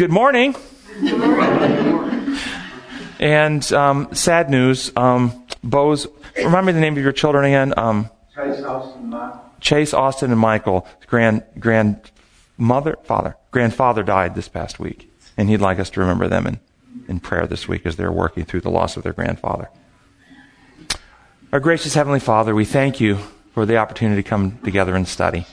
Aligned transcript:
Good 0.00 0.10
morning. 0.10 0.56
And 3.18 3.70
um, 3.70 4.14
sad 4.14 4.48
news, 4.48 4.90
um, 4.96 5.44
Bo's, 5.62 6.06
remember 6.38 6.72
the 6.72 6.80
name 6.80 6.96
of 6.96 7.02
your 7.02 7.12
children 7.12 7.44
again? 7.44 7.74
Um, 7.76 8.08
Chase 8.34 8.62
Austin, 8.62 9.10
Mike. 9.10 9.34
Chase, 9.60 9.92
Austin, 9.92 10.30
and 10.30 10.40
Michael, 10.40 10.86
grand, 11.06 11.42
grandmother, 11.58 12.96
father, 13.04 13.36
grandfather 13.50 14.02
died 14.02 14.34
this 14.34 14.48
past 14.48 14.80
week. 14.80 15.12
And 15.36 15.50
he'd 15.50 15.60
like 15.60 15.78
us 15.78 15.90
to 15.90 16.00
remember 16.00 16.28
them 16.28 16.46
in, 16.46 16.60
in 17.06 17.20
prayer 17.20 17.46
this 17.46 17.68
week 17.68 17.84
as 17.84 17.96
they're 17.96 18.10
working 18.10 18.46
through 18.46 18.62
the 18.62 18.70
loss 18.70 18.96
of 18.96 19.02
their 19.02 19.12
grandfather. 19.12 19.68
Our 21.52 21.60
gracious 21.60 21.92
Heavenly 21.92 22.20
Father, 22.20 22.54
we 22.54 22.64
thank 22.64 23.02
you 23.02 23.18
for 23.52 23.66
the 23.66 23.76
opportunity 23.76 24.22
to 24.22 24.26
come 24.26 24.60
together 24.64 24.96
and 24.96 25.06
study. 25.06 25.44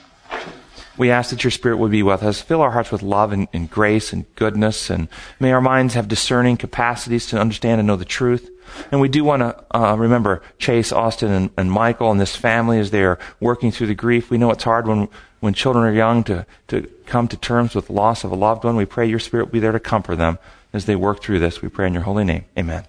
We 0.98 1.10
ask 1.10 1.30
that 1.30 1.44
your 1.44 1.52
Spirit 1.52 1.78
would 1.78 1.92
be 1.92 2.02
with 2.02 2.22
us. 2.22 2.42
Fill 2.42 2.60
our 2.60 2.72
hearts 2.72 2.90
with 2.90 3.02
love 3.02 3.32
and, 3.32 3.48
and 3.52 3.70
grace 3.70 4.12
and 4.12 4.26
goodness, 4.34 4.90
and 4.90 5.08
may 5.38 5.52
our 5.52 5.60
minds 5.60 5.94
have 5.94 6.08
discerning 6.08 6.56
capacities 6.56 7.26
to 7.26 7.38
understand 7.38 7.80
and 7.80 7.86
know 7.86 7.96
the 7.96 8.04
truth. 8.04 8.50
And 8.90 9.00
we 9.00 9.08
do 9.08 9.24
want 9.24 9.40
to 9.40 9.64
uh, 9.76 9.94
remember 9.96 10.42
Chase, 10.58 10.92
Austin, 10.92 11.30
and, 11.30 11.50
and, 11.56 11.70
Michael 11.70 12.10
and 12.10 12.20
this 12.20 12.36
family 12.36 12.78
as 12.78 12.90
they 12.90 13.02
are 13.02 13.18
working 13.40 13.70
through 13.70 13.86
the 13.86 13.94
grief. 13.94 14.28
We 14.28 14.38
know 14.38 14.50
it's 14.50 14.64
hard 14.64 14.86
when, 14.86 15.08
when 15.40 15.54
children 15.54 15.84
are 15.84 15.92
young 15.92 16.22
to, 16.24 16.44
to 16.68 16.82
come 17.06 17.28
to 17.28 17.36
terms 17.36 17.74
with 17.74 17.88
loss 17.88 18.24
of 18.24 18.32
a 18.32 18.36
loved 18.36 18.64
one. 18.64 18.76
We 18.76 18.84
pray 18.84 19.06
your 19.06 19.20
Spirit 19.20 19.46
will 19.46 19.52
be 19.52 19.60
there 19.60 19.72
to 19.72 19.80
comfort 19.80 20.16
them 20.16 20.38
as 20.72 20.84
they 20.84 20.96
work 20.96 21.22
through 21.22 21.38
this. 21.38 21.62
We 21.62 21.68
pray 21.68 21.86
in 21.86 21.94
your 21.94 22.02
holy 22.02 22.24
name. 22.24 22.44
Amen. 22.58 22.84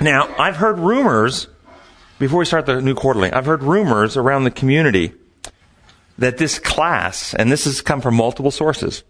Now, 0.00 0.32
I've 0.38 0.56
heard 0.56 0.78
rumors, 0.78 1.48
before 2.18 2.38
we 2.38 2.44
start 2.44 2.66
the 2.66 2.80
new 2.80 2.94
quarterly, 2.94 3.32
I've 3.32 3.46
heard 3.46 3.62
rumors 3.62 4.16
around 4.16 4.44
the 4.44 4.50
community 4.50 5.12
that 6.18 6.38
this 6.38 6.58
class, 6.58 7.32
and 7.34 7.50
this 7.50 7.64
has 7.64 7.80
come 7.80 8.00
from 8.00 8.16
multiple 8.16 8.50
sources, 8.50 9.04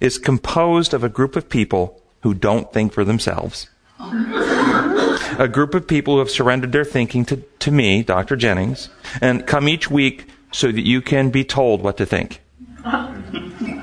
is 0.00 0.18
composed 0.18 0.92
of 0.92 1.04
a 1.04 1.08
group 1.08 1.36
of 1.36 1.48
people 1.48 2.02
who 2.22 2.34
don't 2.34 2.72
think 2.72 2.92
for 2.92 3.04
themselves. 3.04 3.68
a 4.00 5.48
group 5.50 5.74
of 5.74 5.86
people 5.86 6.14
who 6.14 6.18
have 6.18 6.30
surrendered 6.30 6.72
their 6.72 6.84
thinking 6.84 7.24
to, 7.26 7.36
to 7.60 7.70
me, 7.70 8.02
Dr. 8.02 8.36
Jennings, 8.36 8.88
and 9.20 9.46
come 9.46 9.68
each 9.68 9.90
week 9.90 10.28
so 10.52 10.72
that 10.72 10.86
you 10.86 11.00
can 11.00 11.30
be 11.30 11.44
told 11.44 11.82
what 11.82 11.96
to 11.98 12.06
think. 12.06 12.40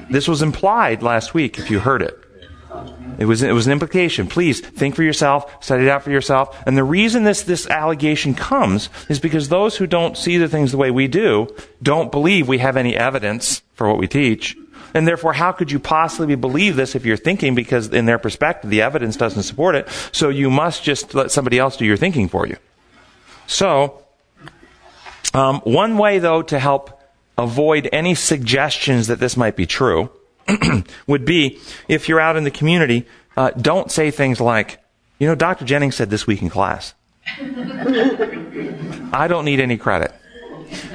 This 0.10 0.28
was 0.28 0.42
implied 0.42 1.04
last 1.04 1.34
week 1.34 1.58
if 1.58 1.70
you 1.70 1.80
heard 1.80 2.02
it. 2.02 2.20
It 3.18 3.26
was, 3.26 3.42
it 3.42 3.52
was 3.52 3.66
an 3.66 3.74
implication. 3.74 4.28
Please 4.28 4.60
think 4.60 4.96
for 4.96 5.04
yourself, 5.04 5.64
study 5.64 5.84
it 5.84 5.90
out 5.90 6.04
for 6.04 6.12
yourself. 6.12 6.62
And 6.66 6.78
the 6.78 6.84
reason 6.84 7.24
this, 7.24 7.42
this 7.44 7.68
allegation 7.68 8.36
comes 8.36 8.90
is 9.10 9.20
because 9.20 9.50
those 9.50 9.78
who 9.78 9.88
don't 9.88 10.18
see 10.18 10.38
the 10.38 10.48
things 10.48 10.72
the 10.72 10.78
way 10.78 10.92
we 10.92 11.08
do 11.08 11.48
don't 11.82 12.12
believe 12.12 12.48
we 12.48 12.60
have 12.60 12.78
any 12.78 12.96
evidence 12.96 13.64
for 13.74 13.88
what 13.88 13.98
we 13.98 14.08
teach. 14.08 14.56
And 14.94 15.08
therefore, 15.08 15.34
how 15.34 15.52
could 15.52 15.72
you 15.72 15.80
possibly 15.80 16.36
believe 16.36 16.76
this 16.76 16.96
if 16.96 17.06
you're 17.06 17.18
thinking 17.18 17.56
because 17.56 17.90
in 17.90 18.06
their 18.06 18.20
perspective, 18.20 18.70
the 18.70 18.82
evidence 18.82 19.18
doesn't 19.18 19.44
support 19.44 19.76
it? 19.76 19.88
So 20.12 20.30
you 20.30 20.50
must 20.50 20.84
just 20.84 21.14
let 21.14 21.32
somebody 21.32 21.60
else 21.60 21.78
do 21.78 21.86
your 21.86 21.98
thinking 21.98 22.30
for 22.30 22.48
you. 22.48 22.58
So, 23.48 24.04
um, 25.34 25.62
one 25.62 25.98
way 25.98 26.20
though 26.20 26.42
to 26.44 26.60
help 26.60 27.02
avoid 27.38 27.90
any 27.92 28.16
suggestions 28.16 29.08
that 29.08 29.20
this 29.20 29.38
might 29.38 29.56
be 29.56 29.66
true 29.66 30.10
would 31.08 31.26
be 31.26 31.60
if 31.88 32.08
you're 32.08 32.20
out 32.20 32.36
in 32.36 32.44
the 32.44 32.52
community, 32.52 33.06
uh, 33.36 33.52
don't 33.52 33.92
say 33.92 34.12
things 34.12 34.40
like, 34.40 34.80
you 35.20 35.28
know, 35.28 35.36
Dr. 35.36 35.66
Jennings 35.66 35.96
said 35.96 36.10
this 36.10 36.28
week 36.28 36.42
in 36.42 36.50
class. 36.50 36.94
I 39.14 39.28
don't 39.28 39.46
need 39.46 39.60
any 39.60 39.78
credit. 39.78 40.14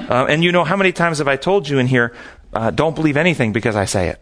Uh, 0.08 0.27
and 0.28 0.45
you 0.45 0.53
know, 0.53 0.64
how 0.64 0.77
many 0.77 0.92
times 0.92 1.19
have 1.19 1.28
I 1.28 1.36
told 1.36 1.69
you 1.69 1.78
in 1.78 1.86
here, 1.86 2.14
uh, 2.53 2.70
don't 2.70 2.95
believe 2.95 3.17
anything 3.17 3.53
because 3.53 3.77
I 3.77 3.84
say 3.84 4.08
it? 4.08 4.20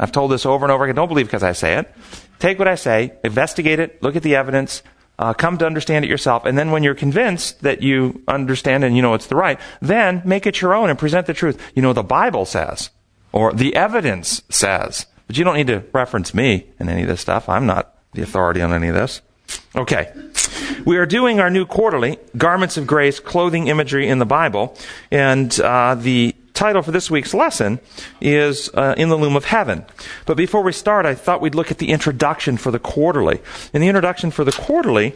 I've 0.00 0.12
told 0.12 0.30
this 0.30 0.46
over 0.46 0.64
and 0.64 0.72
over 0.72 0.84
again. 0.84 0.96
Don't 0.96 1.08
believe 1.08 1.26
because 1.26 1.42
I 1.42 1.52
say 1.52 1.78
it. 1.78 1.92
Take 2.38 2.58
what 2.58 2.68
I 2.68 2.74
say, 2.74 3.12
investigate 3.22 3.78
it, 3.78 4.02
look 4.02 4.16
at 4.16 4.22
the 4.22 4.34
evidence, 4.34 4.82
uh, 5.18 5.32
come 5.32 5.58
to 5.58 5.66
understand 5.66 6.04
it 6.04 6.08
yourself, 6.08 6.44
and 6.44 6.58
then 6.58 6.72
when 6.72 6.82
you're 6.82 6.94
convinced 6.94 7.60
that 7.62 7.82
you 7.82 8.22
understand 8.26 8.82
and 8.82 8.96
you 8.96 9.02
know 9.02 9.14
it's 9.14 9.28
the 9.28 9.36
right, 9.36 9.60
then 9.80 10.22
make 10.24 10.46
it 10.46 10.60
your 10.60 10.74
own 10.74 10.90
and 10.90 10.98
present 10.98 11.26
the 11.28 11.34
truth. 11.34 11.60
You 11.76 11.82
know, 11.82 11.92
the 11.92 12.02
Bible 12.02 12.44
says 12.44 12.90
or 13.32 13.52
the 13.52 13.74
evidence 13.74 14.42
says. 14.48 15.06
But 15.26 15.36
you 15.36 15.44
don't 15.44 15.56
need 15.56 15.68
to 15.68 15.84
reference 15.92 16.34
me 16.34 16.66
in 16.78 16.88
any 16.88 17.02
of 17.02 17.08
this 17.08 17.20
stuff. 17.20 17.48
I'm 17.48 17.66
not 17.66 17.96
the 18.12 18.22
authority 18.22 18.60
on 18.60 18.72
any 18.72 18.88
of 18.88 18.94
this. 18.94 19.22
Okay. 19.74 20.12
We 20.84 20.98
are 20.98 21.06
doing 21.06 21.40
our 21.40 21.50
new 21.50 21.64
quarterly, 21.64 22.18
Garments 22.36 22.76
of 22.76 22.86
Grace, 22.86 23.20
Clothing 23.20 23.68
Imagery 23.68 24.08
in 24.08 24.18
the 24.18 24.26
Bible. 24.26 24.76
And 25.10 25.58
uh, 25.60 25.94
the 25.94 26.34
title 26.54 26.82
for 26.82 26.90
this 26.90 27.10
week's 27.10 27.34
lesson 27.34 27.80
is 28.20 28.70
uh, 28.74 28.94
In 28.96 29.08
the 29.08 29.16
Loom 29.16 29.36
of 29.36 29.46
Heaven. 29.46 29.84
But 30.26 30.36
before 30.36 30.62
we 30.62 30.72
start, 30.72 31.06
I 31.06 31.14
thought 31.14 31.40
we'd 31.40 31.54
look 31.54 31.70
at 31.70 31.78
the 31.78 31.90
introduction 31.90 32.56
for 32.56 32.70
the 32.70 32.78
quarterly. 32.78 33.40
In 33.72 33.80
the 33.80 33.88
introduction 33.88 34.30
for 34.30 34.44
the 34.44 34.52
quarterly, 34.52 35.14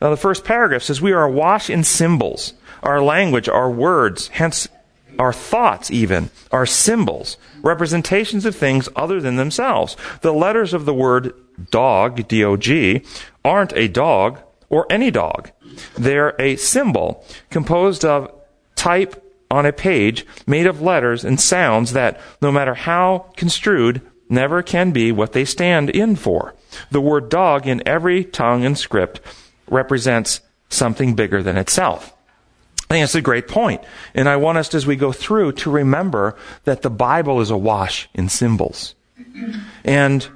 uh, 0.00 0.10
the 0.10 0.16
first 0.16 0.44
paragraph 0.44 0.82
says, 0.82 1.00
We 1.00 1.12
are 1.12 1.24
awash 1.24 1.70
in 1.70 1.84
symbols, 1.84 2.54
our 2.82 3.00
language, 3.00 3.48
our 3.48 3.70
words, 3.70 4.28
hence 4.28 4.68
our 5.18 5.32
thoughts, 5.32 5.90
even, 5.90 6.30
are 6.50 6.66
symbols, 6.66 7.36
representations 7.62 8.44
of 8.44 8.54
things 8.54 8.88
other 8.96 9.20
than 9.20 9.36
themselves. 9.36 9.96
The 10.20 10.32
letters 10.32 10.74
of 10.74 10.84
the 10.84 10.94
word 10.94 11.32
dog, 11.70 12.28
D-O-G, 12.28 13.02
aren't 13.44 13.72
a 13.74 13.88
dog 13.88 14.40
or 14.68 14.86
any 14.90 15.10
dog. 15.10 15.50
They're 15.96 16.34
a 16.38 16.56
symbol 16.56 17.24
composed 17.50 18.04
of 18.04 18.32
type 18.74 19.22
on 19.50 19.64
a 19.66 19.72
page 19.72 20.26
made 20.46 20.66
of 20.66 20.82
letters 20.82 21.24
and 21.24 21.40
sounds 21.40 21.92
that, 21.92 22.20
no 22.42 22.50
matter 22.50 22.74
how 22.74 23.30
construed, 23.36 24.02
never 24.28 24.62
can 24.62 24.90
be 24.90 25.12
what 25.12 25.32
they 25.32 25.44
stand 25.44 25.90
in 25.90 26.16
for. 26.16 26.54
The 26.90 27.00
word 27.00 27.28
dog 27.28 27.66
in 27.66 27.86
every 27.86 28.24
tongue 28.24 28.64
and 28.64 28.76
script 28.76 29.20
represents 29.68 30.40
something 30.68 31.14
bigger 31.14 31.42
than 31.42 31.56
itself. 31.56 32.15
I 32.88 32.94
think 32.94 33.02
that's 33.02 33.16
a 33.16 33.20
great 33.20 33.48
point. 33.48 33.82
And 34.14 34.28
I 34.28 34.36
want 34.36 34.58
us, 34.58 34.72
as 34.72 34.86
we 34.86 34.94
go 34.94 35.10
through, 35.10 35.52
to 35.52 35.70
remember 35.70 36.36
that 36.64 36.82
the 36.82 36.90
Bible 36.90 37.40
is 37.40 37.50
awash 37.50 38.08
in 38.14 38.28
symbols. 38.28 38.94
And 39.84 40.28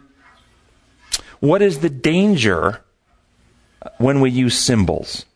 what 1.38 1.62
is 1.62 1.78
the 1.78 1.90
danger 1.90 2.80
when 3.98 4.20
we 4.20 4.30
use 4.30 4.58
symbols? 4.58 5.26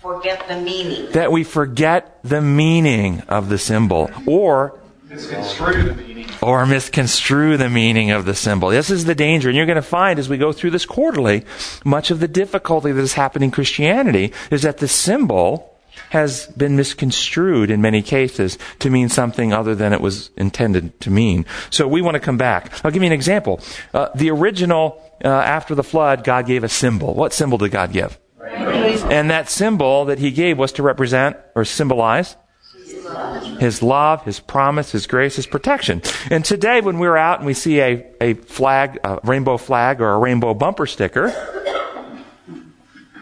Forget 0.00 0.48
the 0.48 0.56
meaning. 0.60 1.12
That 1.12 1.30
we 1.32 1.44
forget 1.44 2.18
the 2.22 2.40
meaning 2.40 3.20
of 3.28 3.50
the 3.50 3.58
symbol. 3.58 4.10
Or 4.26 4.80
misconstrue 5.04 5.82
the 5.82 5.94
meaning. 5.94 6.30
Or 6.40 6.64
misconstrue 6.64 7.56
the 7.58 7.68
meaning 7.68 8.10
of 8.10 8.24
the 8.24 8.34
symbol. 8.34 8.70
This 8.70 8.90
is 8.90 9.04
the 9.04 9.14
danger. 9.14 9.48
And 9.48 9.56
you're 9.56 9.66
going 9.66 9.76
to 9.76 9.82
find 9.82 10.18
as 10.18 10.28
we 10.28 10.38
go 10.38 10.52
through 10.52 10.70
this 10.70 10.86
quarterly, 10.86 11.44
much 11.84 12.10
of 12.10 12.20
the 12.20 12.28
difficulty 12.28 12.90
that 12.90 13.00
has 13.00 13.12
happened 13.12 13.44
in 13.44 13.50
Christianity 13.50 14.32
is 14.50 14.62
that 14.62 14.78
the 14.78 14.88
symbol 14.88 15.74
has 16.10 16.46
been 16.48 16.76
misconstrued 16.76 17.70
in 17.70 17.80
many 17.80 18.02
cases 18.02 18.58
to 18.78 18.90
mean 18.90 19.08
something 19.08 19.52
other 19.52 19.74
than 19.74 19.92
it 19.92 20.00
was 20.00 20.30
intended 20.36 20.98
to 21.00 21.10
mean. 21.10 21.44
So 21.70 21.86
we 21.86 22.02
want 22.02 22.14
to 22.14 22.20
come 22.20 22.38
back. 22.38 22.72
I'll 22.84 22.90
give 22.90 23.02
you 23.02 23.06
an 23.06 23.12
example. 23.12 23.60
Uh, 23.92 24.08
the 24.14 24.30
original, 24.30 25.02
uh, 25.24 25.28
after 25.28 25.74
the 25.74 25.84
flood, 25.84 26.24
God 26.24 26.46
gave 26.46 26.64
a 26.64 26.68
symbol. 26.68 27.14
What 27.14 27.32
symbol 27.32 27.58
did 27.58 27.70
God 27.70 27.92
give? 27.92 28.18
And 29.10 29.30
that 29.30 29.48
symbol 29.48 30.06
that 30.06 30.18
he 30.18 30.30
gave 30.30 30.58
was 30.58 30.72
to 30.72 30.82
represent 30.82 31.36
or 31.54 31.64
symbolize 31.64 32.36
his 33.58 33.82
love, 33.82 34.24
his 34.24 34.40
promise, 34.40 34.92
his 34.92 35.06
grace, 35.06 35.36
his 35.36 35.46
protection. 35.46 36.02
And 36.30 36.44
today, 36.44 36.80
when 36.80 36.98
we're 36.98 37.16
out 37.16 37.38
and 37.38 37.46
we 37.46 37.54
see 37.54 37.80
a, 37.80 38.06
a 38.20 38.34
flag, 38.34 38.98
a 39.04 39.18
rainbow 39.24 39.56
flag, 39.56 40.00
or 40.00 40.12
a 40.12 40.18
rainbow 40.18 40.54
bumper 40.54 40.86
sticker, 40.86 41.30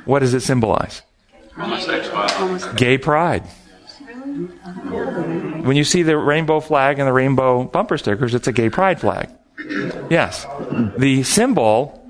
what 0.05 0.21
does 0.21 0.35
it 0.35 0.41
symbolize? 0.41 1.03
Gay 2.77 2.99
pride. 2.99 3.43
When 5.65 5.77
you 5.77 5.85
see 5.85 6.03
the 6.03 6.17
rainbow 6.17 6.61
flag 6.61 6.99
and 6.99 7.09
the 7.09 7.13
rainbow 7.13 7.65
bumper 7.65 7.99
stickers, 7.99 8.35
it's 8.35 8.47
a 8.47 8.53
gay 8.53 8.71
pride 8.71 9.01
flag. 9.01 9.31
Yes. 10.11 10.47
The 10.99 11.23
symbol 11.23 12.03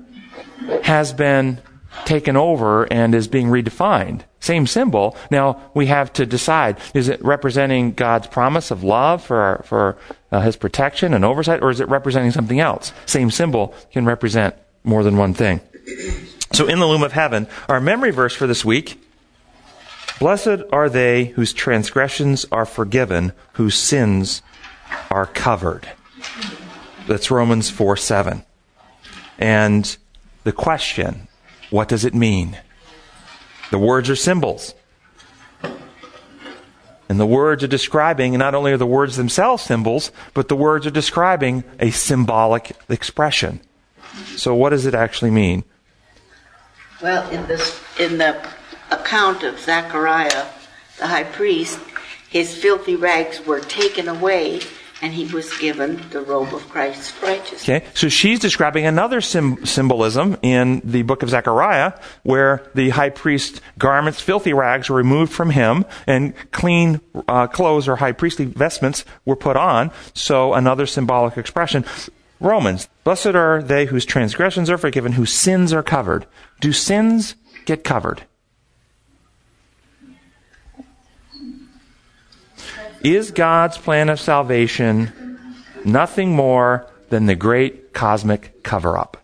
has 0.83 1.13
been 1.13 1.61
taken 2.05 2.35
over 2.35 2.91
and 2.91 3.15
is 3.15 3.27
being 3.27 3.47
redefined. 3.47 4.21
Same 4.39 4.67
symbol. 4.67 5.17
Now 5.31 5.71
we 5.73 5.87
have 5.87 6.13
to 6.13 6.25
decide: 6.25 6.77
is 6.93 7.09
it 7.09 7.23
representing 7.23 7.93
God's 7.93 8.27
promise 8.27 8.69
of 8.69 8.83
love 8.83 9.23
for 9.23 9.37
our, 9.37 9.63
for 9.63 9.97
uh, 10.31 10.41
His 10.41 10.55
protection 10.55 11.13
and 11.13 11.25
oversight, 11.25 11.61
or 11.61 11.69
is 11.69 11.79
it 11.79 11.89
representing 11.89 12.31
something 12.31 12.59
else? 12.59 12.93
Same 13.05 13.31
symbol 13.31 13.73
can 13.91 14.05
represent 14.05 14.55
more 14.83 15.03
than 15.03 15.17
one 15.17 15.33
thing. 15.33 15.59
So, 16.53 16.67
in 16.67 16.79
the 16.79 16.85
loom 16.85 17.03
of 17.03 17.13
heaven, 17.13 17.47
our 17.67 17.81
memory 17.81 18.11
verse 18.11 18.35
for 18.35 18.47
this 18.47 18.63
week 18.63 19.01
Blessed 20.19 20.63
are 20.71 20.89
they 20.89 21.25
whose 21.25 21.53
transgressions 21.53 22.45
are 22.51 22.65
forgiven, 22.65 23.33
whose 23.53 23.75
sins 23.75 24.41
are 25.11 25.27
covered. 25.27 25.89
That's 27.07 27.29
Romans 27.29 27.69
4 27.69 27.95
7. 27.97 28.43
And 29.37 29.97
the 30.43 30.51
question, 30.51 31.27
what 31.69 31.87
does 31.87 32.03
it 32.03 32.15
mean? 32.15 32.57
The 33.69 33.77
words 33.77 34.09
are 34.09 34.15
symbols. 34.15 34.73
And 37.09 37.19
the 37.19 37.25
words 37.25 37.63
are 37.63 37.67
describing, 37.67 38.33
and 38.33 38.39
not 38.39 38.55
only 38.55 38.73
are 38.73 38.77
the 38.77 38.85
words 38.85 39.15
themselves 39.15 39.63
symbols, 39.63 40.11
but 40.33 40.49
the 40.49 40.55
words 40.55 40.85
are 40.85 40.91
describing 40.91 41.63
a 41.79 41.91
symbolic 41.91 42.75
expression. 42.89 43.61
So 44.35 44.53
what 44.55 44.71
does 44.71 44.85
it 44.85 44.93
actually 44.93 45.31
mean? 45.31 45.63
Well, 47.01 47.29
in 47.29 47.45
this, 47.47 47.79
in 47.99 48.17
the 48.17 48.45
account 48.91 49.43
of 49.43 49.59
Zechariah, 49.59 50.45
the 50.97 51.07
high 51.07 51.23
priest, 51.23 51.79
his 52.29 52.55
filthy 52.55 52.95
rags 52.95 53.45
were 53.45 53.59
taken 53.59 54.07
away 54.07 54.61
and 55.01 55.13
he 55.13 55.25
was 55.25 55.55
given 55.59 56.01
the 56.09 56.21
robe 56.21 56.53
of 56.53 56.67
Christ's 56.69 57.13
righteousness. 57.21 57.63
Okay, 57.63 57.85
so 57.93 58.09
she's 58.09 58.39
describing 58.39 58.85
another 58.85 59.21
sim- 59.21 59.65
symbolism 59.65 60.37
in 60.41 60.81
the 60.83 61.03
book 61.03 61.23
of 61.23 61.29
Zechariah, 61.29 61.93
where 62.23 62.63
the 62.73 62.89
high 62.89 63.09
priest's 63.09 63.61
garments, 63.77 64.21
filthy 64.21 64.53
rags, 64.53 64.89
were 64.89 64.95
removed 64.95 65.31
from 65.31 65.51
him, 65.51 65.85
and 66.07 66.33
clean 66.51 66.99
uh, 67.27 67.47
clothes 67.47 67.87
or 67.87 67.97
high 67.97 68.11
priestly 68.11 68.45
vestments 68.45 69.05
were 69.25 69.35
put 69.35 69.55
on. 69.55 69.91
So 70.13 70.53
another 70.53 70.85
symbolic 70.85 71.37
expression. 71.37 71.85
Romans, 72.39 72.87
blessed 73.03 73.27
are 73.27 73.61
they 73.61 73.85
whose 73.85 74.05
transgressions 74.05 74.69
are 74.69 74.77
forgiven, 74.77 75.13
whose 75.13 75.33
sins 75.33 75.73
are 75.73 75.83
covered. 75.83 76.25
Do 76.59 76.71
sins 76.73 77.35
get 77.65 77.83
covered? 77.83 78.23
Is 83.03 83.31
God's 83.31 83.77
plan 83.77 84.09
of 84.09 84.19
salvation 84.19 85.39
nothing 85.85 86.35
more 86.35 86.87
than 87.09 87.25
the 87.25 87.35
great 87.35 87.93
cosmic 87.93 88.63
cover 88.63 88.97
up? 88.97 89.23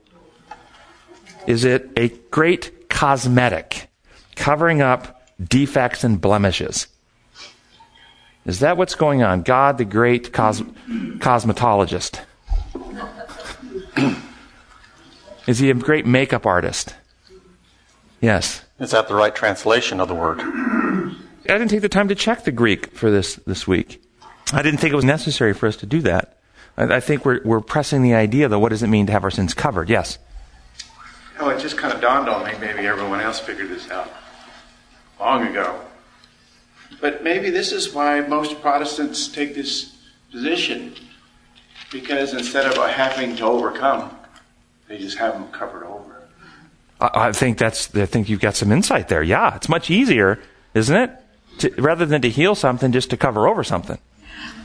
Is 1.48 1.66
it 1.66 1.90
a 1.98 2.10
great 2.30 2.90
cosmetic 2.90 3.90
covering 4.36 4.82
up 4.82 5.28
defects 5.44 6.04
and 6.04 6.22
blemishes? 6.22 6.88
Is 8.46 8.60
that 8.60 8.78
what's 8.78 8.96
going 8.96 9.24
on? 9.24 9.42
God, 9.42 9.78
the 9.78 9.86
great 9.86 10.34
cos- 10.34 10.62
cosmetologist. 10.62 12.20
Is 15.48 15.60
he 15.60 15.70
a 15.70 15.74
great 15.74 16.06
makeup 16.06 16.46
artist? 16.46 16.96
Yes. 18.22 18.64
Is 18.80 18.92
that 18.92 19.08
the 19.08 19.16
right 19.16 19.36
translation 19.36 20.00
of 20.00 20.08
the 20.08 20.16
word? 20.16 20.40
I 21.44 21.58
didn't 21.58 21.70
take 21.70 21.82
the 21.82 21.90
time 21.90 22.08
to 22.08 22.16
check 22.16 22.44
the 22.44 22.52
Greek 22.52 22.92
for 22.96 23.12
this 23.12 23.36
this 23.36 23.68
week. 23.68 24.02
I 24.52 24.62
didn't 24.62 24.80
think 24.80 24.94
it 24.94 24.96
was 24.96 25.06
necessary 25.06 25.54
for 25.54 25.68
us 25.68 25.76
to 25.78 25.86
do 25.86 26.02
that. 26.02 26.38
I, 26.78 26.96
I 26.96 27.00
think 27.00 27.26
we're, 27.26 27.42
we're 27.44 27.62
pressing 27.62 28.02
the 28.02 28.14
idea, 28.14 28.48
though, 28.48 28.60
what 28.60 28.70
does 28.70 28.84
it 28.84 28.88
mean 28.88 29.08
to 29.08 29.12
have 29.12 29.24
our 29.24 29.32
sins 29.32 29.54
covered? 29.54 29.90
Yes. 29.90 30.20
Oh, 31.40 31.50
it 31.50 31.60
just 31.60 31.78
kind 31.78 31.94
of 31.94 32.02
dawned 32.02 32.30
on 32.30 32.46
me. 32.46 32.52
Maybe 32.60 32.88
everyone 32.88 33.20
else 33.20 33.40
figured 33.40 33.70
this 33.70 33.90
out 33.90 34.12
long 35.20 35.48
ago. 35.48 35.80
But 37.02 37.24
maybe 37.24 37.50
this 37.50 37.72
is 37.72 37.94
why 37.94 38.22
most 38.22 38.62
Protestants 38.62 39.28
take 39.28 39.56
this 39.56 39.96
position. 40.32 40.94
Because 41.92 42.34
instead 42.34 42.66
of 42.66 42.78
having 42.90 43.36
to 43.38 43.46
overcome, 43.46 44.18
they 44.88 44.98
just 44.98 45.18
have 45.18 45.34
them 45.34 45.48
covered 45.50 45.84
over. 45.86 46.24
I, 47.02 47.28
I 47.28 47.32
think 47.32 47.58
that's. 47.58 47.94
I 47.96 48.06
think 48.06 48.30
you've 48.30 48.40
got 48.40 48.56
some 48.56 48.72
insight 48.72 49.10
there. 49.10 49.22
Yeah, 49.22 49.56
it's 49.56 49.70
much 49.70 49.90
easier, 49.90 50.40
isn't 50.74 50.96
it, 50.96 51.12
to, 51.60 51.70
rather 51.82 52.06
than 52.06 52.22
to 52.22 52.30
heal 52.30 52.56
something, 52.56 52.92
just 52.92 53.10
to 53.12 53.18
cover 53.18 53.48
over 53.48 53.64
something. 53.64 53.98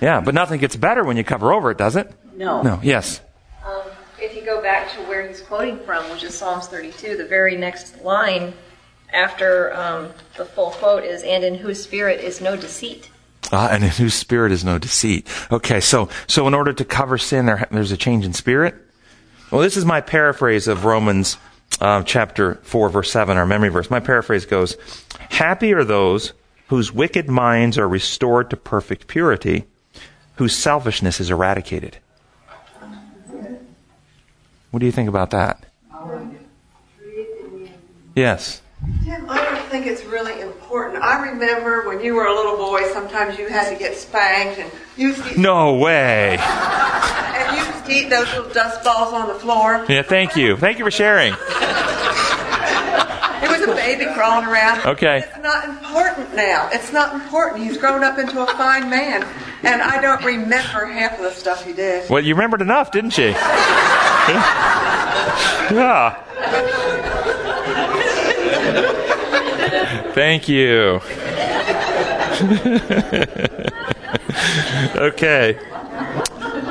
Yeah, 0.00 0.20
but 0.20 0.34
nothing 0.34 0.60
gets 0.60 0.76
better 0.76 1.04
when 1.04 1.16
you 1.16 1.24
cover 1.24 1.52
over 1.52 1.70
it, 1.70 1.78
does 1.78 1.96
it? 1.96 2.12
No. 2.36 2.62
No. 2.62 2.80
Yes. 2.82 3.20
Um, 3.64 3.82
if 4.20 4.34
you 4.34 4.44
go 4.44 4.62
back 4.62 4.90
to 4.92 4.98
where 5.02 5.26
he's 5.26 5.40
quoting 5.40 5.78
from, 5.80 6.08
which 6.10 6.22
is 6.22 6.34
Psalms 6.34 6.68
32, 6.68 7.16
the 7.16 7.26
very 7.26 7.56
next 7.56 8.02
line 8.02 8.54
after 9.12 9.74
um, 9.74 10.10
the 10.36 10.44
full 10.44 10.70
quote 10.70 11.04
is, 11.04 11.22
"And 11.22 11.42
in 11.44 11.56
whose 11.56 11.82
spirit 11.82 12.20
is 12.20 12.40
no 12.40 12.56
deceit." 12.56 13.10
Uh, 13.50 13.68
and 13.70 13.82
in 13.82 13.90
whose 13.90 14.14
spirit 14.14 14.52
is 14.52 14.64
no 14.64 14.78
deceit. 14.78 15.26
Okay, 15.50 15.80
so 15.80 16.08
so 16.26 16.46
in 16.46 16.54
order 16.54 16.72
to 16.72 16.84
cover 16.84 17.18
sin, 17.18 17.46
there, 17.46 17.66
there's 17.70 17.92
a 17.92 17.96
change 17.96 18.24
in 18.24 18.32
spirit. 18.32 18.74
Well, 19.50 19.62
this 19.62 19.76
is 19.76 19.84
my 19.84 20.00
paraphrase 20.00 20.68
of 20.68 20.84
Romans 20.84 21.38
uh, 21.80 22.02
chapter 22.02 22.56
four, 22.56 22.90
verse 22.90 23.10
seven, 23.10 23.36
our 23.36 23.46
memory 23.46 23.70
verse. 23.70 23.90
My 23.90 24.00
paraphrase 24.00 24.44
goes: 24.44 24.76
"Happy 25.30 25.72
are 25.72 25.84
those 25.84 26.32
whose 26.68 26.92
wicked 26.92 27.28
minds 27.28 27.76
are 27.76 27.88
restored 27.88 28.50
to 28.50 28.56
perfect 28.56 29.06
purity, 29.08 29.64
whose 30.36 30.56
selfishness 30.56 31.20
is 31.20 31.30
eradicated." 31.30 31.98
What 34.70 34.80
do 34.80 34.86
you 34.86 34.92
think 34.92 35.08
about 35.08 35.30
that? 35.30 35.64
Yes. 38.14 38.62
Tim, 39.04 39.30
I 39.30 39.44
don't 39.44 39.64
think 39.68 39.86
it's 39.86 40.04
really 40.04 40.40
important. 40.40 41.02
I 41.02 41.30
remember 41.30 41.86
when 41.86 42.00
you 42.00 42.14
were 42.14 42.26
a 42.26 42.34
little 42.34 42.56
boy, 42.56 42.82
sometimes 42.92 43.38
you 43.38 43.48
had 43.48 43.72
to 43.72 43.78
get 43.78 43.96
spanked, 43.96 44.58
and 44.58 44.70
you 44.96 45.08
used 45.08 45.24
to 45.24 45.40
No 45.40 45.74
way. 45.74 46.36
and 46.40 47.56
you 47.56 47.64
used 47.64 47.84
to 47.86 47.92
eat 47.92 48.08
those 48.10 48.26
little 48.34 48.52
dust 48.52 48.84
balls 48.84 49.14
on 49.14 49.28
the 49.28 49.34
floor. 49.34 49.84
Yeah. 49.88 50.02
Thank 50.02 50.36
you. 50.36 50.56
Thank 50.56 50.78
you 50.78 50.84
for 50.84 50.90
sharing. 50.90 51.34
A 53.68 53.74
baby 53.74 54.06
crawling 54.14 54.46
around. 54.46 54.86
Okay. 54.86 55.18
It's 55.18 55.42
not 55.42 55.68
important 55.68 56.34
now. 56.34 56.68
It's 56.72 56.92
not 56.92 57.14
important. 57.14 57.64
He's 57.64 57.76
grown 57.76 58.02
up 58.02 58.18
into 58.18 58.42
a 58.42 58.46
fine 58.54 58.88
man, 58.88 59.26
and 59.62 59.82
I 59.82 60.00
don't 60.00 60.24
remember 60.24 60.86
half 60.86 61.18
of 61.18 61.22
the 61.22 61.32
stuff 61.32 61.64
he 61.64 61.72
did. 61.72 62.08
Well, 62.08 62.24
you 62.24 62.34
remembered 62.34 62.62
enough, 62.62 62.92
didn't 62.92 63.18
you? 63.18 63.28
yeah. 65.70 66.24
Thank 70.14 70.48
you. 70.48 71.00
okay. 74.96 75.58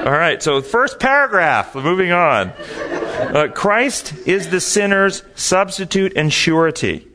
All 0.07 0.13
right, 0.13 0.41
so 0.41 0.61
first 0.61 1.01
paragraph, 1.01 1.75
moving 1.75 2.13
on. 2.13 2.53
Uh, 2.53 3.49
Christ 3.53 4.13
is 4.25 4.47
the 4.47 4.61
sinner's 4.61 5.21
substitute 5.35 6.13
and 6.15 6.31
surety. 6.31 7.05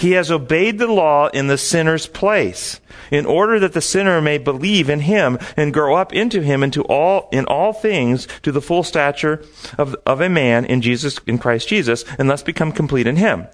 He 0.00 0.10
has 0.12 0.28
obeyed 0.28 0.80
the 0.80 0.88
law 0.88 1.28
in 1.28 1.46
the 1.46 1.56
sinner's 1.56 2.08
place, 2.08 2.80
in 3.12 3.26
order 3.26 3.60
that 3.60 3.74
the 3.74 3.80
sinner 3.80 4.20
may 4.20 4.38
believe 4.38 4.90
in 4.90 4.98
him 4.98 5.38
and 5.56 5.72
grow 5.72 5.94
up 5.94 6.12
into 6.12 6.42
him 6.42 6.64
into 6.64 6.82
all 6.86 7.28
in 7.30 7.44
all 7.44 7.72
things 7.72 8.26
to 8.42 8.50
the 8.50 8.60
full 8.60 8.82
stature 8.82 9.44
of, 9.78 9.94
of 10.04 10.20
a 10.20 10.28
man 10.28 10.64
in 10.64 10.82
Jesus 10.82 11.18
in 11.28 11.38
Christ 11.38 11.68
Jesus, 11.68 12.04
and 12.18 12.28
thus 12.28 12.42
become 12.42 12.72
complete 12.72 13.06
in 13.06 13.14
him. 13.14 13.46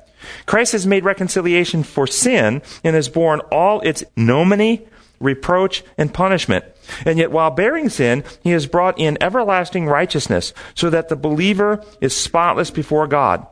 Christ 0.47 0.73
has 0.73 0.87
made 0.87 1.05
reconciliation 1.05 1.83
for 1.83 2.07
sin 2.07 2.63
and 2.83 2.97
has 2.97 3.11
borne 3.11 3.41
all 3.53 3.83
its 3.83 4.03
nominy, 4.17 4.89
reproach, 5.21 5.85
and 5.99 6.15
punishment. 6.15 6.65
And 7.05 7.19
yet, 7.19 7.31
while 7.31 7.51
bearing 7.51 7.89
sin, 7.89 8.25
he 8.43 8.51
has 8.51 8.67
brought 8.67 8.99
in 8.99 9.19
everlasting 9.21 9.87
righteousness, 9.87 10.53
so 10.75 10.91
that 10.91 11.09
the 11.09 11.17
believer 11.17 11.85
is 12.01 12.17
spotless 12.17 12.71
before 12.71 13.07
God. 13.07 13.47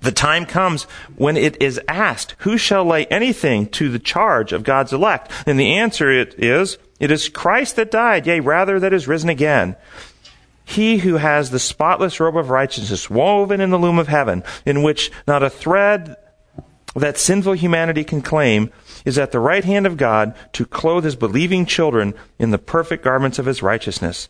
The 0.00 0.12
time 0.12 0.44
comes 0.44 0.84
when 1.16 1.36
it 1.36 1.62
is 1.62 1.80
asked, 1.88 2.34
Who 2.38 2.58
shall 2.58 2.84
lay 2.84 3.06
anything 3.06 3.66
to 3.68 3.88
the 3.88 3.98
charge 3.98 4.52
of 4.52 4.62
God's 4.62 4.92
elect? 4.92 5.32
And 5.46 5.58
the 5.58 5.74
answer 5.74 6.10
it 6.10 6.34
is, 6.36 6.76
It 7.00 7.10
is 7.10 7.30
Christ 7.30 7.76
that 7.76 7.90
died, 7.90 8.26
yea, 8.26 8.40
rather 8.40 8.78
that 8.80 8.92
is 8.92 9.08
risen 9.08 9.30
again. 9.30 9.76
He 10.64 10.98
who 10.98 11.16
has 11.16 11.50
the 11.50 11.58
spotless 11.58 12.20
robe 12.20 12.36
of 12.36 12.50
righteousness 12.50 13.10
woven 13.10 13.60
in 13.60 13.70
the 13.70 13.78
loom 13.78 13.98
of 13.98 14.08
heaven, 14.08 14.42
in 14.64 14.82
which 14.82 15.10
not 15.26 15.42
a 15.42 15.50
thread 15.50 16.16
that 17.00 17.18
sinful 17.18 17.54
humanity 17.54 18.04
can 18.04 18.22
claim, 18.22 18.70
is 19.04 19.18
at 19.18 19.32
the 19.32 19.40
right 19.40 19.64
hand 19.64 19.86
of 19.86 19.96
God 19.96 20.34
to 20.52 20.64
clothe 20.64 21.04
his 21.04 21.16
believing 21.16 21.66
children 21.66 22.14
in 22.38 22.50
the 22.50 22.58
perfect 22.58 23.02
garments 23.04 23.38
of 23.38 23.46
his 23.46 23.62
righteousness. 23.62 24.28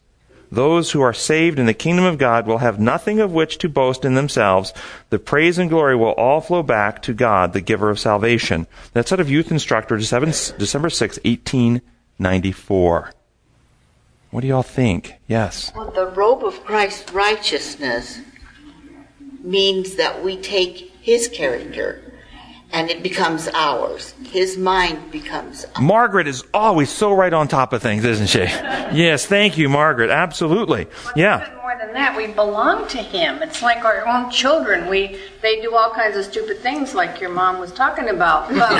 Those 0.50 0.92
who 0.92 1.00
are 1.00 1.12
saved 1.12 1.58
in 1.58 1.66
the 1.66 1.74
kingdom 1.74 2.04
of 2.04 2.18
God 2.18 2.46
will 2.46 2.58
have 2.58 2.78
nothing 2.78 3.18
of 3.18 3.32
which 3.32 3.58
to 3.58 3.68
boast 3.68 4.04
in 4.04 4.14
themselves. 4.14 4.72
The 5.10 5.18
praise 5.18 5.58
and 5.58 5.68
glory 5.68 5.96
will 5.96 6.12
all 6.12 6.40
flow 6.40 6.62
back 6.62 7.02
to 7.02 7.12
God, 7.12 7.52
the 7.52 7.60
giver 7.60 7.90
of 7.90 7.98
salvation. 7.98 8.66
That's 8.92 9.12
out 9.12 9.20
of 9.20 9.30
Youth 9.30 9.50
Instructor, 9.50 9.96
December 9.96 10.30
6, 10.30 11.18
1894. 11.24 13.12
What 14.30 14.40
do 14.40 14.46
y'all 14.46 14.62
think? 14.62 15.14
Yes. 15.26 15.72
Well, 15.74 15.90
the 15.90 16.06
robe 16.06 16.44
of 16.44 16.64
Christ's 16.64 17.12
righteousness 17.12 18.20
means 19.42 19.96
that 19.96 20.22
we 20.22 20.36
take 20.36 20.92
his 21.00 21.28
character 21.28 22.03
and 22.74 22.90
it 22.90 23.04
becomes 23.04 23.48
ours. 23.54 24.14
His 24.26 24.58
mind 24.58 25.12
becomes 25.12 25.64
ours. 25.64 25.80
Margaret 25.80 26.26
is 26.26 26.42
always 26.52 26.90
so 26.90 27.12
right 27.12 27.32
on 27.32 27.46
top 27.46 27.72
of 27.72 27.80
things, 27.80 28.04
isn't 28.04 28.26
she? 28.26 28.40
yes, 28.92 29.26
thank 29.26 29.56
you, 29.56 29.68
Margaret. 29.68 30.10
Absolutely. 30.10 30.88
Yeah. 31.14 31.46
Even 31.46 31.56
more 31.58 31.76
than 31.78 31.94
that, 31.94 32.16
we 32.16 32.26
belong 32.26 32.88
to 32.88 32.98
Him. 32.98 33.40
It's 33.42 33.62
like 33.62 33.84
our 33.84 34.06
own 34.08 34.28
children. 34.28 34.88
We 34.88 35.20
they 35.40 35.60
do 35.60 35.76
all 35.76 35.92
kinds 35.92 36.16
of 36.16 36.24
stupid 36.24 36.58
things, 36.58 36.94
like 36.94 37.20
your 37.20 37.30
mom 37.30 37.60
was 37.60 37.72
talking 37.72 38.08
about. 38.08 38.50
But 38.64 38.70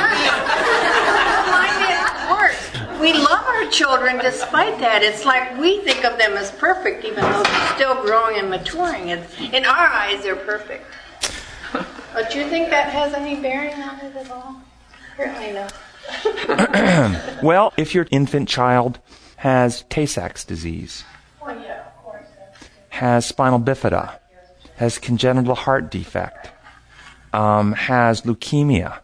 mine 1.51 1.81
is 1.93 2.31
worse. 2.31 3.01
We 3.01 3.13
love 3.13 3.45
our 3.47 3.67
children 3.71 4.19
despite 4.19 4.79
that. 4.81 5.03
It's 5.03 5.25
like 5.25 5.57
we 5.59 5.81
think 5.81 6.05
of 6.05 6.19
them 6.19 6.33
as 6.33 6.51
perfect, 6.53 7.05
even 7.05 7.23
though 7.23 7.43
they're 7.43 7.75
still 7.75 8.03
growing 8.03 8.39
and 8.39 8.51
maturing. 8.51 9.09
It's, 9.09 9.39
in 9.39 9.65
our 9.65 9.87
eyes, 9.87 10.23
they're 10.23 10.37
perfect. 10.37 10.85
But 12.13 12.31
do 12.31 12.39
you 12.39 12.49
think 12.49 12.71
that 12.71 12.89
has 12.91 13.13
any 13.15 13.41
bearing 13.41 13.75
on 13.83 13.99
it 14.01 14.17
at 14.17 14.31
all? 14.31 14.57
Certainly 15.17 15.53
not. 15.53 15.75
well, 17.43 17.73
if 17.77 17.95
your 17.95 18.07
infant 18.11 18.49
child 18.49 19.01
has 19.37 19.85
Tay 19.89 20.07
Sachs 20.07 20.45
disease, 20.45 21.05
has 22.91 23.27
spinal 23.27 23.61
bifida, 23.61 24.19
has 24.77 24.99
congenital 24.99 25.55
heart 25.55 25.91
defect, 25.91 26.51
um, 27.33 27.73
has 27.73 28.23
leukemia, 28.23 29.01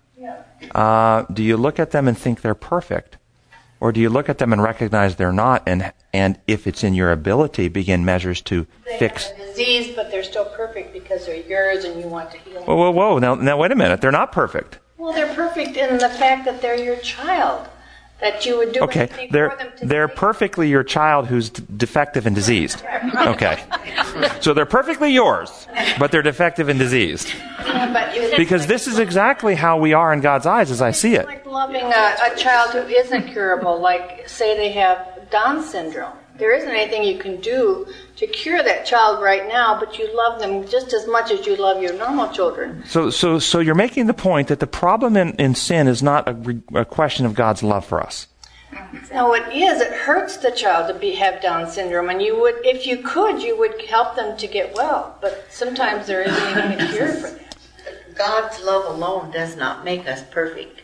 uh, 0.74 1.24
do 1.32 1.42
you 1.42 1.56
look 1.56 1.78
at 1.78 1.90
them 1.90 2.06
and 2.06 2.16
think 2.16 2.42
they're 2.42 2.54
perfect? 2.54 3.16
Or 3.80 3.92
do 3.92 4.00
you 4.00 4.10
look 4.10 4.28
at 4.28 4.36
them 4.38 4.52
and 4.52 4.62
recognize 4.62 5.16
they're 5.16 5.32
not, 5.32 5.62
and, 5.66 5.92
and 6.12 6.38
if 6.46 6.66
it's 6.66 6.84
in 6.84 6.92
your 6.92 7.10
ability, 7.12 7.68
begin 7.68 8.04
measures 8.04 8.42
to 8.42 8.66
They 8.86 8.98
fix? 8.98 9.30
have 9.30 9.40
a 9.40 9.46
disease, 9.46 9.96
but 9.96 10.10
they're 10.10 10.22
still 10.22 10.44
perfect 10.44 10.92
because 10.92 11.24
they're 11.26 11.36
yours 11.36 11.84
and 11.84 11.98
you 11.98 12.06
want 12.06 12.30
to 12.32 12.38
heal 12.38 12.54
them. 12.54 12.64
Whoa, 12.64 12.76
whoa, 12.76 12.90
whoa! 12.90 13.18
Now, 13.18 13.34
now, 13.36 13.56
wait 13.56 13.72
a 13.72 13.76
minute. 13.76 14.02
They're 14.02 14.12
not 14.12 14.32
perfect. 14.32 14.78
Well, 14.98 15.14
they're 15.14 15.34
perfect 15.34 15.78
in 15.78 15.96
the 15.96 16.10
fact 16.10 16.44
that 16.44 16.60
they're 16.60 16.76
your 16.78 16.96
child. 16.98 17.68
That 18.20 18.44
you 18.44 18.58
would 18.58 18.72
do 18.74 18.80
Okay, 18.82 19.00
anything 19.04 19.28
they're 19.32 19.50
for 19.50 19.56
them 19.56 19.72
to 19.78 19.86
they're 19.86 20.08
perfectly 20.08 20.68
your 20.68 20.84
child 20.84 21.28
who's 21.28 21.48
d- 21.48 21.64
defective 21.78 22.26
and 22.26 22.36
diseased. 22.36 22.84
Okay, 23.16 23.64
so 24.42 24.52
they're 24.52 24.66
perfectly 24.66 25.10
yours, 25.10 25.66
but 25.98 26.12
they're 26.12 26.20
defective 26.20 26.68
and 26.68 26.78
diseased. 26.78 27.32
Because 28.36 28.66
this 28.66 28.86
is 28.86 28.98
exactly 28.98 29.54
how 29.54 29.78
we 29.78 29.92
are 29.92 30.12
in 30.12 30.20
God's 30.20 30.46
eyes, 30.46 30.70
as 30.70 30.82
I 30.82 30.90
see 30.90 31.14
it. 31.14 31.26
Like 31.60 31.82
loving 31.82 31.92
a, 31.92 32.32
a 32.32 32.36
child 32.36 32.70
who 32.72 32.80
isn't 32.80 33.28
curable, 33.28 33.78
like 33.80 34.28
say 34.28 34.56
they 34.56 34.72
have 34.72 35.30
Down 35.30 35.62
syndrome. 35.62 36.16
There 36.36 36.54
isn't 36.54 36.70
anything 36.70 37.04
you 37.04 37.18
can 37.18 37.40
do 37.40 37.86
to 38.16 38.26
cure 38.26 38.62
that 38.62 38.86
child 38.86 39.22
right 39.22 39.46
now, 39.46 39.78
but 39.78 39.98
you 39.98 40.14
love 40.16 40.40
them 40.40 40.66
just 40.66 40.94
as 40.94 41.06
much 41.06 41.30
as 41.30 41.46
you 41.46 41.54
love 41.56 41.82
your 41.82 41.92
normal 41.92 42.30
children. 42.30 42.82
So, 42.86 43.10
so, 43.10 43.38
so 43.38 43.60
you're 43.60 43.74
making 43.74 44.06
the 44.06 44.14
point 44.14 44.48
that 44.48 44.58
the 44.58 44.66
problem 44.66 45.16
in, 45.16 45.34
in 45.34 45.54
sin 45.54 45.86
is 45.86 46.02
not 46.02 46.26
a, 46.26 46.32
re- 46.32 46.62
a 46.74 46.86
question 46.86 47.26
of 47.26 47.34
God's 47.34 47.62
love 47.62 47.84
for 47.84 48.00
us. 48.00 48.26
No, 49.12 49.34
it 49.34 49.52
is. 49.52 49.82
It 49.82 49.92
hurts 49.92 50.38
the 50.38 50.50
child 50.50 50.92
to 50.92 50.98
be 50.98 51.12
have 51.16 51.42
Down 51.42 51.68
syndrome, 51.68 52.08
and 52.08 52.22
you 52.22 52.40
would, 52.40 52.54
if 52.64 52.86
you 52.86 52.98
could, 52.98 53.42
you 53.42 53.58
would 53.58 53.82
help 53.82 54.16
them 54.16 54.36
to 54.38 54.46
get 54.46 54.74
well. 54.74 55.18
But 55.20 55.44
sometimes 55.50 56.06
there 56.06 56.22
isn't 56.22 56.50
even 56.50 56.72
a 56.72 56.92
cure 56.92 57.08
for 57.08 57.30
that. 57.30 57.56
God's 58.16 58.62
love 58.62 58.86
alone 58.94 59.30
does 59.30 59.56
not 59.56 59.84
make 59.84 60.06
us 60.06 60.22
perfect. 60.30 60.82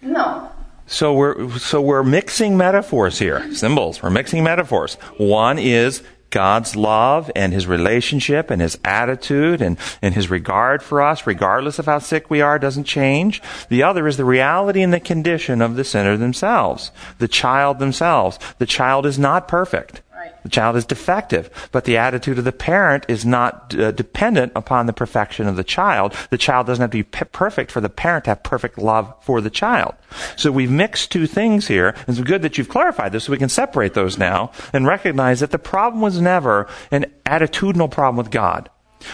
No. 0.00 0.50
So 0.86 1.12
we're 1.12 1.58
so 1.58 1.82
we're 1.82 2.02
mixing 2.02 2.56
metaphors 2.56 3.18
here, 3.18 3.52
symbols. 3.54 4.02
We're 4.02 4.10
mixing 4.10 4.42
metaphors. 4.42 4.94
One 5.18 5.58
is 5.58 6.02
God's 6.30 6.76
love 6.76 7.30
and 7.34 7.52
his 7.52 7.66
relationship 7.66 8.50
and 8.50 8.60
his 8.60 8.78
attitude 8.84 9.62
and, 9.62 9.78
and 10.02 10.14
his 10.14 10.30
regard 10.30 10.82
for 10.82 11.00
us, 11.00 11.26
regardless 11.26 11.78
of 11.78 11.86
how 11.86 11.98
sick 11.98 12.30
we 12.30 12.40
are, 12.40 12.58
doesn't 12.58 12.84
change. 12.84 13.42
The 13.68 13.82
other 13.82 14.06
is 14.06 14.16
the 14.16 14.24
reality 14.24 14.82
and 14.82 14.92
the 14.92 15.00
condition 15.00 15.62
of 15.62 15.76
the 15.76 15.84
sinner 15.84 16.16
themselves, 16.16 16.90
the 17.18 17.28
child 17.28 17.78
themselves. 17.78 18.38
The 18.58 18.66
child 18.66 19.06
is 19.06 19.18
not 19.18 19.48
perfect. 19.48 20.02
Right. 20.28 20.42
The 20.42 20.48
child 20.48 20.76
is 20.76 20.84
defective, 20.84 21.68
but 21.72 21.84
the 21.84 21.96
attitude 21.96 22.38
of 22.38 22.44
the 22.44 22.52
parent 22.52 23.04
is 23.08 23.24
not 23.24 23.74
uh, 23.74 23.92
dependent 23.92 24.52
upon 24.54 24.86
the 24.86 24.92
perfection 24.92 25.46
of 25.46 25.56
the 25.56 25.64
child. 25.64 26.14
The 26.30 26.38
child 26.38 26.66
doesn't 26.66 26.80
have 26.80 26.90
to 26.90 26.98
be 26.98 27.02
pe- 27.02 27.26
perfect 27.26 27.70
for 27.70 27.80
the 27.80 27.88
parent 27.88 28.24
to 28.24 28.30
have 28.30 28.42
perfect 28.42 28.78
love 28.78 29.12
for 29.22 29.40
the 29.40 29.50
child. 29.50 29.94
So 30.36 30.52
we've 30.52 30.70
mixed 30.70 31.10
two 31.10 31.26
things 31.26 31.68
here. 31.68 31.94
It's 32.06 32.20
good 32.20 32.42
that 32.42 32.58
you've 32.58 32.68
clarified 32.68 33.12
this 33.12 33.24
so 33.24 33.32
we 33.32 33.38
can 33.38 33.48
separate 33.48 33.94
those 33.94 34.18
now 34.18 34.52
and 34.72 34.86
recognize 34.86 35.40
that 35.40 35.50
the 35.50 35.58
problem 35.58 36.00
was 36.00 36.20
never 36.20 36.68
an 36.90 37.06
attitudinal 37.26 37.90
problem 37.90 38.16
with 38.16 38.30
God. 38.30 38.70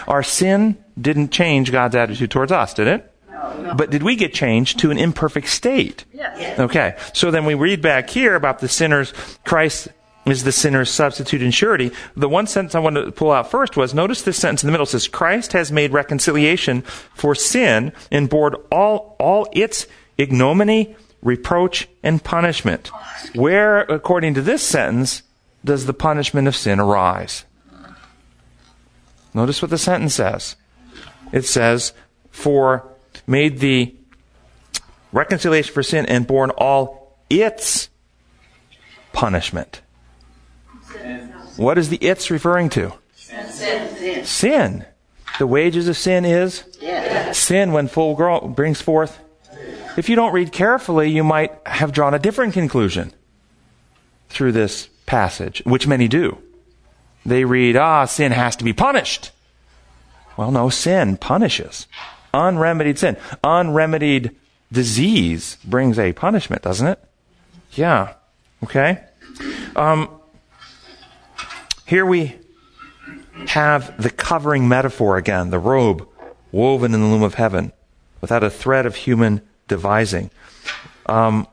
Our 0.07 0.23
sin 0.23 0.83
didn't 1.01 1.31
change 1.31 1.73
God's 1.73 1.95
attitude 1.95 2.31
towards 2.31 2.53
us, 2.53 2.75
did 2.75 2.87
it? 2.87 3.11
But 3.77 3.91
did 3.91 4.03
we 4.03 4.17
get 4.17 4.33
changed 4.33 4.79
to 4.81 4.91
an 4.91 4.99
imperfect 4.99 5.49
state? 5.49 6.05
Yes. 6.13 6.59
Okay. 6.59 6.97
So 7.13 7.31
then 7.31 7.45
we 7.45 7.55
read 7.55 7.83
back 7.83 8.09
here 8.09 8.35
about 8.35 8.61
the 8.61 8.69
sinner's 8.69 9.13
Christ 9.45 9.89
is 10.27 10.45
the 10.45 10.53
sinner's 10.53 10.91
substitute 10.91 11.43
and 11.43 11.55
surety. 11.55 11.91
The 12.17 12.29
one 12.29 12.47
sentence 12.47 12.75
I 12.75 12.79
wanted 12.79 13.05
to 13.05 13.13
pull 13.13 13.31
out 13.31 13.51
first 13.51 13.77
was 13.77 13.93
notice 13.95 14.23
this 14.23 14.39
sentence 14.39 14.63
in 14.63 14.69
the 14.69 14.73
middle 14.73 14.87
says 14.87 15.09
Christ 15.09 15.53
has 15.53 15.71
made 15.71 15.93
reconciliation 15.93 16.83
for 17.15 17.35
sin 17.35 17.93
and 18.11 18.29
bore 18.29 18.55
all 18.71 19.17
all 19.19 19.49
its 19.53 19.87
ignominy, 20.17 20.97
reproach, 21.23 21.89
and 22.03 22.23
punishment. 22.23 22.91
Where, 23.35 23.81
according 23.81 24.35
to 24.35 24.43
this 24.43 24.63
sentence, 24.63 25.23
does 25.65 25.87
the 25.87 25.95
punishment 25.95 26.49
of 26.49 26.57
sin 26.57 26.81
arise? 26.81 27.45
Notice 29.33 29.61
what 29.61 29.71
the 29.71 29.79
sentence 29.79 30.15
says. 30.15 30.57
It 31.33 31.45
says, 31.45 31.93
For 32.31 32.89
made 33.27 33.59
the 33.59 33.95
reconciliation 35.13 35.75
for 35.75 35.83
sin 35.83 36.07
and 36.07 36.27
borne 36.27 36.51
all 36.51 37.19
its 37.29 37.89
punishment. 39.13 39.81
What 41.57 41.79
is 41.79 41.89
the 41.89 41.97
its 41.99 42.31
referring 42.31 42.69
to? 42.71 42.93
Sin. 43.15 44.25
Sin. 44.25 44.85
The 45.39 45.47
wages 45.47 45.89
of 45.89 45.97
sin 45.97 46.25
is 46.25 46.65
Yes. 46.81 47.39
sin 47.39 47.73
when 47.73 47.89
full 47.89 48.15
grown 48.15 48.53
brings 48.53 48.81
forth. 48.81 49.19
If 49.97 50.09
you 50.09 50.17
don't 50.17 50.33
read 50.33 50.53
carefully, 50.53 51.11
you 51.11 51.23
might 51.23 51.53
have 51.67 51.93
drawn 51.93 52.15
a 52.15 52.19
different 52.19 52.53
conclusion 52.53 53.13
through 54.29 54.53
this 54.53 54.89
passage, 55.07 55.63
which 55.65 55.87
many 55.87 56.09
do. 56.09 56.39
They 57.25 57.45
read, 57.45 57.77
ah, 57.77 58.05
sin 58.05 58.33
has 58.33 58.57
to 58.57 58.65
be 58.65 58.73
punished. 58.73 59.31
Well, 60.37 60.51
no, 60.51 60.69
sin 60.69 61.17
punishes. 61.17 61.87
Unremedied 62.33 62.99
sin. 62.99 63.17
Unremedied 63.45 64.35
disease 64.73 65.57
brings 65.65 65.99
a 65.99 66.13
punishment, 66.13 66.63
doesn't 66.63 66.87
it? 66.89 66.99
Yeah. 67.73 68.15
Okay. 68.65 69.01
Um, 69.77 70.09
here 71.87 72.07
we 72.07 72.37
have 73.49 74.01
the 74.03 74.11
covering 74.11 74.69
metaphor 74.69 75.17
again, 75.17 75.51
the 75.51 75.59
robe 75.59 76.09
woven 76.53 76.95
in 76.95 77.01
the 77.01 77.07
loom 77.07 77.23
of 77.23 77.35
heaven 77.35 77.73
without 78.21 78.45
a 78.45 78.51
thread 78.51 78.87
of 78.87 78.97
human 78.97 79.41
devising. 79.69 80.31
Um, 81.07 81.47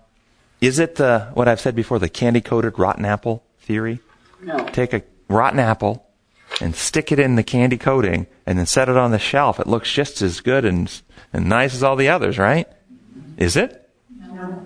is 0.62 0.80
it 0.80 0.96
the, 0.96 1.32
what 1.34 1.48
I've 1.48 1.60
said 1.60 1.76
before, 1.76 2.00
the 2.00 2.10
candy 2.10 2.40
coated 2.40 2.78
rotten 2.78 3.04
apple 3.04 3.44
theory? 3.60 4.00
No. 4.42 4.66
Take 4.68 4.94
a 4.94 5.04
rotten 5.28 5.60
apple 5.60 6.06
and 6.62 6.76
stick 6.76 7.12
it 7.12 7.20
in 7.20 7.36
the 7.36 7.44
candy 7.44 7.78
coating 7.78 8.28
and 8.46 8.60
then 8.60 8.66
set 8.66 8.90
it 8.90 8.98
on 8.98 9.12
the 9.12 9.20
shelf. 9.20 9.60
It 9.60 9.68
looks 9.68 9.92
just 9.92 10.22
as 10.22 10.40
good 10.40 10.66
and, 10.66 11.02
and 11.34 11.50
nice 11.50 11.74
as 11.74 11.84
all 11.84 11.96
the 11.96 12.10
others, 12.10 12.38
right? 12.38 12.68
Is 13.38 13.56
it? 13.56 13.90
No, 14.10 14.66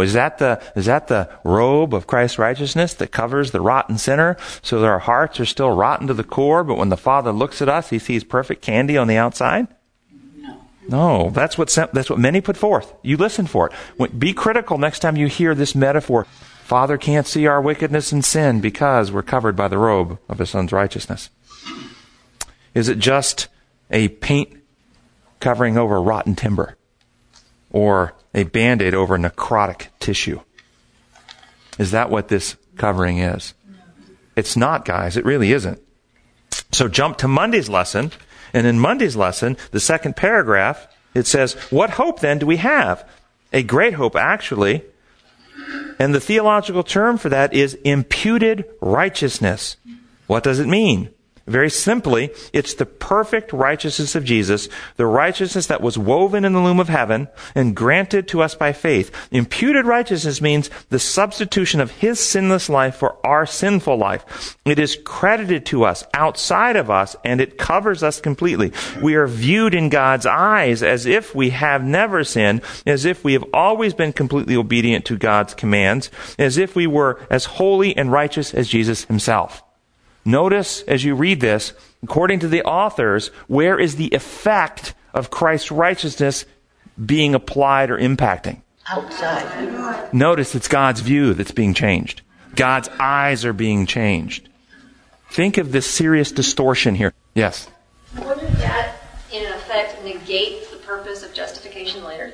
is 0.00 0.14
that 0.14 0.38
the 0.38 0.62
is 0.74 0.86
that 0.86 1.08
the 1.08 1.28
robe 1.44 1.94
of 1.94 2.06
Christ's 2.06 2.38
righteousness 2.38 2.94
that 2.94 3.12
covers 3.12 3.50
the 3.50 3.60
rotten 3.60 3.98
sinner 3.98 4.36
so 4.62 4.80
that 4.80 4.86
our 4.86 5.00
hearts 5.00 5.38
are 5.40 5.44
still 5.44 5.70
rotten 5.70 6.06
to 6.06 6.14
the 6.14 6.24
core, 6.24 6.64
but 6.64 6.78
when 6.78 6.88
the 6.88 6.96
Father 6.96 7.32
looks 7.32 7.60
at 7.60 7.68
us, 7.68 7.90
he 7.90 7.98
sees 7.98 8.24
perfect 8.24 8.62
candy 8.62 8.96
on 8.96 9.08
the 9.08 9.16
outside? 9.16 9.68
No, 10.36 10.60
No, 10.88 11.30
that's 11.30 11.58
what 11.58 11.68
that's 11.92 12.08
what 12.08 12.18
many 12.18 12.40
put 12.40 12.56
forth. 12.56 12.94
You 13.02 13.16
listen 13.18 13.46
for 13.46 13.70
it. 13.70 14.18
Be 14.18 14.32
critical 14.32 14.78
next 14.78 15.00
time 15.00 15.16
you 15.16 15.26
hear 15.26 15.54
this 15.54 15.74
metaphor. 15.74 16.26
Father 16.64 16.96
can't 16.98 17.26
see 17.26 17.46
our 17.46 17.60
wickedness 17.60 18.12
and 18.12 18.24
sin 18.24 18.60
because 18.60 19.10
we're 19.10 19.22
covered 19.22 19.56
by 19.56 19.68
the 19.68 19.78
robe 19.78 20.18
of 20.28 20.38
his 20.38 20.50
son's 20.50 20.72
righteousness. 20.72 21.30
Is 22.74 22.88
it 22.88 22.98
just 22.98 23.48
a 23.90 24.08
paint 24.08 24.54
covering 25.40 25.76
over 25.76 26.00
rotten 26.00 26.34
timber? 26.34 26.77
Or 27.70 28.14
a 28.34 28.44
band 28.44 28.82
aid 28.82 28.94
over 28.94 29.18
necrotic 29.18 29.88
tissue? 30.00 30.40
Is 31.78 31.90
that 31.92 32.10
what 32.10 32.28
this 32.28 32.56
covering 32.76 33.18
is? 33.18 33.54
It's 34.36 34.56
not, 34.56 34.84
guys. 34.84 35.16
It 35.16 35.24
really 35.24 35.52
isn't. 35.52 35.80
So 36.72 36.88
jump 36.88 37.18
to 37.18 37.28
Monday's 37.28 37.68
lesson. 37.68 38.12
And 38.52 38.66
in 38.66 38.78
Monday's 38.78 39.16
lesson, 39.16 39.56
the 39.72 39.80
second 39.80 40.16
paragraph, 40.16 40.88
it 41.14 41.26
says, 41.26 41.54
What 41.70 41.90
hope 41.90 42.20
then 42.20 42.38
do 42.38 42.46
we 42.46 42.56
have? 42.58 43.08
A 43.52 43.62
great 43.62 43.94
hope, 43.94 44.16
actually. 44.16 44.84
And 45.98 46.14
the 46.14 46.20
theological 46.20 46.82
term 46.82 47.18
for 47.18 47.28
that 47.28 47.52
is 47.52 47.74
imputed 47.84 48.64
righteousness. 48.80 49.76
What 50.26 50.44
does 50.44 50.60
it 50.60 50.68
mean? 50.68 51.10
Very 51.48 51.70
simply, 51.70 52.30
it's 52.52 52.74
the 52.74 52.86
perfect 52.86 53.52
righteousness 53.52 54.14
of 54.14 54.24
Jesus, 54.24 54.68
the 54.96 55.06
righteousness 55.06 55.66
that 55.66 55.80
was 55.80 55.96
woven 55.96 56.44
in 56.44 56.52
the 56.52 56.60
loom 56.60 56.78
of 56.78 56.88
heaven 56.88 57.28
and 57.54 57.74
granted 57.74 58.28
to 58.28 58.42
us 58.42 58.54
by 58.54 58.72
faith. 58.72 59.10
Imputed 59.30 59.86
righteousness 59.86 60.40
means 60.40 60.70
the 60.90 60.98
substitution 60.98 61.80
of 61.80 61.90
His 61.90 62.20
sinless 62.20 62.68
life 62.68 62.96
for 62.96 63.16
our 63.26 63.46
sinful 63.46 63.96
life. 63.96 64.56
It 64.64 64.78
is 64.78 64.98
credited 65.04 65.64
to 65.66 65.84
us 65.84 66.04
outside 66.14 66.76
of 66.76 66.90
us 66.90 67.16
and 67.24 67.40
it 67.40 67.58
covers 67.58 68.02
us 68.02 68.20
completely. 68.20 68.72
We 69.02 69.14
are 69.14 69.26
viewed 69.26 69.74
in 69.74 69.88
God's 69.88 70.26
eyes 70.26 70.82
as 70.82 71.06
if 71.06 71.34
we 71.34 71.50
have 71.50 71.82
never 71.82 72.24
sinned, 72.24 72.62
as 72.86 73.04
if 73.04 73.24
we 73.24 73.32
have 73.32 73.44
always 73.54 73.94
been 73.94 74.12
completely 74.12 74.56
obedient 74.56 75.04
to 75.06 75.16
God's 75.16 75.54
commands, 75.54 76.10
as 76.38 76.58
if 76.58 76.76
we 76.76 76.86
were 76.86 77.20
as 77.30 77.44
holy 77.44 77.96
and 77.96 78.12
righteous 78.12 78.52
as 78.54 78.68
Jesus 78.68 79.04
Himself. 79.04 79.62
Notice 80.28 80.82
as 80.82 81.04
you 81.04 81.14
read 81.14 81.40
this, 81.40 81.72
according 82.02 82.40
to 82.40 82.48
the 82.48 82.62
authors, 82.62 83.28
where 83.46 83.80
is 83.80 83.96
the 83.96 84.08
effect 84.08 84.94
of 85.14 85.30
Christ's 85.30 85.72
righteousness 85.72 86.44
being 87.04 87.34
applied 87.34 87.90
or 87.90 87.98
impacting? 87.98 88.60
outside. 88.88 90.12
Notice 90.12 90.54
it's 90.54 90.68
God's 90.68 91.00
view 91.00 91.34
that's 91.34 91.50
being 91.50 91.74
changed. 91.74 92.22
God's 92.54 92.88
eyes 93.00 93.44
are 93.44 93.52
being 93.52 93.86
changed. 93.86 94.48
Think 95.30 95.58
of 95.58 95.72
this 95.72 95.88
serious 95.88 96.32
distortion 96.32 96.94
here. 96.94 97.12
Yes. 97.34 97.68
Wouldn't 98.16 98.58
that, 98.58 98.96
in 99.32 99.50
effect, 99.52 100.02
negate 100.04 100.70
the 100.70 100.78
purpose 100.78 101.22
of 101.22 101.34
justification 101.34 102.02
later, 102.04 102.32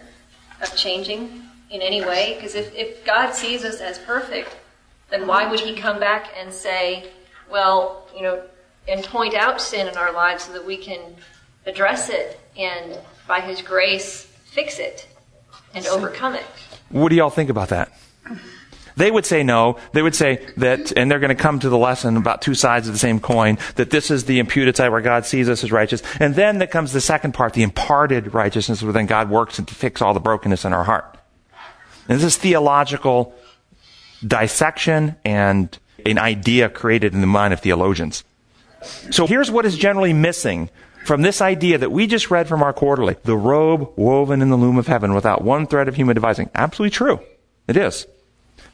of 0.63 0.75
changing 0.77 1.43
in 1.71 1.83
any 1.83 2.05
way? 2.05 2.35
Because 2.37 2.55
if, 2.55 2.75
if 2.75 3.05
God 3.05 3.33
sees 3.33 3.65
us 3.65 3.81
as 3.81 3.99
perfect, 3.99 4.57
then 5.11 5.27
why 5.27 5.51
would 5.51 5.61
He 5.61 5.75
come 5.75 5.99
back 5.99 6.29
and 6.39 6.53
say, 6.53 7.11
well, 7.51 8.07
you 8.15 8.23
know, 8.23 8.43
and 8.89 9.05
point 9.05 9.35
out 9.35 9.61
sin 9.61 9.89
in 9.89 9.97
our 9.97 10.13
lives 10.13 10.45
so 10.45 10.53
that 10.53 10.65
we 10.65 10.77
can 10.77 11.01
address 11.67 12.11
it 12.11 12.39
and 12.57 12.99
by 13.27 13.41
His 13.41 13.63
grace 13.63 14.25
fix 14.45 14.79
it 14.79 15.09
and 15.75 15.87
overcome 15.87 16.35
it? 16.35 16.45
What 16.91 17.09
do 17.09 17.17
y'all 17.17 17.31
think 17.31 17.51
about 17.51 17.69
that? 17.71 17.93
They 18.97 19.11
would 19.11 19.27
say 19.27 19.43
no. 19.43 19.79
They 19.93 20.03
would 20.03 20.15
say 20.15 20.47
that, 20.57 20.93
and 20.97 21.11
they're 21.11 21.19
going 21.19 21.37
to 21.37 21.43
come 21.43 21.59
to 21.59 21.69
the 21.69 21.79
lesson 21.79 22.17
about 22.17 22.43
two 22.43 22.55
sides 22.55 22.87
of 22.87 22.95
the 22.95 22.99
same 22.99 23.19
coin, 23.19 23.59
that 23.75 23.91
this 23.91 24.11
is 24.11 24.27
the 24.27 24.39
imputed 24.39 24.77
side 24.77 24.91
where 24.91 25.01
God 25.01 25.27
sees 25.27 25.49
us 25.49 25.65
as 25.65 25.73
righteous. 25.73 26.01
And 26.21 26.37
then 26.37 26.59
there 26.59 26.69
comes 26.69 26.93
the 26.93 27.01
second 27.01 27.33
part, 27.35 27.55
the 27.55 27.65
imparted 27.65 28.35
righteousness, 28.35 28.83
where 28.83 28.93
then 28.93 29.07
God 29.07 29.31
works 29.31 29.57
to 29.57 29.65
fix 29.65 30.01
all 30.01 30.15
the 30.15 30.21
brokenness 30.21 30.65
in 30.65 30.73
our 30.73 30.85
heart. 30.85 31.19
And 32.09 32.19
this 32.19 32.25
is 32.25 32.37
theological 32.37 33.35
dissection 34.25 35.17
and 35.25 35.77
an 36.05 36.19
idea 36.19 36.69
created 36.69 37.15
in 37.15 37.21
the 37.21 37.27
mind 37.27 37.53
of 37.53 37.61
theologians. 37.61 38.25
So 39.11 39.27
here's 39.27 39.51
what 39.51 39.65
is 39.65 39.77
generally 39.77 40.13
missing 40.13 40.71
from 41.05 41.23
this 41.23 41.41
idea 41.41 41.79
that 41.79 41.93
we 41.93 42.07
just 42.07 42.31
read 42.31 42.49
from 42.49 42.63
our 42.63 42.73
quarterly 42.73 43.17
the 43.25 43.37
robe 43.37 43.93
woven 43.97 44.43
in 44.43 44.51
the 44.51 44.57
loom 44.57 44.79
of 44.79 44.87
heaven 44.87 45.15
without 45.15 45.43
one 45.43 45.67
thread 45.67 45.89
of 45.89 45.95
human 45.95 46.15
devising. 46.15 46.51
Absolutely 46.55 46.91
true. 46.91 47.21
It 47.69 47.77
is. 47.77 48.07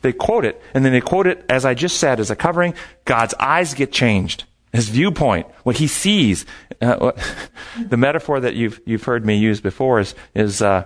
They 0.02 0.12
quote 0.12 0.44
it, 0.44 0.60
and 0.72 0.84
then 0.84 0.92
they 0.92 1.00
quote 1.00 1.26
it, 1.26 1.44
as 1.48 1.64
I 1.64 1.74
just 1.74 1.98
said, 1.98 2.20
as 2.20 2.30
a 2.30 2.36
covering. 2.36 2.74
God's 3.04 3.34
eyes 3.34 3.74
get 3.74 3.92
changed. 3.92 4.44
His 4.72 4.88
viewpoint, 4.88 5.46
what 5.64 5.76
he 5.76 5.88
sees. 5.88 6.46
Uh, 6.80 6.96
what, 6.96 7.36
the 7.88 7.96
metaphor 7.96 8.40
that 8.40 8.54
you've, 8.54 8.80
you've 8.86 9.04
heard 9.04 9.26
me 9.26 9.36
use 9.36 9.60
before 9.60 10.00
is, 10.00 10.14
is 10.34 10.62
uh, 10.62 10.84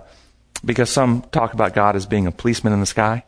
because 0.65 0.89
some 0.89 1.21
talk 1.31 1.53
about 1.53 1.73
God 1.73 1.95
as 1.95 2.05
being 2.05 2.27
a 2.27 2.31
policeman 2.31 2.73
in 2.73 2.79
the 2.79 2.85
sky. 2.85 3.23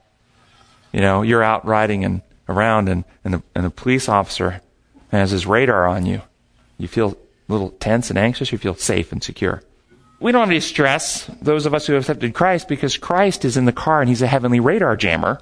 You 0.92 1.02
know, 1.02 1.22
you're 1.22 1.44
out 1.44 1.66
riding 1.66 2.04
and 2.04 2.22
around, 2.50 2.90
and, 2.90 3.04
and, 3.24 3.36
a, 3.36 3.44
and 3.56 3.66
a 3.66 3.70
police 3.70 4.08
officer 4.10 4.62
has 5.12 5.32
his 5.32 5.46
radar 5.46 5.88
on 5.88 6.06
you. 6.06 6.22
You 6.78 6.88
feel 6.88 7.18
a 7.50 7.52
little 7.52 7.72
tense 7.72 8.10
and 8.10 8.20
anxious. 8.20 8.52
You 8.52 8.58
feel 8.58 8.76
safe 8.76 9.12
and 9.12 9.24
secure. 9.24 9.64
We 10.20 10.32
don't 10.32 10.42
have 10.42 10.50
any 10.50 10.60
stress, 10.60 11.30
those 11.42 11.66
of 11.66 11.74
us 11.74 11.86
who 11.86 11.94
have 11.94 12.04
accepted 12.04 12.34
Christ, 12.34 12.68
because 12.68 12.98
Christ 12.98 13.46
is 13.46 13.56
in 13.56 13.66
the 13.66 13.72
car 13.72 14.02
and 14.02 14.10
he's 14.10 14.24
a 14.24 14.28
heavenly 14.28 14.60
radar 14.60 14.96
jammer. 14.96 15.40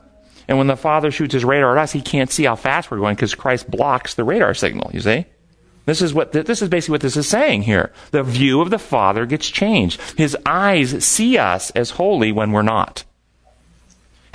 And 0.48 0.58
when 0.58 0.68
the 0.68 0.76
Father 0.76 1.12
shoots 1.12 1.34
his 1.34 1.46
radar 1.46 1.78
at 1.78 1.84
us, 1.84 1.92
he 1.92 2.02
can't 2.02 2.30
see 2.30 2.44
how 2.44 2.56
fast 2.56 2.92
we're 2.92 3.00
going 3.00 3.16
because 3.16 3.34
Christ 3.34 3.72
blocks 3.72 4.16
the 4.16 4.24
radar 4.24 4.54
signal, 4.54 4.92
you 4.94 5.00
see? 5.00 5.26
This 5.86 6.02
is 6.02 6.14
what, 6.14 6.32
this 6.32 6.62
is 6.62 6.70
basically 6.70 6.94
what 6.94 7.02
this 7.02 7.16
is 7.16 7.28
saying 7.28 7.62
here. 7.64 7.94
The 8.12 8.24
view 8.24 8.62
of 8.62 8.70
the 8.70 8.80
Father 8.80 9.26
gets 9.26 9.50
changed. 9.50 10.02
His 10.18 10.36
eyes 10.46 11.06
see 11.06 11.38
us 11.38 11.70
as 11.72 11.92
holy 11.92 12.32
when 12.32 12.52
we're 12.52 12.64
not. 12.64 13.04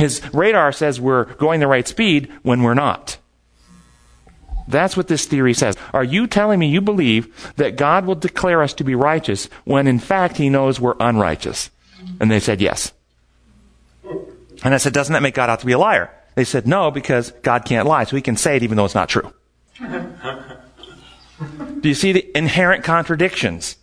His 0.00 0.20
radar 0.32 0.72
says 0.72 0.98
we're 0.98 1.26
going 1.34 1.60
the 1.60 1.66
right 1.66 1.86
speed 1.86 2.32
when 2.42 2.62
we're 2.62 2.72
not. 2.72 3.18
That's 4.66 4.96
what 4.96 5.08
this 5.08 5.26
theory 5.26 5.52
says. 5.52 5.76
Are 5.92 6.02
you 6.02 6.26
telling 6.26 6.58
me 6.58 6.68
you 6.68 6.80
believe 6.80 7.52
that 7.56 7.76
God 7.76 8.06
will 8.06 8.14
declare 8.14 8.62
us 8.62 8.72
to 8.74 8.84
be 8.84 8.94
righteous 8.94 9.50
when 9.64 9.86
in 9.86 9.98
fact 9.98 10.38
he 10.38 10.48
knows 10.48 10.80
we're 10.80 10.94
unrighteous? 10.98 11.68
And 12.18 12.30
they 12.30 12.40
said 12.40 12.62
yes. 12.62 12.94
And 14.64 14.72
I 14.72 14.78
said, 14.78 14.94
doesn't 14.94 15.12
that 15.12 15.20
make 15.20 15.34
God 15.34 15.50
out 15.50 15.60
to 15.60 15.66
be 15.66 15.72
a 15.72 15.78
liar? 15.78 16.10
They 16.34 16.44
said, 16.44 16.66
no, 16.66 16.90
because 16.90 17.32
God 17.42 17.66
can't 17.66 17.86
lie, 17.86 18.04
so 18.04 18.16
he 18.16 18.22
can 18.22 18.38
say 18.38 18.56
it 18.56 18.62
even 18.62 18.78
though 18.78 18.86
it's 18.86 18.94
not 18.94 19.10
true. 19.10 19.34
Do 19.80 19.88
you 21.88 21.94
see 21.94 22.12
the 22.12 22.26
inherent 22.34 22.84
contradictions? 22.84 23.76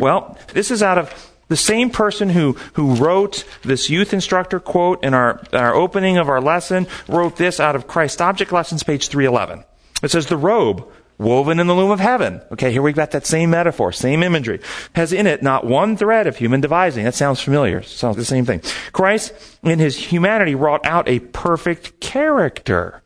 Well, 0.00 0.36
this 0.54 0.72
is 0.72 0.82
out 0.82 0.98
of 0.98 1.31
the 1.52 1.56
same 1.56 1.90
person 1.90 2.30
who, 2.30 2.54
who 2.72 2.94
wrote 2.94 3.44
this 3.60 3.90
youth 3.90 4.14
instructor 4.14 4.58
quote 4.58 5.04
in 5.04 5.12
our, 5.12 5.42
our 5.52 5.74
opening 5.74 6.16
of 6.16 6.30
our 6.30 6.40
lesson, 6.40 6.86
wrote 7.08 7.36
this 7.36 7.60
out 7.60 7.76
of 7.76 7.86
Christ 7.86 8.22
Object 8.22 8.52
Lessons, 8.52 8.82
page 8.82 9.08
311. 9.08 9.62
It 10.02 10.10
says, 10.10 10.28
the 10.28 10.38
robe 10.38 10.90
woven 11.18 11.60
in 11.60 11.66
the 11.66 11.74
loom 11.74 11.90
of 11.90 12.00
heaven. 12.00 12.40
Okay, 12.52 12.72
here 12.72 12.80
we've 12.80 12.96
got 12.96 13.10
that 13.10 13.26
same 13.26 13.50
metaphor, 13.50 13.92
same 13.92 14.22
imagery. 14.22 14.60
Has 14.94 15.12
in 15.12 15.26
it 15.26 15.42
not 15.42 15.66
one 15.66 15.94
thread 15.94 16.26
of 16.26 16.38
human 16.38 16.62
devising. 16.62 17.04
That 17.04 17.14
sounds 17.14 17.42
familiar. 17.42 17.82
Sounds 17.82 18.16
the 18.16 18.24
same 18.24 18.46
thing. 18.46 18.62
Christ, 18.92 19.34
in 19.62 19.78
his 19.78 19.94
humanity, 19.94 20.54
wrought 20.54 20.86
out 20.86 21.06
a 21.06 21.18
perfect 21.18 22.00
character. 22.00 23.02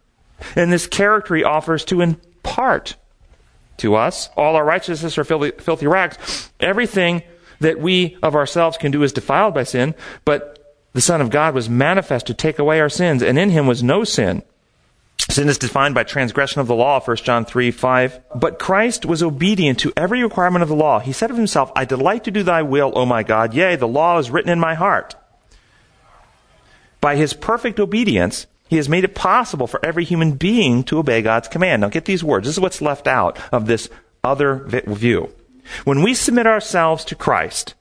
And 0.54 0.72
this 0.72 0.86
character 0.86 1.34
he 1.34 1.42
offers 1.42 1.84
to 1.86 2.00
impart 2.00 2.94
to 3.78 3.96
us. 3.96 4.30
All 4.36 4.54
our 4.54 4.64
righteousness 4.64 5.18
are 5.18 5.24
filthy, 5.24 5.50
filthy 5.50 5.88
rags. 5.88 6.48
Everything 6.60 7.22
that 7.60 7.80
we 7.80 8.16
of 8.22 8.34
ourselves 8.34 8.76
can 8.76 8.92
do 8.92 9.02
is 9.02 9.12
defiled 9.12 9.54
by 9.54 9.64
sin, 9.64 9.94
but 10.24 10.56
the 10.92 11.00
Son 11.00 11.20
of 11.20 11.30
God 11.30 11.54
was 11.54 11.68
manifest 11.68 12.26
to 12.26 12.34
take 12.34 12.58
away 12.58 12.80
our 12.80 12.88
sins, 12.88 13.22
and 13.22 13.38
in 13.38 13.50
him 13.50 13.66
was 13.66 13.82
no 13.82 14.04
sin. 14.04 14.42
Sin 15.28 15.48
is 15.48 15.58
defined 15.58 15.94
by 15.94 16.04
transgression 16.04 16.60
of 16.60 16.68
the 16.68 16.74
law, 16.74 17.00
1 17.00 17.16
John 17.18 17.44
3, 17.44 17.70
5. 17.70 18.20
But 18.36 18.58
Christ 18.58 19.04
was 19.04 19.22
obedient 19.22 19.78
to 19.80 19.92
every 19.96 20.22
requirement 20.22 20.62
of 20.62 20.68
the 20.68 20.76
law. 20.76 21.00
He 21.00 21.12
said 21.12 21.30
of 21.30 21.36
himself, 21.36 21.72
I 21.74 21.84
delight 21.84 22.24
to 22.24 22.30
do 22.30 22.42
thy 22.42 22.62
will, 22.62 22.92
O 22.94 23.04
my 23.04 23.22
God. 23.22 23.52
Yea, 23.52 23.76
the 23.76 23.88
law 23.88 24.18
is 24.18 24.30
written 24.30 24.50
in 24.50 24.60
my 24.60 24.74
heart. 24.74 25.16
By 27.00 27.16
his 27.16 27.34
perfect 27.34 27.80
obedience, 27.80 28.46
he 28.68 28.76
has 28.76 28.88
made 28.88 29.04
it 29.04 29.14
possible 29.14 29.66
for 29.66 29.84
every 29.84 30.04
human 30.04 30.32
being 30.32 30.82
to 30.84 30.98
obey 30.98 31.22
God's 31.22 31.48
command. 31.48 31.82
Now 31.82 31.88
get 31.88 32.04
these 32.04 32.24
words. 32.24 32.46
This 32.46 32.56
is 32.56 32.60
what's 32.60 32.80
left 32.80 33.06
out 33.06 33.38
of 33.52 33.66
this 33.66 33.88
other 34.24 34.64
view. 34.86 35.32
When 35.84 36.02
we 36.02 36.14
submit 36.14 36.46
ourselves 36.46 37.04
to 37.06 37.14
Christ, 37.14 37.74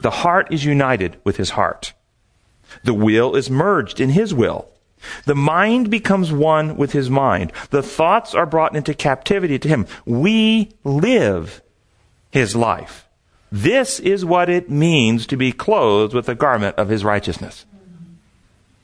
the 0.00 0.10
heart 0.10 0.52
is 0.52 0.64
united 0.64 1.18
with 1.24 1.36
his 1.36 1.50
heart. 1.50 1.92
The 2.84 2.94
will 2.94 3.36
is 3.36 3.50
merged 3.50 4.00
in 4.00 4.10
his 4.10 4.34
will. 4.34 4.68
The 5.24 5.34
mind 5.34 5.90
becomes 5.90 6.32
one 6.32 6.76
with 6.76 6.92
his 6.92 7.10
mind. 7.10 7.52
The 7.70 7.82
thoughts 7.82 8.34
are 8.34 8.46
brought 8.46 8.74
into 8.74 8.94
captivity 8.94 9.58
to 9.58 9.68
him. 9.68 9.86
We 10.04 10.72
live 10.84 11.62
his 12.30 12.56
life. 12.56 13.06
This 13.52 14.00
is 14.00 14.24
what 14.24 14.48
it 14.48 14.68
means 14.68 15.26
to 15.28 15.36
be 15.36 15.52
clothed 15.52 16.14
with 16.14 16.26
the 16.26 16.34
garment 16.34 16.76
of 16.76 16.88
his 16.88 17.04
righteousness. 17.04 17.64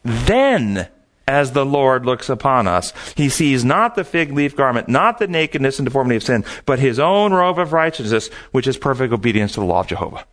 Then, 0.05 0.89
as 1.27 1.53
the 1.53 1.65
Lord 1.65 2.05
looks 2.05 2.29
upon 2.29 2.67
us, 2.67 2.93
he 3.17 3.29
sees 3.29 3.65
not 3.65 3.95
the 3.95 4.05
fig 4.05 4.33
leaf 4.33 4.57
garment, 4.57 4.89
not 4.89 5.19
the 5.19 5.27
nakedness 5.27 5.79
and 5.79 5.87
deformity 5.87 6.17
of 6.17 6.23
sin, 6.23 6.45
but 6.67 6.79
his 6.79 6.99
own 6.99 7.33
robe 7.33 7.59
of 7.59 7.73
righteousness, 7.73 8.29
which 8.51 8.67
is 8.67 8.77
perfect 8.77 9.13
obedience 9.13 9.55
to 9.55 9.61
the 9.61 9.67
law 9.67 9.81
of 9.81 9.87
Jehovah. 9.87 10.25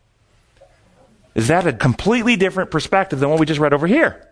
Is 1.34 1.48
that 1.48 1.66
a 1.66 1.72
completely 1.72 2.36
different 2.36 2.70
perspective 2.70 3.20
than 3.20 3.30
what 3.30 3.38
we 3.38 3.46
just 3.46 3.60
read 3.60 3.72
over 3.72 3.86
here? 3.86 4.26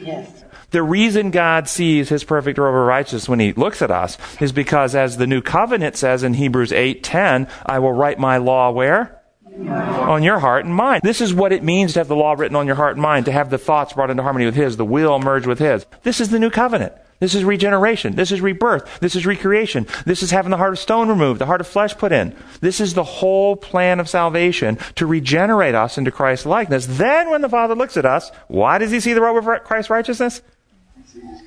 Yes. 0.00 0.44
The 0.70 0.82
reason 0.82 1.30
God 1.30 1.68
sees 1.68 2.08
his 2.08 2.24
perfect 2.24 2.56
robe 2.56 2.74
of 2.74 2.86
righteousness 2.86 3.28
when 3.28 3.40
he 3.40 3.52
looks 3.52 3.82
at 3.82 3.90
us 3.90 4.16
is 4.40 4.52
because 4.52 4.94
as 4.94 5.16
the 5.16 5.26
new 5.26 5.42
covenant 5.42 5.96
says 5.96 6.22
in 6.22 6.34
Hebrews 6.34 6.72
8:10, 6.72 7.48
I 7.66 7.80
will 7.80 7.92
write 7.92 8.18
my 8.18 8.36
law 8.38 8.70
where? 8.70 9.19
On 9.68 10.22
your 10.22 10.38
heart 10.38 10.64
and 10.64 10.74
mind. 10.74 11.02
This 11.02 11.20
is 11.20 11.34
what 11.34 11.52
it 11.52 11.62
means 11.62 11.92
to 11.92 12.00
have 12.00 12.08
the 12.08 12.16
law 12.16 12.32
written 12.32 12.56
on 12.56 12.66
your 12.66 12.76
heart 12.76 12.94
and 12.94 13.02
mind, 13.02 13.26
to 13.26 13.32
have 13.32 13.50
the 13.50 13.58
thoughts 13.58 13.92
brought 13.92 14.10
into 14.10 14.22
harmony 14.22 14.46
with 14.46 14.54
his, 14.54 14.76
the 14.76 14.84
will 14.84 15.18
merged 15.18 15.46
with 15.46 15.58
his. 15.58 15.86
This 16.02 16.20
is 16.20 16.30
the 16.30 16.38
new 16.38 16.50
covenant. 16.50 16.92
This 17.20 17.34
is 17.34 17.44
regeneration. 17.44 18.14
This 18.14 18.32
is 18.32 18.40
rebirth. 18.40 19.00
This 19.00 19.14
is 19.14 19.26
recreation. 19.26 19.86
This 20.06 20.22
is 20.22 20.30
having 20.30 20.50
the 20.50 20.56
heart 20.56 20.72
of 20.72 20.78
stone 20.78 21.10
removed, 21.10 21.38
the 21.38 21.46
heart 21.46 21.60
of 21.60 21.66
flesh 21.66 21.96
put 21.96 22.12
in. 22.12 22.34
This 22.60 22.80
is 22.80 22.94
the 22.94 23.04
whole 23.04 23.56
plan 23.56 24.00
of 24.00 24.08
salvation 24.08 24.78
to 24.94 25.06
regenerate 25.06 25.74
us 25.74 25.98
into 25.98 26.10
Christ's 26.10 26.46
likeness. 26.46 26.86
Then 26.86 27.30
when 27.30 27.42
the 27.42 27.48
Father 27.50 27.74
looks 27.74 27.98
at 27.98 28.06
us, 28.06 28.30
why 28.48 28.78
does 28.78 28.90
he 28.90 29.00
see 29.00 29.12
the 29.12 29.20
robe 29.20 29.36
of 29.36 29.64
Christ's 29.64 29.90
righteousness? 29.90 30.40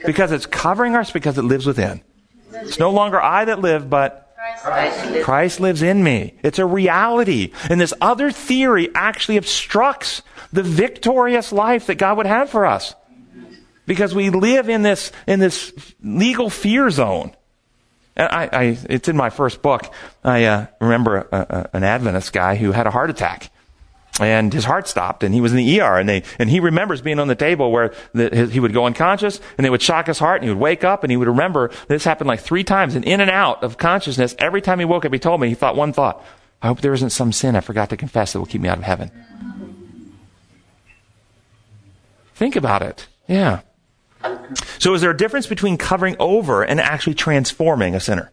Because 0.05 0.31
it's 0.31 0.45
covering 0.45 0.95
us 0.95 1.09
because 1.09 1.39
it 1.39 1.43
lives 1.43 1.65
within. 1.65 2.01
It's 2.53 2.77
no 2.77 2.91
longer 2.91 3.19
I 3.19 3.45
that 3.45 3.59
live, 3.59 3.89
but 3.89 4.22
Christ 4.61 5.23
Christ 5.23 5.59
lives 5.59 5.81
in 5.81 6.03
me. 6.03 6.35
It's 6.43 6.59
a 6.59 6.65
reality. 6.65 7.51
And 7.69 7.79
this 7.79 7.93
other 8.01 8.31
theory 8.31 8.89
actually 8.93 9.37
obstructs 9.37 10.21
the 10.51 10.63
victorious 10.63 11.51
life 11.51 11.87
that 11.87 11.95
God 11.95 12.17
would 12.17 12.25
have 12.25 12.49
for 12.49 12.65
us. 12.65 12.93
Because 13.85 14.15
we 14.15 14.29
live 14.29 14.69
in 14.69 14.81
this, 14.81 15.11
in 15.27 15.39
this 15.39 15.73
legal 16.01 16.49
fear 16.49 16.89
zone. 16.89 17.35
And 18.15 18.29
I, 18.29 18.49
I 18.51 18.77
it's 18.89 19.07
in 19.07 19.17
my 19.17 19.29
first 19.29 19.61
book. 19.61 19.93
I 20.23 20.45
uh, 20.45 20.67
remember 20.79 21.27
a, 21.31 21.37
a, 21.37 21.69
an 21.73 21.83
Adventist 21.83 22.31
guy 22.31 22.55
who 22.55 22.71
had 22.71 22.87
a 22.87 22.91
heart 22.91 23.09
attack 23.09 23.49
and 24.19 24.53
his 24.53 24.65
heart 24.65 24.87
stopped 24.87 25.23
and 25.23 25.33
he 25.33 25.41
was 25.41 25.51
in 25.51 25.57
the 25.57 25.81
ER 25.81 25.97
and 25.97 26.07
they, 26.07 26.23
and 26.37 26.49
he 26.49 26.59
remembers 26.59 27.01
being 27.01 27.19
on 27.19 27.27
the 27.27 27.35
table 27.35 27.71
where 27.71 27.93
the, 28.13 28.29
his, 28.29 28.51
he 28.51 28.59
would 28.59 28.73
go 28.73 28.85
unconscious 28.85 29.39
and 29.57 29.65
they 29.65 29.69
would 29.69 29.81
shock 29.81 30.07
his 30.07 30.19
heart 30.19 30.41
and 30.41 30.49
he 30.49 30.53
would 30.53 30.61
wake 30.61 30.83
up 30.83 31.03
and 31.03 31.11
he 31.11 31.17
would 31.17 31.27
remember 31.27 31.71
this 31.87 32.03
happened 32.03 32.27
like 32.27 32.39
three 32.39 32.63
times 32.63 32.95
and 32.95 33.05
in 33.05 33.21
and 33.21 33.31
out 33.31 33.63
of 33.63 33.77
consciousness. 33.77 34.35
Every 34.37 34.61
time 34.61 34.79
he 34.79 34.85
woke 34.85 35.05
up, 35.05 35.13
he 35.13 35.19
told 35.19 35.41
me 35.41 35.49
he 35.49 35.55
thought 35.55 35.75
one 35.75 35.93
thought, 35.93 36.23
I 36.61 36.67
hope 36.67 36.81
there 36.81 36.93
isn't 36.93 37.09
some 37.09 37.31
sin 37.31 37.55
I 37.55 37.61
forgot 37.61 37.89
to 37.89 37.97
confess 37.97 38.33
that 38.33 38.39
will 38.39 38.45
keep 38.45 38.61
me 38.61 38.69
out 38.69 38.77
of 38.77 38.83
heaven. 38.83 39.11
Think 42.35 42.55
about 42.55 42.81
it. 42.81 43.07
Yeah. 43.27 43.61
So 44.79 44.93
is 44.93 45.01
there 45.01 45.11
a 45.11 45.17
difference 45.17 45.47
between 45.47 45.77
covering 45.77 46.15
over 46.19 46.63
and 46.63 46.79
actually 46.79 47.15
transforming 47.15 47.95
a 47.95 47.99
sinner? 47.99 48.31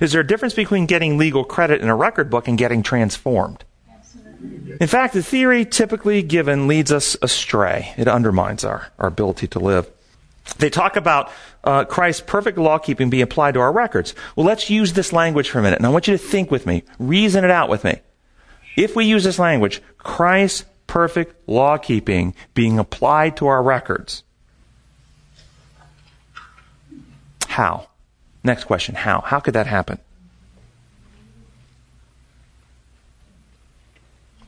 Is 0.00 0.12
there 0.12 0.20
a 0.20 0.26
difference 0.26 0.54
between 0.54 0.86
getting 0.86 1.18
legal 1.18 1.44
credit 1.44 1.80
in 1.80 1.88
a 1.88 1.96
record 1.96 2.30
book 2.30 2.48
and 2.48 2.56
getting 2.56 2.82
transformed? 2.82 3.64
In 4.80 4.86
fact, 4.86 5.14
the 5.14 5.22
theory 5.22 5.64
typically 5.64 6.22
given 6.22 6.68
leads 6.68 6.92
us 6.92 7.16
astray. 7.20 7.92
It 7.96 8.06
undermines 8.06 8.64
our, 8.64 8.92
our 8.98 9.08
ability 9.08 9.48
to 9.48 9.58
live. 9.58 9.90
They 10.58 10.70
talk 10.70 10.96
about 10.96 11.30
uh, 11.64 11.84
Christ's 11.84 12.22
perfect 12.24 12.58
law 12.58 12.78
keeping 12.78 13.10
being 13.10 13.22
applied 13.22 13.54
to 13.54 13.60
our 13.60 13.72
records. 13.72 14.14
Well, 14.36 14.46
let's 14.46 14.70
use 14.70 14.92
this 14.92 15.12
language 15.12 15.50
for 15.50 15.58
a 15.58 15.62
minute. 15.62 15.78
And 15.78 15.86
I 15.86 15.90
want 15.90 16.06
you 16.06 16.16
to 16.16 16.18
think 16.18 16.50
with 16.50 16.64
me, 16.64 16.84
reason 16.98 17.44
it 17.44 17.50
out 17.50 17.68
with 17.68 17.84
me. 17.84 18.00
If 18.76 18.94
we 18.94 19.04
use 19.04 19.24
this 19.24 19.40
language, 19.40 19.82
Christ's 19.98 20.64
perfect 20.86 21.48
law 21.48 21.76
keeping 21.76 22.34
being 22.54 22.78
applied 22.78 23.36
to 23.38 23.48
our 23.48 23.62
records, 23.62 24.22
how? 27.48 27.87
Next 28.48 28.64
question 28.64 28.94
how? 28.94 29.20
How 29.20 29.40
could 29.40 29.52
that 29.52 29.66
happen? 29.66 29.98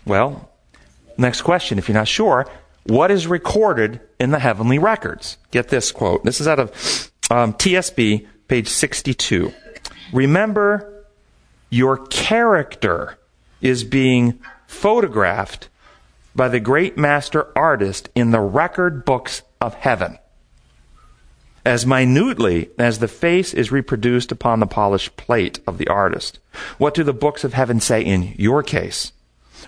Well, 0.06 0.48
next 1.18 1.42
question, 1.42 1.76
if 1.76 1.86
you're 1.86 1.98
not 1.98 2.08
sure, 2.08 2.46
what 2.84 3.10
is 3.10 3.26
recorded 3.26 4.00
in 4.18 4.30
the 4.30 4.38
heavenly 4.38 4.78
records? 4.78 5.36
Get 5.50 5.68
this 5.68 5.92
quote. 5.92 6.24
This 6.24 6.40
is 6.40 6.48
out 6.48 6.58
of 6.58 6.70
um, 7.30 7.52
TSB, 7.52 8.26
page 8.48 8.68
62. 8.68 9.52
Remember, 10.14 11.04
your 11.68 11.98
character 12.06 13.18
is 13.60 13.84
being 13.84 14.40
photographed 14.66 15.68
by 16.34 16.48
the 16.48 16.58
great 16.58 16.96
master 16.96 17.48
artist 17.54 18.08
in 18.14 18.30
the 18.30 18.40
record 18.40 19.04
books 19.04 19.42
of 19.60 19.74
heaven. 19.74 20.18
As 21.64 21.84
minutely 21.84 22.70
as 22.78 22.98
the 22.98 23.08
face 23.08 23.52
is 23.52 23.70
reproduced 23.70 24.32
upon 24.32 24.60
the 24.60 24.66
polished 24.66 25.16
plate 25.16 25.60
of 25.66 25.76
the 25.76 25.88
artist. 25.88 26.38
What 26.78 26.94
do 26.94 27.04
the 27.04 27.12
books 27.12 27.44
of 27.44 27.52
heaven 27.52 27.80
say 27.80 28.00
in 28.02 28.34
your 28.38 28.62
case? 28.62 29.12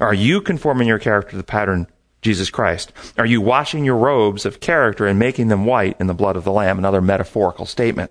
Are 0.01 0.15
you 0.15 0.41
conforming 0.41 0.89
your 0.89 0.99
character 0.99 1.33
to 1.33 1.37
the 1.37 1.43
pattern 1.43 1.87
Jesus 2.23 2.49
Christ? 2.49 2.93
Are 3.19 3.27
you 3.27 3.43
washing 3.43 3.85
your 3.85 3.97
robes 3.97 4.47
of 4.47 4.61
character 4.61 5.07
and 5.07 5.19
making 5.19 5.49
them 5.49 5.67
white 5.67 5.97
in 6.01 6.07
the 6.07 6.15
blood 6.15 6.37
of 6.37 6.45
the 6.45 6.53
Lamb? 6.53 6.79
Another 6.79 7.03
metaphorical 7.03 7.67
statement. 7.67 8.11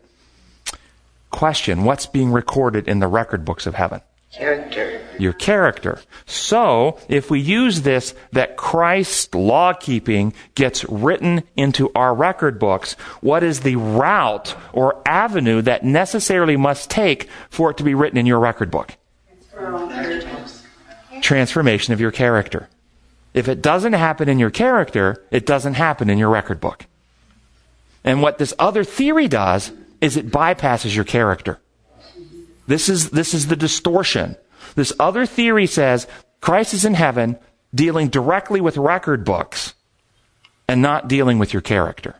Question 1.31 1.83
What's 1.83 2.05
being 2.05 2.31
recorded 2.31 2.87
in 2.87 2.99
the 2.99 3.07
record 3.07 3.45
books 3.45 3.65
of 3.65 3.75
heaven? 3.75 4.01
Character. 4.31 5.01
Your 5.19 5.33
character. 5.33 5.99
So, 6.25 6.97
if 7.09 7.29
we 7.29 7.41
use 7.41 7.81
this, 7.81 8.15
that 8.31 8.55
Christ's 8.55 9.35
law 9.35 9.73
keeping 9.73 10.33
gets 10.55 10.85
written 10.85 11.43
into 11.57 11.91
our 11.95 12.15
record 12.15 12.57
books, 12.57 12.93
what 13.19 13.43
is 13.43 13.59
the 13.59 13.75
route 13.75 14.55
or 14.71 15.01
avenue 15.05 15.61
that 15.63 15.83
necessarily 15.83 16.55
must 16.55 16.89
take 16.89 17.29
for 17.49 17.71
it 17.71 17.77
to 17.77 17.83
be 17.83 17.93
written 17.93 18.17
in 18.17 18.25
your 18.25 18.39
record 18.39 18.71
book? 18.71 18.95
Transformation 21.21 21.93
of 21.93 21.99
your 21.99 22.11
character. 22.11 22.69
If 23.33 23.49
it 23.49 23.61
doesn't 23.61 23.93
happen 23.93 24.29
in 24.29 24.39
your 24.39 24.49
character, 24.49 25.25
it 25.29 25.45
doesn't 25.45 25.73
happen 25.73 26.09
in 26.09 26.17
your 26.17 26.29
record 26.29 26.61
book. 26.61 26.85
And 28.05 28.21
what 28.21 28.37
this 28.37 28.53
other 28.57 28.85
theory 28.85 29.27
does 29.27 29.73
is 29.99 30.15
it 30.15 30.31
bypasses 30.31 30.95
your 30.95 31.05
character. 31.05 31.59
This 32.71 32.87
is, 32.87 33.09
this 33.09 33.33
is 33.33 33.47
the 33.47 33.57
distortion. 33.57 34.37
This 34.75 34.93
other 34.97 35.25
theory 35.25 35.67
says 35.67 36.07
Christ 36.39 36.73
is 36.73 36.85
in 36.85 36.93
heaven 36.93 37.37
dealing 37.75 38.07
directly 38.07 38.61
with 38.61 38.77
record 38.77 39.25
books 39.25 39.73
and 40.69 40.81
not 40.81 41.09
dealing 41.09 41.37
with 41.37 41.51
your 41.51 41.61
character. 41.61 42.15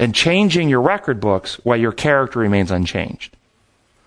And 0.00 0.12
changing 0.12 0.68
your 0.68 0.80
record 0.80 1.20
books 1.20 1.60
while 1.62 1.76
your 1.76 1.92
character 1.92 2.40
remains 2.40 2.72
unchanged. 2.72 3.36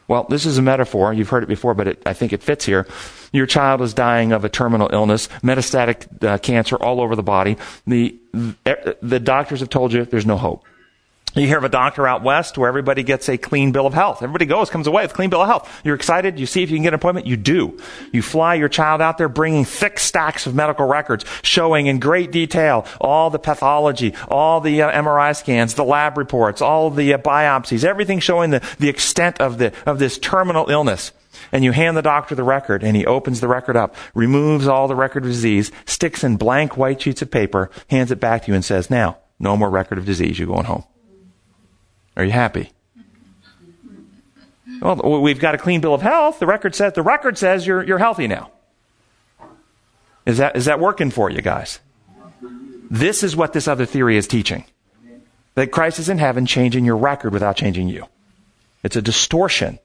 Well, 0.10 0.26
this 0.30 0.46
is 0.46 0.58
a 0.58 0.62
metaphor. 0.62 1.14
You've 1.14 1.30
heard 1.30 1.44
it 1.44 1.48
before, 1.48 1.74
but 1.74 1.88
it, 1.88 2.04
I 2.06 2.12
think 2.12 2.34
it 2.34 2.44
fits 2.44 2.66
here. 2.66 2.86
Your 3.32 3.46
child 3.46 3.82
is 3.82 3.94
dying 3.94 4.34
of 4.34 4.44
a 4.44 4.50
terminal 4.50 4.90
illness, 4.92 5.30
metastatic 5.42 6.22
uh, 6.22 6.38
cancer 6.40 6.76
all 6.76 7.00
over 7.00 7.16
the 7.16 7.24
body. 7.24 7.56
The, 7.88 8.20
the 9.02 9.22
doctors 9.22 9.62
have 9.62 9.70
told 9.70 9.94
you 9.94 10.04
there's 10.04 10.26
no 10.26 10.36
hope. 10.36 10.66
You 11.36 11.48
hear 11.48 11.58
of 11.58 11.66
a 11.66 11.70
doctor 11.70 12.08
out 12.08 12.24
west 12.24 12.58
where 12.58 12.70
everybody 12.70 13.04
gets 13.04 13.28
a 13.28 13.38
clean 13.38 13.74
bill 13.74 13.86
of 13.86 13.94
health. 13.94 14.24
Everybody 14.24 14.46
goes, 14.46 14.70
comes 14.70 14.88
away 14.88 15.04
with 15.04 15.12
a 15.12 15.16
clean 15.16 15.30
bill 15.30 15.42
of 15.42 15.48
health. 15.48 15.82
You're 15.84 15.96
excited. 15.96 16.40
You 16.40 16.46
see 16.46 16.64
if 16.64 16.70
you 16.70 16.78
can 16.78 16.84
get 16.84 16.94
an 16.94 16.96
appointment. 16.96 17.28
You 17.28 17.36
do. 17.36 17.78
You 18.14 18.22
fly 18.22 18.56
your 18.56 18.70
child 18.70 19.02
out 19.02 19.18
there 19.18 19.28
bringing 19.28 19.66
thick 19.66 20.00
stacks 20.00 20.48
of 20.48 20.56
medical 20.56 20.88
records 20.88 21.26
showing 21.42 21.88
in 21.88 22.00
great 22.00 22.32
detail 22.32 22.86
all 23.02 23.30
the 23.30 23.40
pathology, 23.40 24.14
all 24.30 24.62
the 24.62 24.82
uh, 24.82 24.92
MRI 24.92 25.36
scans, 25.36 25.74
the 25.74 25.84
lab 25.84 26.18
reports, 26.18 26.62
all 26.62 26.90
the 26.90 27.14
uh, 27.14 27.18
biopsies, 27.18 27.84
everything 27.84 28.22
showing 28.22 28.52
the, 28.52 28.66
the 28.80 28.88
extent 28.88 29.42
of 29.42 29.58
the, 29.58 29.74
of 29.86 30.00
this 30.00 30.18
terminal 30.18 30.70
illness. 30.70 31.12
And 31.52 31.66
you 31.66 31.74
hand 31.74 31.98
the 31.98 32.02
doctor 32.02 32.34
the 32.34 32.44
record 32.44 32.82
and 32.82 32.96
he 32.96 33.06
opens 33.06 33.42
the 33.42 33.50
record 33.50 33.76
up, 33.76 33.94
removes 34.14 34.68
all 34.68 34.88
the 34.88 34.96
record 34.96 35.26
of 35.26 35.32
disease, 35.32 35.70
sticks 35.86 36.24
in 36.24 36.38
blank 36.38 36.78
white 36.78 37.02
sheets 37.02 37.22
of 37.22 37.30
paper, 37.30 37.70
hands 37.90 38.10
it 38.10 38.22
back 38.22 38.44
to 38.44 38.52
you 38.52 38.56
and 38.56 38.64
says, 38.64 38.90
now, 38.90 39.18
no 39.38 39.58
more 39.58 39.70
record 39.70 39.98
of 39.98 40.06
disease. 40.06 40.40
You're 40.40 40.48
going 40.48 40.64
home. 40.64 40.86
Are 42.16 42.24
you 42.24 42.32
happy? 42.32 42.72
Well, 44.82 45.22
we've 45.22 45.40
got 45.40 45.56
a 45.56 45.58
clean 45.58 45.82
bill 45.82 45.94
of 45.94 46.02
health. 46.02 46.40
The 46.40 46.46
record 46.46 46.76
says 46.76 46.94
the 46.94 47.02
record 47.02 47.38
says 47.38 47.66
you're 47.66 47.84
you're 47.84 47.98
healthy 47.98 48.28
now. 48.28 48.52
Is 50.26 50.38
that 50.38 50.56
is 50.56 50.66
that 50.66 50.80
working 50.80 51.12
for 51.12 51.30
you 51.30 51.42
guys? 51.42 51.80
This 52.90 53.24
is 53.24 53.36
what 53.36 53.54
this 53.54 53.68
other 53.68 53.86
theory 53.86 54.18
is 54.18 54.28
teaching. 54.28 54.66
That 55.56 55.72
Christ 55.72 56.00
is 56.00 56.10
in 56.10 56.18
heaven 56.18 56.46
changing 56.46 56.86
your 56.86 56.98
record 56.98 57.34
without 57.34 57.56
changing 57.56 57.88
you. 57.88 58.06
It's 58.84 58.96
a 58.96 59.02
distortion. 59.02 59.80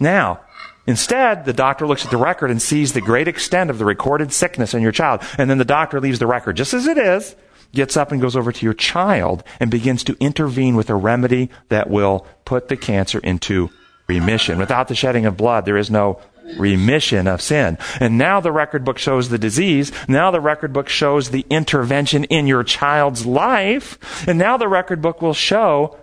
Now, 0.00 0.40
instead, 0.86 1.44
the 1.44 1.52
doctor 1.52 1.86
looks 1.86 2.04
at 2.04 2.10
the 2.10 2.16
record 2.16 2.50
and 2.50 2.62
sees 2.62 2.92
the 2.92 3.00
great 3.00 3.28
extent 3.28 3.70
of 3.70 3.78
the 3.78 3.84
recorded 3.84 4.32
sickness 4.32 4.72
in 4.72 4.82
your 4.82 4.92
child, 4.92 5.22
and 5.36 5.50
then 5.50 5.58
the 5.58 5.64
doctor 5.64 6.00
leaves 6.00 6.18
the 6.18 6.26
record 6.26 6.56
just 6.56 6.72
as 6.72 6.86
it 6.86 6.98
is 6.98 7.34
gets 7.74 7.96
up 7.96 8.12
and 8.12 8.20
goes 8.20 8.36
over 8.36 8.52
to 8.52 8.64
your 8.64 8.74
child 8.74 9.44
and 9.60 9.70
begins 9.70 10.04
to 10.04 10.16
intervene 10.20 10.76
with 10.76 10.90
a 10.90 10.94
remedy 10.94 11.50
that 11.68 11.90
will 11.90 12.26
put 12.44 12.68
the 12.68 12.76
cancer 12.76 13.18
into 13.20 13.70
remission. 14.06 14.58
Without 14.58 14.88
the 14.88 14.94
shedding 14.94 15.26
of 15.26 15.36
blood, 15.36 15.64
there 15.64 15.76
is 15.76 15.90
no 15.90 16.20
remission 16.58 17.26
of 17.26 17.40
sin. 17.40 17.78
And 18.00 18.18
now 18.18 18.40
the 18.40 18.52
record 18.52 18.84
book 18.84 18.98
shows 18.98 19.28
the 19.28 19.38
disease. 19.38 19.92
Now 20.08 20.30
the 20.30 20.40
record 20.40 20.72
book 20.72 20.88
shows 20.88 21.30
the 21.30 21.46
intervention 21.50 22.24
in 22.24 22.46
your 22.46 22.64
child's 22.64 23.24
life. 23.24 24.26
And 24.28 24.38
now 24.38 24.56
the 24.56 24.68
record 24.68 25.00
book 25.00 25.22
will 25.22 25.34
show 25.34 25.96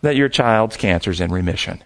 that 0.00 0.16
your 0.16 0.28
child's 0.28 0.76
cancer 0.76 1.10
is 1.10 1.20
in 1.20 1.30
remission. 1.30 1.82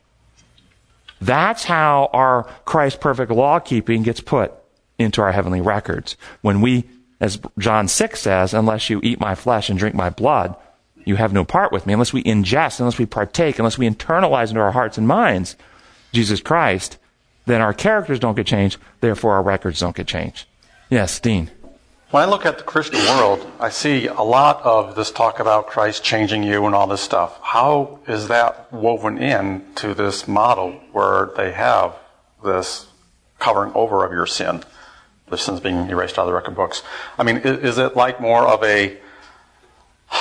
That's 1.21 1.65
how 1.65 2.11
our 2.13 2.45
Christ 2.65 3.01
perfect 3.01 3.33
law 3.33 3.59
keeping 3.59 4.03
gets 4.03 4.21
put 4.21 4.53
into 4.99 5.23
our 5.23 5.33
heavenly 5.33 5.61
records. 5.61 6.17
When 6.43 6.61
we 6.61 6.85
as 7.21 7.41
John 7.59 7.89
6 7.89 8.21
says, 8.21 8.55
unless 8.55 8.91
you 8.91 9.01
eat 9.03 9.21
my 9.21 9.35
flesh 9.35 9.71
and 9.71 9.79
drink 9.79 9.95
my 9.95 10.11
blood, 10.11 10.55
you 11.05 11.17
have 11.17 11.33
no 11.33 11.45
part 11.45 11.73
with 11.73 11.87
me. 11.87 11.93
Unless 11.93 12.13
we 12.13 12.23
ingest, 12.25 12.81
unless 12.81 12.99
we 12.99 13.07
partake, 13.07 13.59
unless 13.59 13.79
we 13.79 13.89
internalize 13.89 14.49
into 14.49 14.61
our 14.61 14.73
hearts 14.73 14.99
and 14.99 15.07
minds 15.07 15.57
Jesus 16.13 16.41
Christ, 16.41 16.99
then 17.47 17.61
our 17.61 17.73
characters 17.73 18.19
don't 18.19 18.35
get 18.35 18.47
changed. 18.47 18.79
Therefore, 19.01 19.35
our 19.35 19.43
records 19.43 19.81
don't 19.81 19.97
get 19.97 20.07
changed. 20.07 20.47
Yes, 20.91 21.19
Dean. 21.21 21.51
When 22.11 22.23
I 22.23 22.27
look 22.27 22.47
at 22.47 22.59
the 22.59 22.65
Christian 22.65 23.01
world, 23.01 23.45
I 23.59 23.69
see 23.69 24.07
a 24.07 24.23
lot 24.23 24.63
of 24.63 24.95
this 24.95 25.11
talk 25.11 25.41
about 25.41 25.67
Christ 25.67 26.05
changing 26.05 26.43
you 26.45 26.65
and 26.67 26.75
all 26.75 26.87
this 26.87 27.01
stuff. 27.01 27.39
How 27.43 27.99
is 28.07 28.29
that 28.29 28.73
woven 28.73 29.19
in 29.19 29.65
to 29.77 29.93
this 29.95 30.29
model 30.29 30.73
where 30.93 31.31
they 31.37 31.53
have 31.53 31.97
this 32.45 32.87
covering 33.39 33.73
over 33.75 34.05
of 34.05 34.13
your 34.13 34.27
sin? 34.27 34.63
The 35.29 35.39
sins 35.39 35.61
being 35.61 35.89
erased 35.91 36.19
out 36.19 36.23
of 36.23 36.29
the 36.29 36.35
record 36.35 36.55
books. 36.55 36.83
I 37.19 37.23
mean, 37.23 37.39
is, 37.39 37.59
is 37.59 37.79
it 37.79 37.97
like 37.97 38.21
more 38.21 38.47
of 38.47 38.63
a 38.63 38.99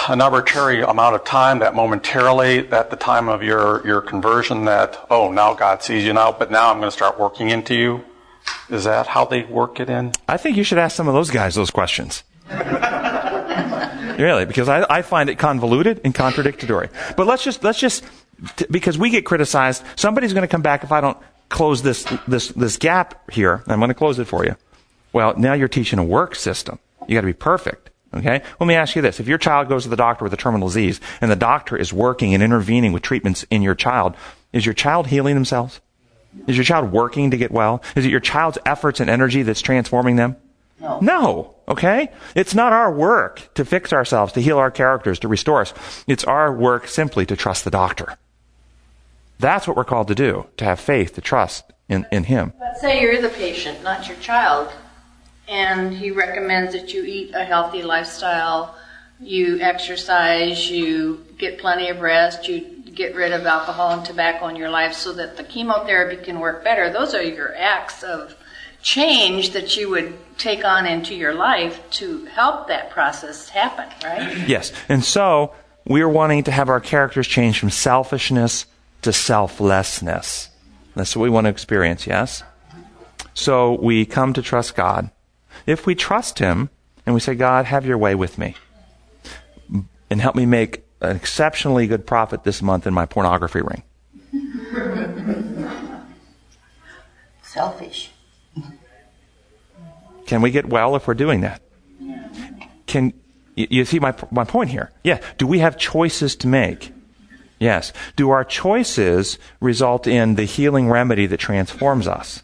an 0.10 0.22
arbitrary 0.22 0.82
amount 0.82 1.16
of 1.16 1.24
time 1.24 1.60
that 1.60 1.76
momentarily 1.76 2.68
at 2.70 2.90
the 2.90 2.96
time 2.96 3.28
of 3.30 3.44
your, 3.44 3.86
your 3.86 4.02
conversion 4.02 4.66
that, 4.66 5.06
oh, 5.10 5.32
now 5.32 5.54
God 5.54 5.84
sees 5.84 6.04
you 6.04 6.14
now, 6.14 6.32
but 6.32 6.50
now 6.52 6.72
I'm 6.72 6.80
going 6.80 6.90
to 6.90 6.96
start 6.96 7.20
working 7.20 7.50
into 7.50 7.76
you? 7.76 8.04
Is 8.70 8.86
that 8.86 9.08
how 9.08 9.26
they 9.26 9.44
work 9.44 9.80
it 9.80 9.90
in? 9.90 10.12
I 10.28 10.38
think 10.38 10.58
you 10.58 10.64
should 10.64 10.78
ask 10.78 10.96
some 10.96 11.08
of 11.08 11.14
those 11.14 11.30
guys 11.30 11.56
those 11.56 11.72
questions. 11.72 12.24
really, 14.20 14.46
because 14.46 14.70
I, 14.70 14.86
I 14.90 15.02
find 15.02 15.30
it 15.30 15.38
convoluted 15.38 16.02
and 16.04 16.14
contradictory. 16.14 16.90
But 17.16 17.28
let's 17.28 17.44
just, 17.44 17.64
let's 17.64 17.80
just, 17.80 18.04
because 18.70 18.98
we 18.98 19.10
get 19.10 19.26
criticized, 19.26 19.84
somebody's 19.96 20.34
going 20.34 20.44
to 20.44 20.48
come 20.48 20.62
back 20.62 20.84
if 20.84 20.92
I 20.92 21.02
don't 21.02 21.18
close 21.50 21.82
this, 21.84 22.06
this, 22.28 22.50
this 22.50 22.78
gap 22.78 23.32
here. 23.32 23.64
I'm 23.68 23.80
going 23.80 23.90
to 23.90 23.96
close 23.96 24.20
it 24.20 24.26
for 24.26 24.46
you. 24.46 24.56
Well, 25.16 25.34
now 25.38 25.54
you're 25.54 25.70
teaching 25.70 25.98
a 25.98 26.04
work 26.04 26.36
system. 26.36 26.78
You 27.08 27.16
got 27.16 27.22
to 27.22 27.28
be 27.28 27.32
perfect. 27.32 27.90
Okay? 28.14 28.44
Let 28.60 28.68
me 28.68 28.74
ask 28.74 28.98
you 28.98 29.02
this. 29.02 29.22
If 29.22 29.30
your 29.30 29.38
child 29.38 29.70
goes 29.70 29.84
to 29.84 29.90
the 29.90 29.96
doctor 29.96 30.26
with 30.26 30.34
a 30.34 30.38
terminal 30.38 30.68
disease 30.68 31.00
and 31.22 31.32
the 31.32 31.38
doctor 31.38 31.78
is 31.78 31.94
working 31.94 32.34
and 32.34 32.44
intervening 32.44 32.92
with 32.92 33.02
treatments 33.02 33.46
in 33.50 33.62
your 33.62 33.76
child, 33.76 34.18
is 34.52 34.66
your 34.66 34.74
child 34.74 35.08
healing 35.08 35.36
themselves? 35.36 35.80
Is 36.48 36.58
your 36.58 36.66
child 36.66 36.92
working 36.92 37.32
to 37.32 37.38
get 37.38 37.50
well? 37.50 37.82
Is 37.96 38.06
it 38.06 38.12
your 38.12 38.20
child's 38.20 38.58
efforts 38.66 39.00
and 39.00 39.10
energy 39.10 39.42
that's 39.42 39.62
transforming 39.62 40.18
them? 40.18 40.36
No. 40.82 41.00
No. 41.00 41.56
Okay? 41.70 42.12
It's 42.36 42.54
not 42.54 42.74
our 42.74 42.92
work 42.92 43.54
to 43.54 43.64
fix 43.64 43.94
ourselves, 43.94 44.34
to 44.34 44.42
heal 44.42 44.58
our 44.58 44.70
characters, 44.70 45.20
to 45.20 45.30
restore 45.30 45.62
us. 45.62 45.74
It's 46.08 46.26
our 46.26 46.54
work 46.54 46.90
simply 46.90 47.26
to 47.28 47.38
trust 47.38 47.64
the 47.64 47.72
doctor. 47.72 48.18
That's 49.40 49.66
what 49.66 49.78
we're 49.78 49.86
called 49.86 50.10
to 50.10 50.16
do, 50.16 50.48
to 50.58 50.66
have 50.66 50.82
faith, 50.82 51.16
to 51.16 51.22
trust 51.22 51.72
in, 51.88 52.06
in 52.12 52.26
Him. 52.26 52.52
But 52.60 52.80
say 52.80 53.02
you're 53.02 53.22
the 53.22 53.30
patient, 53.30 53.82
not 53.82 54.10
your 54.10 54.18
child, 54.18 54.74
and 55.48 55.94
he 55.94 56.12
recommends 56.12 56.74
that 56.74 56.94
you 56.94 57.04
eat 57.04 57.34
a 57.34 57.44
healthy 57.44 57.84
lifestyle, 57.84 58.76
you 59.20 59.60
exercise, 59.60 60.70
you 60.70 61.26
get 61.38 61.60
plenty 61.60 61.90
of 61.90 62.02
rest, 62.02 62.48
you 62.48 62.62
get 62.94 63.16
rid 63.16 63.34
of 63.34 63.46
alcohol 63.46 63.92
and 63.92 64.06
tobacco 64.06 64.48
in 64.48 64.56
your 64.56 64.70
life 64.70 64.94
so 64.94 65.14
that 65.14 65.38
the 65.38 65.44
chemotherapy 65.44 66.24
can 66.24 66.40
work 66.40 66.64
better. 66.64 66.92
Those 66.92 67.14
are 67.14 67.22
your 67.22 67.56
acts 67.56 68.04
of 68.04 68.36
change 68.82 69.52
that 69.52 69.76
you 69.76 69.90
would 69.90 70.16
take 70.38 70.64
on 70.64 70.86
into 70.86 71.16
your 71.16 71.34
life 71.34 71.82
to 71.90 72.26
help 72.26 72.68
that 72.68 72.92
process 72.92 73.50
happen, 73.50 73.88
right? 74.04 74.48
Yes. 74.48 74.72
And 74.88 75.04
so, 75.04 75.54
we're 75.86 76.10
wanting 76.10 76.44
to 76.44 76.52
have 76.52 76.70
our 76.70 76.80
characters 76.80 77.28
change 77.28 77.60
from 77.60 77.70
selfishness 77.70 78.66
to 79.02 79.14
selflessness. 79.14 80.50
That's 80.96 81.16
what 81.16 81.24
we 81.24 81.30
want 81.30 81.46
to 81.46 81.50
experience, 81.50 82.08
yes? 82.08 82.44
So, 83.34 83.74
we 83.74 84.06
come 84.06 84.34
to 84.34 84.42
trust 84.42 84.76
God. 84.76 85.10
If 85.66 85.86
we 85.86 85.96
trust 85.96 86.40
Him 86.40 86.70
and 87.06 87.14
we 87.14 87.20
say, 87.20 87.36
God, 87.36 87.66
have 87.66 87.86
your 87.86 87.98
way 87.98 88.16
with 88.16 88.38
me 88.38 88.56
and 90.10 90.22
help 90.22 90.36
me 90.36 90.46
make 90.46 90.84
an 91.02 91.16
exceptionally 91.16 91.88
good 91.88 92.06
profit 92.06 92.44
this 92.44 92.62
month 92.62 92.88
in 92.88 92.94
my 92.94 93.06
pornography 93.06 93.62
ring. 93.62 93.84
Selfish. 97.44 98.12
Can 100.26 100.42
we 100.42 100.52
get 100.52 100.66
well 100.68 100.96
if 100.96 101.08
we're 101.08 101.14
doing 101.14 101.42
that? 101.42 101.62
Can 102.88 103.14
you, 103.56 103.86
see 103.86 104.00
my 104.00 104.14
my 104.32 104.44
point 104.44 104.70
here? 104.70 104.92
Yeah. 105.04 105.22
Do 105.38 105.48
we 105.48 105.60
have 105.60 105.78
choices 105.78 106.36
to 106.38 106.48
make? 106.48 106.92
Yes. 107.60 107.94
Do 108.16 108.30
our 108.32 108.44
choices 108.44 109.40
result 109.60 110.08
in 110.08 110.36
the 110.36 110.44
healing 110.44 110.90
remedy 110.90 111.26
that 111.28 111.38
transforms 111.38 112.08
us? 112.08 112.44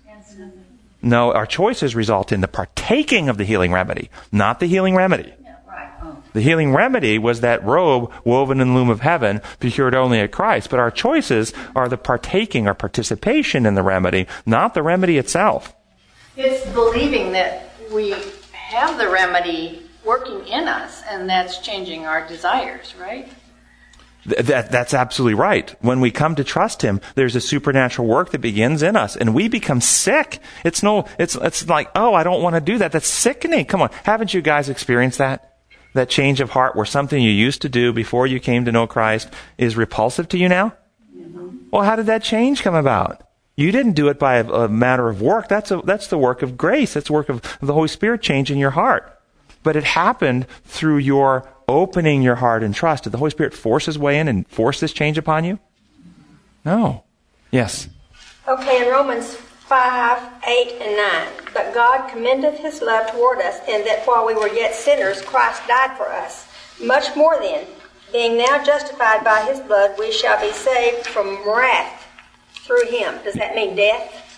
No, 1.02 1.34
our 1.34 1.46
choices 1.46 1.96
result 1.96 2.32
in 2.32 2.42
the 2.42 2.48
partaking 2.48 3.30
of 3.30 3.38
the 3.38 3.44
healing 3.44 3.72
remedy, 3.72 4.10
not 4.32 4.60
the 4.60 4.68
healing 4.68 4.96
remedy. 4.96 5.34
The 6.34 6.42
healing 6.42 6.74
remedy 6.74 7.18
was 7.18 7.42
that 7.42 7.64
robe 7.64 8.12
woven 8.24 8.62
in 8.62 8.70
the 8.70 8.74
loom 8.74 8.90
of 8.90 9.02
heaven, 9.02 9.42
procured 9.60 9.94
only 9.94 10.20
at 10.20 10.32
Christ. 10.32 10.70
But 10.70 10.80
our 10.80 10.92
choices 10.92 11.54
are 11.76 11.90
the 11.90 11.98
partaking 11.98 12.68
or 12.68 12.74
participation 12.74 13.66
in 13.66 13.76
the 13.76 13.84
remedy, 13.84 14.28
not 14.46 14.74
the 14.74 14.84
remedy 14.84 15.18
itself. 15.18 15.76
It's 16.38 16.66
believing 16.72 17.34
that 17.34 17.74
we 17.92 18.16
have 18.54 18.98
the 18.98 19.10
remedy 19.10 19.82
working 20.06 20.48
in 20.48 20.68
us, 20.68 21.04
and 21.10 21.30
that's 21.30 21.58
changing 21.60 22.06
our 22.06 22.26
desires, 22.28 22.96
right? 23.00 23.28
Th- 24.28 24.46
That, 24.46 24.72
that's 24.72 24.94
absolutely 24.94 25.34
right. 25.34 25.76
When 25.82 26.00
we 26.00 26.12
come 26.12 26.36
to 26.36 26.44
trust 26.44 26.82
Him, 26.82 27.02
there's 27.16 27.36
a 27.36 27.42
supernatural 27.42 28.08
work 28.08 28.32
that 28.32 28.40
begins 28.40 28.84
in 28.84 28.96
us, 28.96 29.16
and 29.16 29.34
we 29.34 29.48
become 29.48 29.82
sick. 29.82 30.40
It's 30.64 30.84
no, 30.84 31.06
it's, 31.18 31.36
it's 31.36 31.68
like, 31.68 31.90
oh, 31.96 32.14
I 32.14 32.24
don't 32.24 32.44
want 32.44 32.56
to 32.56 32.62
do 32.62 32.78
that. 32.78 32.92
That's 32.92 33.08
sickening. 33.08 33.66
Come 33.66 33.82
on. 33.82 33.90
Haven't 34.04 34.34
you 34.34 34.42
guys 34.42 34.70
experienced 34.70 35.18
that? 35.18 35.60
That 35.94 36.10
change 36.10 36.40
of 36.40 36.52
heart 36.52 36.76
where 36.76 36.86
something 36.86 37.22
you 37.22 37.32
used 37.32 37.62
to 37.64 37.70
do 37.70 37.92
before 37.92 38.26
you 38.26 38.40
came 38.40 38.64
to 38.66 38.72
know 38.72 38.88
Christ 38.88 39.30
is 39.58 39.76
repulsive 39.76 40.30
to 40.30 40.38
you 40.38 40.48
now? 40.48 40.74
Well, 41.72 41.84
how 41.84 41.96
did 41.96 42.06
that 42.06 42.24
change 42.24 42.64
come 42.64 42.76
about? 42.76 43.24
You 43.58 43.72
didn't 43.72 43.94
do 43.94 44.08
it 44.08 44.18
by 44.18 44.38
a, 44.38 44.48
a 44.48 44.70
matter 44.70 45.10
of 45.10 45.22
work. 45.22 45.50
That's, 45.50 45.72
a, 45.72 45.82
that's 45.84 46.08
the 46.08 46.18
work 46.18 46.42
of 46.42 46.58
grace. 46.58 46.94
That's 46.94 47.08
the 47.08 47.14
work 47.14 47.28
of 47.28 47.42
the 47.62 47.74
Holy 47.74 47.90
Spirit 47.90 48.22
changing 48.22 48.58
your 48.58 48.72
heart. 48.72 49.21
But 49.64 49.76
it 49.76 49.84
happened 49.84 50.48
through 50.66 50.98
your 50.98 51.48
opening 51.68 52.22
your 52.22 52.36
heart 52.36 52.64
and 52.64 52.76
trust. 52.76 53.04
Did 53.04 53.14
the 53.14 53.18
Holy 53.18 53.32
Spirit 53.32 53.54
force 53.54 53.86
his 53.86 53.98
way 53.98 54.20
in 54.20 54.28
and 54.28 54.48
force 54.48 54.80
this 54.80 54.94
change 54.94 55.18
upon 55.18 55.44
you? 55.46 55.60
No. 56.66 57.04
Yes. 57.52 57.88
Okay, 58.48 58.86
in 58.86 58.92
Romans 58.92 59.36
5, 59.36 60.44
8, 60.48 60.82
and 60.82 60.98
9. 60.98 61.28
But 61.54 61.74
God 61.74 62.10
commendeth 62.10 62.60
his 62.60 62.82
love 62.82 63.10
toward 63.12 63.40
us, 63.40 63.60
in 63.68 63.86
that 63.86 64.06
while 64.06 64.26
we 64.26 64.34
were 64.34 64.50
yet 64.50 64.74
sinners, 64.74 65.22
Christ 65.22 65.62
died 65.68 65.96
for 65.98 66.10
us. 66.10 66.48
Much 66.84 67.16
more 67.16 67.38
then, 67.40 67.66
being 68.12 68.38
now 68.38 68.64
justified 68.64 69.24
by 69.24 69.44
his 69.44 69.60
blood, 69.62 69.96
we 69.98 70.12
shall 70.12 70.40
be 70.42 70.52
saved 70.52 71.08
from 71.08 71.38
wrath 71.48 72.06
through 72.50 72.86
him. 72.88 73.16
Does 73.24 73.36
that 73.36 73.56
mean 73.56 73.76
death? 73.76 74.31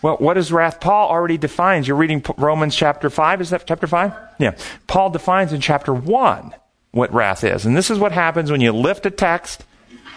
Well, 0.00 0.16
what 0.16 0.38
is 0.38 0.52
wrath? 0.52 0.80
Paul 0.80 1.08
already 1.08 1.38
defines. 1.38 1.88
You're 1.88 1.96
reading 1.96 2.24
Romans 2.36 2.74
chapter 2.74 3.10
5. 3.10 3.40
Is 3.40 3.50
that 3.50 3.66
chapter 3.66 3.86
5? 3.86 4.12
Yeah. 4.38 4.56
Paul 4.86 5.10
defines 5.10 5.52
in 5.52 5.60
chapter 5.60 5.92
1 5.92 6.54
what 6.92 7.12
wrath 7.12 7.44
is. 7.44 7.66
And 7.66 7.76
this 7.76 7.90
is 7.90 7.98
what 7.98 8.12
happens 8.12 8.50
when 8.50 8.60
you 8.60 8.72
lift 8.72 9.06
a 9.06 9.10
text. 9.10 9.64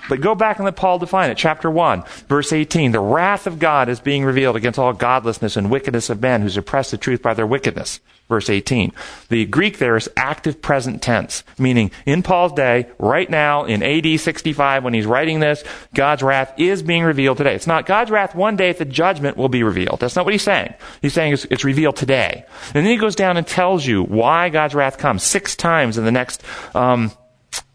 But 0.10 0.22
go 0.22 0.36
back 0.36 0.58
and 0.58 0.65
let 0.65 0.76
Paul 0.76 1.00
define 1.00 1.30
it. 1.30 1.38
Chapter 1.38 1.70
1, 1.70 2.04
verse 2.28 2.52
18. 2.52 2.91
The 2.91 3.00
wrath 3.00 3.48
of 3.48 3.60
God 3.60 3.88
is 3.88 4.00
being 4.00 4.24
revealed 4.24 4.56
against 4.56 4.80
all 4.80 4.94
godlessness 4.94 5.56
and 5.56 5.72
wickedness 5.72 6.10
of 6.10 6.22
men 6.22 6.41
who 6.41 6.50
suppress 6.50 6.91
the 6.91 6.98
truth 6.98 7.22
by 7.22 7.34
their 7.34 7.48
wickedness. 7.48 8.00
Verse 8.32 8.50
18. 8.50 8.94
The 9.28 9.46
Greek 9.46 9.78
there 9.78 9.98
is 9.98 10.10
active 10.15 10.62
present 10.62 11.02
tense, 11.02 11.44
meaning 11.60 11.91
in 12.06 12.24
Paul's 12.24 12.54
day, 12.54 12.88
right 12.98 13.30
now, 13.30 13.65
in 13.65 13.84
AD 13.84 14.22
65, 14.22 14.86
when 14.86 14.94
he's 14.94 15.06
writing 15.06 15.41
this, 15.41 15.65
God's 15.94 16.24
wrath 16.24 16.54
is 16.58 16.82
being 16.82 17.04
revealed 17.04 17.39
today. 17.39 17.54
It's 17.54 17.67
not 17.67 17.86
God's 17.86 18.10
wrath 18.10 18.34
one 18.34 18.56
day 18.56 18.70
at 18.70 18.78
the 18.78 18.86
judgment 18.86 19.36
will 19.36 19.50
be 19.50 19.63
revealed. 19.63 20.00
That's 20.00 20.15
not 20.15 20.24
what 20.24 20.34
he's 20.34 20.44
saying. 20.44 20.74
He's 21.02 21.13
saying 21.13 21.34
it's, 21.34 21.44
it's 21.52 21.65
revealed 21.65 21.98
today. 21.98 22.46
And 22.67 22.86
then 22.86 22.86
he 22.86 22.96
goes 22.96 23.15
down 23.15 23.36
and 23.36 23.46
tells 23.46 23.86
you 23.86 24.02
why 24.02 24.48
God's 24.48 24.76
wrath 24.76 24.98
comes 24.98 25.24
six 25.24 25.58
times 25.58 25.98
in 25.98 26.06
the 26.06 26.12
next, 26.12 26.41
um, 26.74 27.12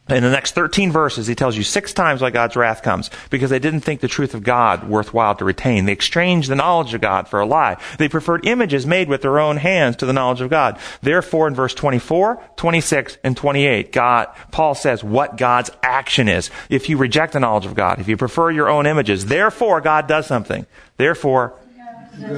in 0.08 0.22
the 0.22 0.30
next 0.30 0.52
13 0.52 0.92
verses, 0.92 1.26
he 1.26 1.34
tells 1.34 1.56
you 1.56 1.64
six 1.64 1.92
times 1.92 2.22
why 2.22 2.30
God's 2.30 2.54
wrath 2.54 2.82
comes. 2.82 3.10
Because 3.28 3.50
they 3.50 3.58
didn't 3.58 3.80
think 3.80 4.00
the 4.00 4.08
truth 4.08 4.34
of 4.34 4.44
God 4.44 4.88
worthwhile 4.88 5.34
to 5.34 5.44
retain. 5.44 5.84
They 5.84 5.92
exchanged 5.92 6.48
the 6.48 6.54
knowledge 6.54 6.94
of 6.94 7.00
God 7.00 7.26
for 7.26 7.40
a 7.40 7.46
lie. 7.46 7.76
They 7.98 8.08
preferred 8.08 8.46
images 8.46 8.86
made 8.86 9.08
with 9.08 9.22
their 9.22 9.40
own 9.40 9.56
hands 9.56 9.96
to 9.96 10.06
the 10.06 10.12
knowledge 10.12 10.40
of 10.40 10.50
God. 10.50 10.78
Therefore, 11.02 11.48
in 11.48 11.54
verse 11.54 11.74
24, 11.74 12.40
26, 12.56 13.18
and 13.24 13.36
28, 13.36 13.90
God, 13.90 14.28
Paul 14.52 14.76
says 14.76 15.02
what 15.02 15.36
God's 15.36 15.70
action 15.82 16.28
is. 16.28 16.50
If 16.70 16.88
you 16.88 16.98
reject 16.98 17.32
the 17.32 17.40
knowledge 17.40 17.66
of 17.66 17.74
God, 17.74 17.98
if 17.98 18.06
you 18.06 18.16
prefer 18.16 18.50
your 18.52 18.68
own 18.68 18.86
images, 18.86 19.26
therefore 19.26 19.80
God 19.80 20.06
does 20.06 20.26
something. 20.26 20.66
Therefore, 20.98 21.58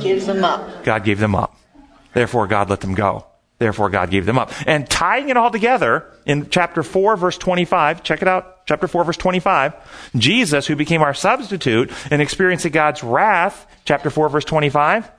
Gives 0.01 0.27
them 0.27 0.43
up. 0.43 0.85
God 0.85 1.05
gave 1.05 1.21
them 1.21 1.35
up. 1.35 1.55
Therefore, 2.13 2.47
God 2.49 2.69
let 2.69 2.81
them 2.81 2.95
go. 2.95 3.27
Therefore, 3.59 3.91
God 3.91 4.11
gave 4.11 4.25
them 4.25 4.39
up. 4.39 4.53
And 4.67 4.89
tying 4.89 5.31
it 5.31 5.37
all 5.37 5.51
together 5.51 6.07
in 6.25 6.49
chapter 6.49 6.83
4, 6.83 7.17
verse 7.17 7.37
25, 7.39 8.03
check 8.05 8.23
it 8.23 8.29
out, 8.29 8.67
chapter 8.67 8.87
4, 8.87 9.05
verse 9.05 9.17
25, 9.17 9.75
Jesus, 10.17 10.67
who 10.67 10.77
became 10.77 11.03
our 11.03 11.15
substitute 11.15 11.91
and 12.11 12.23
experiencing 12.23 12.71
God's 12.71 13.03
wrath, 13.03 13.67
chapter 13.85 14.11
4, 14.11 14.29
verse 14.29 14.45
25, 14.45 15.11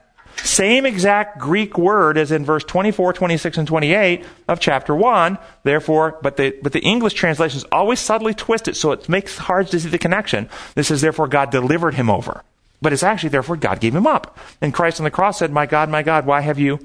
same 0.44 0.86
exact 0.86 1.40
Greek 1.40 1.78
word 1.78 2.18
as 2.18 2.32
in 2.32 2.46
verse 2.46 2.64
24, 2.64 3.14
26, 3.14 3.58
and 3.58 3.68
28 3.68 4.26
of 4.48 4.60
chapter 4.60 4.96
1. 4.96 5.38
Therefore, 5.64 6.18
but 6.22 6.38
the, 6.38 6.56
but 6.62 6.72
the 6.72 6.80
English 6.80 7.14
translations 7.14 7.66
always 7.72 8.00
subtly 8.00 8.34
twist 8.34 8.68
it 8.68 8.78
so 8.78 8.92
it 8.92 9.10
makes 9.10 9.38
hard 9.38 9.68
to 9.68 9.80
see 9.80 9.90
the 9.90 9.98
connection. 9.98 10.50
This 10.76 10.92
is 10.92 11.02
therefore 11.02 11.28
God 11.28 11.52
delivered 11.52 11.96
him 11.96 12.10
over. 12.10 12.44
But 12.82 12.94
it's 12.94 13.04
actually 13.04 13.30
therefore 13.30 13.58
God 13.58 13.82
gave 13.82 13.94
him 13.94 14.08
up. 14.08 14.38
And 14.62 14.74
Christ 14.74 15.02
on 15.02 15.04
the 15.04 15.12
cross 15.12 15.40
said, 15.40 15.52
My 15.52 15.66
God, 15.66 15.90
my 15.90 16.04
God, 16.04 16.26
why 16.26 16.40
have 16.42 16.58
you 16.58 16.80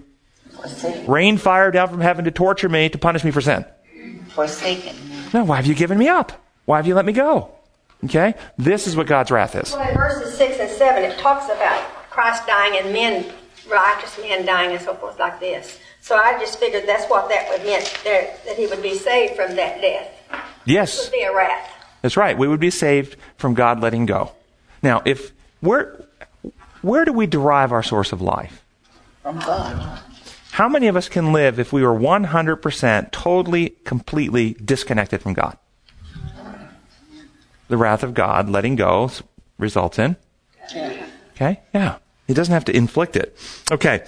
Forsaken. 0.57 1.07
rained 1.07 1.41
fire 1.41 1.71
down 1.71 1.89
from 1.89 2.01
heaven 2.01 2.25
to 2.25 2.31
torture 2.31 2.69
me, 2.69 2.89
to 2.89 2.99
punish 2.99 3.25
me 3.25 3.31
for 3.31 3.41
sin? 3.41 3.65
Forsaken. 4.29 4.97
No, 5.33 5.45
why 5.45 5.57
have 5.57 5.67
you 5.67 5.75
given 5.75 5.99
me 5.99 6.09
up? 6.09 6.33
Why 6.65 6.77
have 6.79 6.87
you 6.87 6.95
let 6.95 7.05
me 7.05 7.13
go? 7.13 7.51
Okay? 8.05 8.35
This 8.59 8.87
is 8.87 8.97
what 8.97 9.07
God's 9.07 9.31
wrath 9.31 9.55
is. 9.55 9.73
Well, 9.73 9.89
in 9.89 9.95
verses 9.97 10.37
6 10.37 10.59
and 10.61 10.71
7, 10.71 11.03
it 11.05 11.19
talks 11.19 11.47
about 11.47 11.81
Christ 12.11 12.47
dying 12.47 12.79
and 12.83 12.93
men, 12.93 13.27
righteous 13.71 14.19
men 14.19 14.45
dying 14.47 14.73
and 14.73 14.81
so 14.81 14.95
forth 14.95 15.19
like 15.19 15.41
this. 15.41 15.79
So 16.01 16.17
I 16.17 16.39
just 16.39 16.59
figured 16.59 16.87
that's 16.87 17.09
what 17.11 17.29
that 17.31 17.49
would 17.51 17.63
mean, 17.63 17.81
that 18.05 18.45
that 18.45 18.57
he 18.57 18.67
would 18.67 18.83
be 18.83 18.95
saved 18.95 19.37
from 19.37 19.57
that 19.57 19.81
death. 19.81 20.09
It 20.33 20.39
Yes, 20.67 21.05
would 21.07 21.13
be 21.13 21.23
a 21.23 21.35
wrath. 21.35 21.71
that's 22.03 22.17
right. 22.17 22.37
We 22.37 22.47
would 22.47 22.61
be 22.61 22.71
saved 22.71 23.17
from 23.39 23.55
God 23.55 23.81
letting 23.81 24.05
go. 24.07 24.33
Now, 24.83 25.01
if 25.07 25.33
where 25.61 26.05
where 26.83 27.07
do 27.07 27.13
we 27.15 27.27
derive 27.27 27.73
our 27.73 27.83
source 27.83 28.13
of 28.13 28.21
life? 28.21 28.63
From 29.23 29.39
God. 29.39 29.99
How 30.55 30.69
many 30.69 30.87
of 30.87 30.95
us 30.95 31.09
can 31.09 31.33
live 31.33 31.59
if 31.59 31.73
we 31.73 31.83
were 31.83 31.93
100% 31.93 33.11
totally, 33.11 33.71
completely 33.83 34.53
disconnected 34.65 35.21
from 35.21 35.35
God? 35.35 35.59
The 37.67 37.77
wrath 37.77 38.05
of 38.05 38.15
God 38.15 38.49
letting 38.49 38.77
go 38.77 39.11
results 39.59 39.99
in. 39.99 40.15
Okay? 41.33 41.61
Yeah. 41.75 41.97
He 42.29 42.35
doesn't 42.35 42.55
have 42.55 42.67
to 42.67 42.77
inflict 42.77 43.17
it. 43.17 43.37
Okay. 43.73 44.05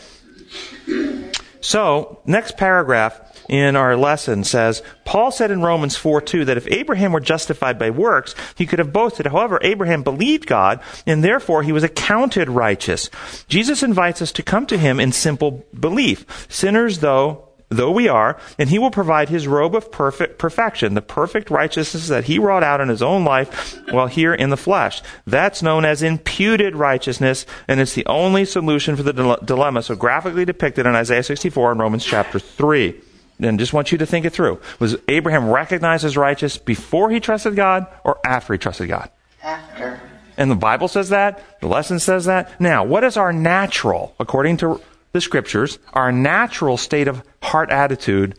So, 1.60 2.20
next 2.26 2.56
paragraph 2.56 3.35
in 3.48 3.76
our 3.76 3.96
lesson 3.96 4.44
says, 4.44 4.82
Paul 5.04 5.30
said 5.30 5.50
in 5.50 5.62
Romans 5.62 5.96
4 5.96 6.20
2 6.20 6.44
that 6.46 6.56
if 6.56 6.66
Abraham 6.68 7.12
were 7.12 7.20
justified 7.20 7.78
by 7.78 7.90
works, 7.90 8.34
he 8.56 8.66
could 8.66 8.78
have 8.78 8.92
boasted. 8.92 9.26
However, 9.26 9.58
Abraham 9.62 10.02
believed 10.02 10.46
God, 10.46 10.80
and 11.06 11.22
therefore 11.22 11.62
he 11.62 11.72
was 11.72 11.84
accounted 11.84 12.48
righteous. 12.48 13.10
Jesus 13.48 13.82
invites 13.82 14.20
us 14.20 14.32
to 14.32 14.42
come 14.42 14.66
to 14.66 14.78
him 14.78 14.98
in 14.98 15.12
simple 15.12 15.64
belief. 15.78 16.46
Sinners, 16.48 17.00
though, 17.00 17.46
though 17.68 17.90
we 17.90 18.08
are, 18.08 18.38
and 18.58 18.70
he 18.70 18.78
will 18.78 18.90
provide 18.90 19.28
his 19.28 19.46
robe 19.46 19.74
of 19.74 19.90
perfect 19.90 20.38
perfection, 20.38 20.94
the 20.94 21.02
perfect 21.02 21.50
righteousness 21.50 22.08
that 22.08 22.24
he 22.24 22.38
wrought 22.38 22.62
out 22.62 22.80
in 22.80 22.88
his 22.88 23.02
own 23.02 23.24
life 23.24 23.80
while 23.90 24.06
here 24.06 24.34
in 24.34 24.50
the 24.50 24.56
flesh. 24.56 25.02
That's 25.26 25.62
known 25.62 25.84
as 25.84 26.02
imputed 26.02 26.76
righteousness, 26.76 27.46
and 27.66 27.80
it's 27.80 27.94
the 27.94 28.06
only 28.06 28.44
solution 28.44 28.96
for 28.96 29.02
the 29.02 29.12
dile- 29.12 29.38
dilemma 29.44 29.82
so 29.82 29.96
graphically 29.96 30.44
depicted 30.44 30.86
in 30.86 30.94
Isaiah 30.94 31.22
64 31.22 31.72
and 31.72 31.80
Romans 31.80 32.04
chapter 32.04 32.38
3. 32.38 33.02
And 33.38 33.58
just 33.58 33.72
want 33.72 33.92
you 33.92 33.98
to 33.98 34.06
think 34.06 34.24
it 34.24 34.30
through. 34.30 34.60
Was 34.78 34.96
Abraham 35.08 35.50
recognized 35.50 36.04
as 36.04 36.16
righteous 36.16 36.56
before 36.56 37.10
he 37.10 37.20
trusted 37.20 37.54
God 37.54 37.86
or 38.02 38.18
after 38.24 38.54
he 38.54 38.58
trusted 38.58 38.88
God? 38.88 39.10
After. 39.42 40.00
And 40.36 40.50
the 40.50 40.56
Bible 40.56 40.88
says 40.88 41.10
that. 41.10 41.42
The 41.60 41.68
lesson 41.68 41.98
says 41.98 42.26
that. 42.26 42.60
Now, 42.60 42.84
what 42.84 43.04
is 43.04 43.16
our 43.16 43.32
natural, 43.32 44.14
according 44.18 44.58
to 44.58 44.80
the 45.12 45.20
scriptures, 45.20 45.78
our 45.92 46.12
natural 46.12 46.76
state 46.76 47.08
of 47.08 47.22
heart 47.42 47.70
attitude 47.70 48.38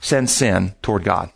since 0.00 0.32
sin 0.32 0.74
toward 0.82 1.04
God? 1.04 1.30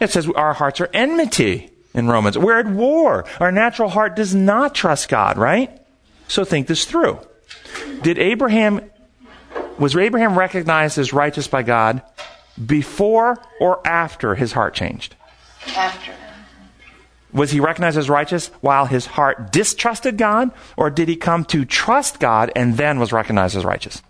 It 0.00 0.10
says 0.10 0.28
our 0.28 0.54
hearts 0.54 0.80
are 0.80 0.90
enmity 0.92 1.70
in 1.94 2.08
Romans. 2.08 2.36
We're 2.36 2.58
at 2.58 2.66
war. 2.66 3.24
Our 3.40 3.52
natural 3.52 3.88
heart 3.88 4.16
does 4.16 4.34
not 4.34 4.74
trust 4.74 5.08
God, 5.08 5.38
right? 5.38 5.80
So 6.28 6.44
think 6.44 6.66
this 6.66 6.84
through. 6.84 7.20
Did 8.02 8.18
Abraham, 8.18 8.90
was 9.82 9.96
Abraham 9.96 10.38
recognized 10.38 10.96
as 10.96 11.12
righteous 11.12 11.48
by 11.48 11.64
God 11.64 12.02
before 12.64 13.42
or 13.58 13.84
after 13.84 14.36
his 14.36 14.52
heart 14.52 14.74
changed? 14.74 15.16
After. 15.76 16.12
Was 17.32 17.50
he 17.50 17.58
recognized 17.58 17.98
as 17.98 18.08
righteous 18.08 18.48
while 18.60 18.86
his 18.86 19.06
heart 19.06 19.50
distrusted 19.50 20.16
God, 20.18 20.52
or 20.76 20.88
did 20.88 21.08
he 21.08 21.16
come 21.16 21.44
to 21.46 21.64
trust 21.64 22.20
God 22.20 22.52
and 22.54 22.76
then 22.76 23.00
was 23.00 23.12
recognized 23.12 23.56
as 23.56 23.64
righteous? 23.64 24.02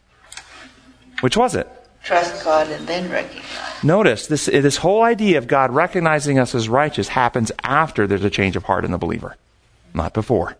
Which 1.20 1.38
was 1.38 1.54
it? 1.54 1.66
Trust 2.04 2.44
God 2.44 2.68
and 2.68 2.86
then 2.86 3.10
recognize. 3.10 3.82
Notice 3.82 4.26
this, 4.26 4.46
this 4.46 4.76
whole 4.76 5.02
idea 5.02 5.38
of 5.38 5.46
God 5.46 5.70
recognizing 5.70 6.38
us 6.38 6.54
as 6.54 6.68
righteous 6.68 7.08
happens 7.08 7.50
after 7.62 8.06
there's 8.06 8.24
a 8.24 8.30
change 8.30 8.56
of 8.56 8.64
heart 8.64 8.84
in 8.84 8.90
the 8.90 8.98
believer, 8.98 9.36
not 9.94 10.12
before. 10.12 10.58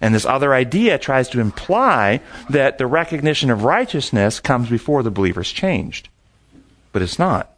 And 0.00 0.14
this 0.14 0.24
other 0.24 0.54
idea 0.54 0.98
tries 0.98 1.28
to 1.30 1.40
imply 1.40 2.20
that 2.50 2.78
the 2.78 2.86
recognition 2.86 3.50
of 3.50 3.64
righteousness 3.64 4.38
comes 4.40 4.70
before 4.70 5.02
the 5.02 5.10
believer's 5.10 5.50
changed. 5.50 6.08
But 6.92 7.02
it's 7.02 7.18
not. 7.18 7.52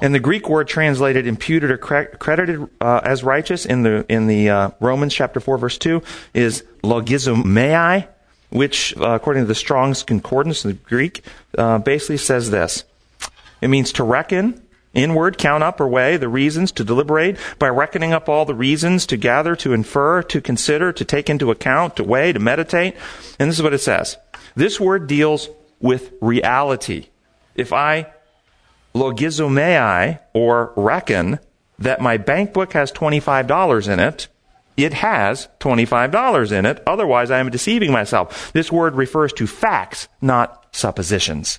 And 0.00 0.14
the 0.14 0.20
Greek 0.20 0.48
word 0.48 0.66
translated 0.66 1.26
imputed 1.26 1.70
or 1.70 1.76
cre- 1.76 2.16
credited 2.18 2.66
uh, 2.80 3.00
as 3.04 3.22
righteous 3.22 3.66
in 3.66 3.82
the 3.82 4.06
in 4.08 4.28
the 4.28 4.48
uh, 4.48 4.70
Romans 4.80 5.12
chapter 5.12 5.40
four 5.40 5.58
verse 5.58 5.76
two 5.76 6.02
is 6.32 6.64
logizomai, 6.82 8.08
which 8.48 8.96
uh, 8.96 9.10
according 9.10 9.42
to 9.42 9.46
the 9.46 9.54
Strong's 9.54 10.02
Concordance 10.02 10.64
in 10.64 10.70
the 10.70 10.76
Greek 10.76 11.22
uh, 11.58 11.78
basically 11.78 12.16
says 12.16 12.50
this: 12.50 12.84
it 13.60 13.68
means 13.68 13.92
to 13.92 14.04
reckon. 14.04 14.62
Inward, 14.92 15.38
count 15.38 15.62
up 15.62 15.80
or 15.80 15.86
weigh 15.86 16.16
the 16.16 16.28
reasons, 16.28 16.72
to 16.72 16.84
deliberate 16.84 17.36
by 17.58 17.68
reckoning 17.68 18.12
up 18.12 18.28
all 18.28 18.44
the 18.44 18.54
reasons, 18.54 19.06
to 19.06 19.16
gather, 19.16 19.54
to 19.56 19.72
infer, 19.72 20.22
to 20.24 20.40
consider, 20.40 20.92
to 20.92 21.04
take 21.04 21.30
into 21.30 21.50
account, 21.50 21.96
to 21.96 22.04
weigh, 22.04 22.32
to 22.32 22.40
meditate. 22.40 22.96
And 23.38 23.48
this 23.48 23.58
is 23.58 23.62
what 23.62 23.74
it 23.74 23.78
says. 23.78 24.16
This 24.56 24.80
word 24.80 25.06
deals 25.06 25.48
with 25.80 26.12
reality. 26.20 27.06
If 27.54 27.72
I 27.72 28.12
logizomai, 28.94 30.18
or 30.34 30.72
reckon, 30.76 31.38
that 31.78 32.00
my 32.00 32.16
bank 32.16 32.52
book 32.52 32.72
has 32.72 32.90
$25 32.92 33.88
in 33.88 34.00
it, 34.00 34.28
it 34.76 34.94
has 34.94 35.48
$25 35.60 36.52
in 36.52 36.66
it. 36.66 36.82
Otherwise, 36.86 37.30
I 37.30 37.38
am 37.38 37.50
deceiving 37.50 37.92
myself. 37.92 38.52
This 38.52 38.72
word 38.72 38.94
refers 38.94 39.32
to 39.34 39.46
facts, 39.46 40.08
not 40.20 40.74
suppositions. 40.74 41.58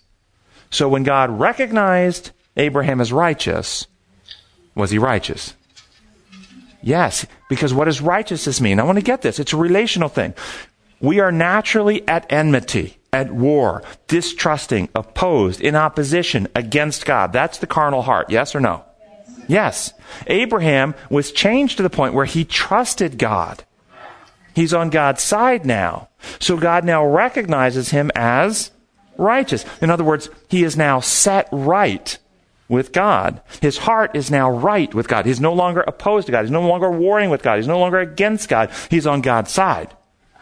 So 0.70 0.89
when 0.89 1.04
God 1.04 1.30
recognized 1.30 2.32
Abraham 2.58 3.02
is 3.02 3.14
righteous, 3.14 3.88
was 4.76 4.92
he 4.92 4.98
righteous? 4.98 5.54
Yes, 6.82 7.26
because 7.50 7.74
what 7.74 7.86
does 7.86 8.02
righteousness 8.02 8.60
mean? 8.60 8.80
I 8.80 8.84
want 8.84 8.98
to 8.98 9.04
get 9.04 9.22
this. 9.22 9.40
It's 9.40 9.54
a 9.54 9.58
relational 9.58 10.10
thing. 10.10 10.34
We 11.00 11.20
are 11.20 11.32
naturally 11.32 12.08
at 12.08 12.32
enmity 12.32 12.98
at 13.14 13.32
war, 13.32 13.84
distrusting, 14.08 14.90
opposed, 14.96 15.62
in 15.62 15.76
opposition 15.76 16.48
against 16.56 17.06
God. 17.06 17.34
That's 17.34 17.58
the 17.58 17.68
carnal 17.68 18.04
heart. 18.04 18.30
Yes 18.30 18.56
or 18.56 18.60
no? 18.60 18.86
Yes. 19.28 19.46
yes. 19.50 19.94
Abraham 20.28 20.96
was 21.10 21.32
changed 21.32 21.78
to 21.78 21.84
the 21.84 21.90
point 21.90 22.14
where 22.14 22.26
he 22.26 22.46
trusted 22.46 23.18
God. 23.18 23.64
He's 24.54 24.74
on 24.74 24.90
God's 24.90 25.22
side 25.22 25.66
now. 25.66 26.10
So 26.40 26.58
God 26.58 26.84
now 26.84 27.06
recognizes 27.06 27.90
him 27.90 28.12
as 28.16 28.72
righteous. 29.18 29.66
In 29.82 29.90
other 29.90 30.04
words, 30.04 30.30
he 30.50 30.64
is 30.64 30.78
now 30.78 31.00
set 31.00 31.48
right 31.52 32.18
with 32.71 32.93
God. 32.93 33.41
His 33.62 33.79
heart 33.79 34.15
is 34.15 34.31
now 34.31 34.49
right 34.49 34.91
with 34.95 35.10
God. 35.10 35.25
He's 35.25 35.41
no 35.41 35.53
longer 35.53 35.81
opposed 35.81 36.25
to 36.27 36.31
God. 36.31 36.43
He's 36.43 36.51
no 36.51 36.65
longer 36.65 36.89
warring 36.89 37.29
with 37.29 37.43
God. 37.43 37.57
He's 37.57 37.67
no 37.67 37.77
longer 37.77 37.99
against 37.99 38.47
God. 38.47 38.71
He's 38.89 39.05
on 39.05 39.21
God's 39.21 39.51
side. 39.51 39.93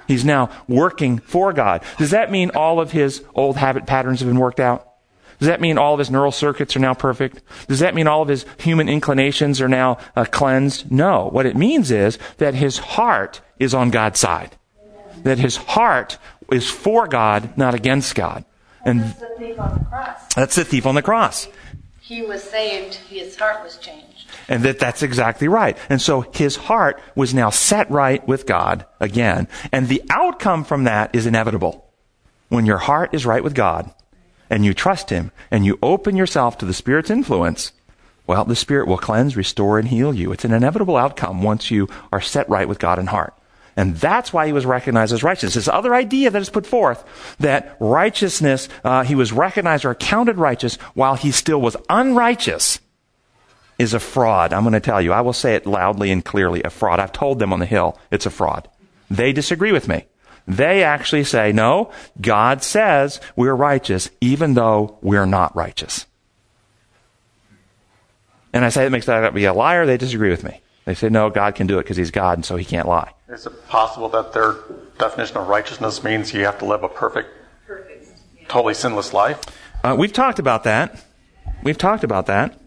He's 0.07 0.23
now 0.23 0.49
working 0.67 1.17
for 1.17 1.51
God. 1.51 1.83
Does 1.97 2.11
that 2.11 2.31
mean 2.31 2.51
all 2.55 2.79
of 2.79 2.91
his 2.91 3.23
old 3.33 3.57
habit 3.57 3.87
patterns 3.87 4.19
have 4.19 4.29
been 4.29 4.37
worked 4.37 4.59
out? 4.59 4.85
Does 5.39 5.47
that 5.47 5.59
mean 5.59 5.77
all 5.77 5.93
of 5.93 5.99
his 5.99 6.11
neural 6.11 6.31
circuits 6.31 6.75
are 6.75 6.79
now 6.79 6.93
perfect? 6.93 7.41
Does 7.67 7.79
that 7.79 7.95
mean 7.95 8.07
all 8.07 8.21
of 8.21 8.27
his 8.27 8.45
human 8.59 8.89
inclinations 8.89 9.59
are 9.59 9.69
now 9.69 9.97
uh, 10.15 10.25
cleansed? 10.25 10.91
No. 10.91 11.29
What 11.29 11.47
it 11.47 11.55
means 11.55 11.89
is 11.89 12.19
that 12.37 12.53
his 12.53 12.77
heart 12.77 13.41
is 13.57 13.73
on 13.73 13.89
God's 13.89 14.19
side. 14.19 14.55
That 15.23 15.39
his 15.39 15.55
heart 15.55 16.17
is 16.51 16.69
for 16.69 17.07
God, 17.07 17.57
not 17.57 17.73
against 17.73 18.13
God. 18.13 18.45
And 18.85 19.01
that's 19.01 19.19
the 19.19 19.35
thief 19.37 19.59
on 19.59 19.73
the 19.77 19.85
cross. 19.85 20.33
That's 20.35 20.55
the 20.55 20.65
thief 20.65 20.85
on 20.85 20.95
the 20.95 21.01
cross. 21.01 21.47
He 22.09 22.23
was 22.23 22.41
saved, 22.41 22.95
his 22.95 23.35
heart 23.35 23.63
was 23.63 23.77
changed. 23.77 24.25
And 24.47 24.63
that 24.63 24.79
that's 24.79 25.03
exactly 25.03 25.47
right. 25.47 25.77
And 25.89 26.01
so 26.01 26.21
his 26.21 26.55
heart 26.55 26.99
was 27.13 27.35
now 27.35 27.51
set 27.51 27.91
right 27.91 28.27
with 28.27 28.47
God 28.47 28.87
again. 28.99 29.47
And 29.71 29.87
the 29.87 30.01
outcome 30.09 30.63
from 30.63 30.85
that 30.85 31.13
is 31.13 31.27
inevitable. 31.27 31.87
When 32.47 32.65
your 32.65 32.79
heart 32.79 33.13
is 33.13 33.27
right 33.27 33.43
with 33.43 33.53
God 33.53 33.93
and 34.49 34.65
you 34.65 34.73
trust 34.73 35.11
him 35.11 35.31
and 35.51 35.67
you 35.67 35.77
open 35.83 36.15
yourself 36.15 36.57
to 36.57 36.65
the 36.65 36.73
Spirit's 36.73 37.11
influence, 37.11 37.73
well, 38.25 38.43
the 38.43 38.55
Spirit 38.55 38.87
will 38.87 38.97
cleanse, 38.97 39.37
restore, 39.37 39.77
and 39.77 39.89
heal 39.89 40.11
you. 40.11 40.31
It's 40.31 40.45
an 40.45 40.51
inevitable 40.51 40.97
outcome 40.97 41.43
once 41.43 41.69
you 41.69 41.87
are 42.11 42.21
set 42.21 42.49
right 42.49 42.67
with 42.67 42.79
God 42.79 42.97
in 42.97 43.05
heart. 43.05 43.35
And 43.79 43.95
that's 43.95 44.33
why 44.33 44.45
he 44.45 44.51
was 44.51 44.65
recognized 44.65 45.13
as 45.13 45.23
righteous. 45.23 45.53
This 45.53 45.69
other 45.69 45.95
idea 45.95 46.29
that 46.29 46.41
is 46.41 46.49
put 46.49 46.67
forth 46.67 47.01
that 47.39 47.77
righteousness, 47.79 48.67
uh, 48.83 49.05
he 49.05 49.15
was 49.15 49.31
recognized 49.31 49.85
or 49.85 49.95
counted 49.95 50.37
righteous 50.37 50.75
while 50.95 51.15
he 51.15 51.31
still 51.31 51.61
was 51.61 51.77
unrighteous 51.89 52.81
is 53.77 53.93
a 53.93 53.99
fraud. 54.01 54.51
I'm 54.51 54.63
going 54.63 54.73
to 54.73 54.81
tell 54.81 55.01
you. 55.01 55.13
I 55.13 55.21
will 55.21 55.31
say 55.31 55.55
it 55.55 55.65
loudly 55.65 56.11
and 56.11 56.25
clearly 56.25 56.61
a 56.63 56.69
fraud. 56.69 56.99
I've 56.99 57.13
told 57.13 57.39
them 57.39 57.53
on 57.53 57.59
the 57.59 57.65
Hill 57.65 57.97
it's 58.11 58.25
a 58.25 58.29
fraud. 58.29 58.67
They 59.09 59.31
disagree 59.31 59.71
with 59.71 59.87
me. 59.87 60.07
They 60.45 60.83
actually 60.83 61.23
say, 61.23 61.53
no, 61.53 61.89
God 62.19 62.61
says 62.61 63.21
we're 63.37 63.55
righteous 63.55 64.09
even 64.19 64.55
though 64.55 64.97
we're 65.01 65.25
not 65.25 65.55
righteous. 65.55 66.05
And 68.51 68.65
I 68.65 68.69
say 68.71 68.85
it 68.85 68.89
makes 68.89 69.05
that 69.05 69.33
be 69.33 69.45
a 69.45 69.53
liar. 69.53 69.85
They 69.85 69.95
disagree 69.95 70.31
with 70.31 70.43
me. 70.43 70.59
They 70.83 70.95
say, 70.95 71.07
no, 71.07 71.29
God 71.29 71.55
can 71.55 71.65
do 71.65 71.79
it 71.79 71.83
because 71.83 71.95
he's 71.95 72.11
God 72.11 72.37
and 72.37 72.43
so 72.43 72.57
he 72.57 72.65
can't 72.65 72.85
lie. 72.85 73.13
Is 73.29 73.45
it 73.45 73.67
possible 73.67 74.09
that 74.09 74.33
their 74.33 74.55
definition 74.97 75.37
of 75.37 75.47
righteousness 75.47 76.03
means 76.03 76.33
you 76.33 76.45
have 76.45 76.57
to 76.59 76.65
live 76.65 76.81
a 76.81 76.89
perfect, 76.89 77.29
perfect 77.67 78.07
yeah. 78.35 78.47
totally 78.47 78.73
sinless 78.73 79.13
life? 79.13 79.39
Uh, 79.83 79.95
we've 79.97 80.11
talked 80.11 80.39
about 80.39 80.63
that. 80.63 81.03
We've 81.61 81.77
talked 81.77 82.03
about 82.03 82.25
that. 82.25 82.59